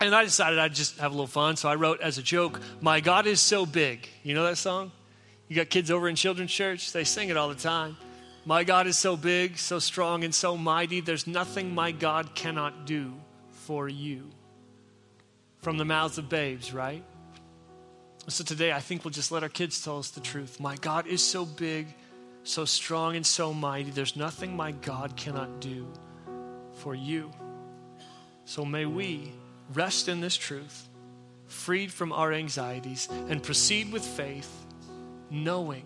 And 0.00 0.14
I 0.14 0.24
decided 0.24 0.58
I'd 0.58 0.74
just 0.74 0.98
have 0.98 1.12
a 1.12 1.14
little 1.14 1.26
fun. 1.26 1.56
So 1.56 1.68
I 1.68 1.76
wrote 1.76 2.00
as 2.00 2.18
a 2.18 2.22
joke, 2.22 2.60
My 2.80 3.00
God 3.00 3.26
is 3.26 3.40
so 3.40 3.64
big. 3.64 4.08
You 4.22 4.34
know 4.34 4.44
that 4.44 4.58
song? 4.58 4.92
You 5.48 5.56
got 5.56 5.70
kids 5.70 5.90
over 5.90 6.08
in 6.08 6.16
children's 6.16 6.50
church, 6.50 6.92
they 6.92 7.04
sing 7.04 7.28
it 7.28 7.36
all 7.36 7.48
the 7.48 7.54
time. 7.54 7.96
My 8.46 8.64
God 8.64 8.86
is 8.86 8.96
so 8.96 9.16
big, 9.16 9.56
so 9.56 9.78
strong, 9.78 10.24
and 10.24 10.34
so 10.34 10.56
mighty, 10.56 11.00
there's 11.00 11.26
nothing 11.26 11.74
my 11.74 11.92
God 11.92 12.34
cannot 12.34 12.86
do 12.86 13.14
for 13.50 13.88
you. 13.88 14.30
From 15.62 15.78
the 15.78 15.84
mouths 15.84 16.18
of 16.18 16.28
babes, 16.28 16.74
right? 16.74 17.02
So 18.28 18.44
today, 18.44 18.72
I 18.72 18.80
think 18.80 19.04
we'll 19.04 19.12
just 19.12 19.32
let 19.32 19.42
our 19.42 19.48
kids 19.48 19.82
tell 19.82 19.98
us 19.98 20.10
the 20.10 20.20
truth. 20.20 20.60
My 20.60 20.76
God 20.76 21.06
is 21.06 21.22
so 21.22 21.44
big, 21.44 21.86
so 22.42 22.64
strong, 22.64 23.16
and 23.16 23.26
so 23.26 23.54
mighty, 23.54 23.90
there's 23.90 24.16
nothing 24.16 24.56
my 24.56 24.72
God 24.72 25.16
cannot 25.16 25.60
do 25.60 25.86
for 26.74 26.94
you. 26.94 27.30
So 28.44 28.64
may 28.64 28.84
we 28.84 29.32
rest 29.72 30.08
in 30.08 30.20
this 30.20 30.36
truth, 30.36 30.88
freed 31.46 31.92
from 31.92 32.12
our 32.12 32.32
anxieties, 32.32 33.08
and 33.28 33.42
proceed 33.42 33.92
with 33.92 34.04
faith, 34.04 34.66
knowing 35.30 35.84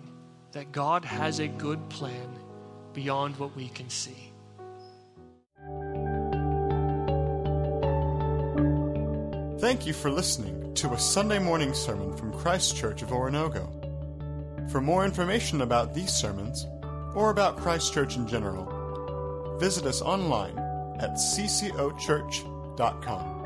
that 0.52 0.72
God 0.72 1.04
has 1.04 1.38
a 1.38 1.48
good 1.48 1.88
plan 1.88 2.28
beyond 2.92 3.38
what 3.38 3.54
we 3.54 3.68
can 3.68 3.90
see. 3.90 4.32
Thank 9.60 9.86
you 9.86 9.92
for 9.92 10.10
listening 10.10 10.74
to 10.74 10.92
a 10.92 10.98
Sunday 10.98 11.38
morning 11.38 11.74
sermon 11.74 12.16
from 12.16 12.32
Christ 12.32 12.76
Church 12.76 13.02
of 13.02 13.08
Oronogo. 13.08 13.74
For 14.70 14.80
more 14.80 15.04
information 15.04 15.62
about 15.62 15.94
these 15.94 16.12
sermons, 16.12 16.66
or 17.14 17.30
about 17.30 17.56
Christ 17.56 17.92
Church 17.92 18.16
in 18.16 18.28
general, 18.28 19.56
visit 19.58 19.86
us 19.86 20.00
online 20.00 20.56
at 21.00 21.14
ccochurch.com. 21.14 23.37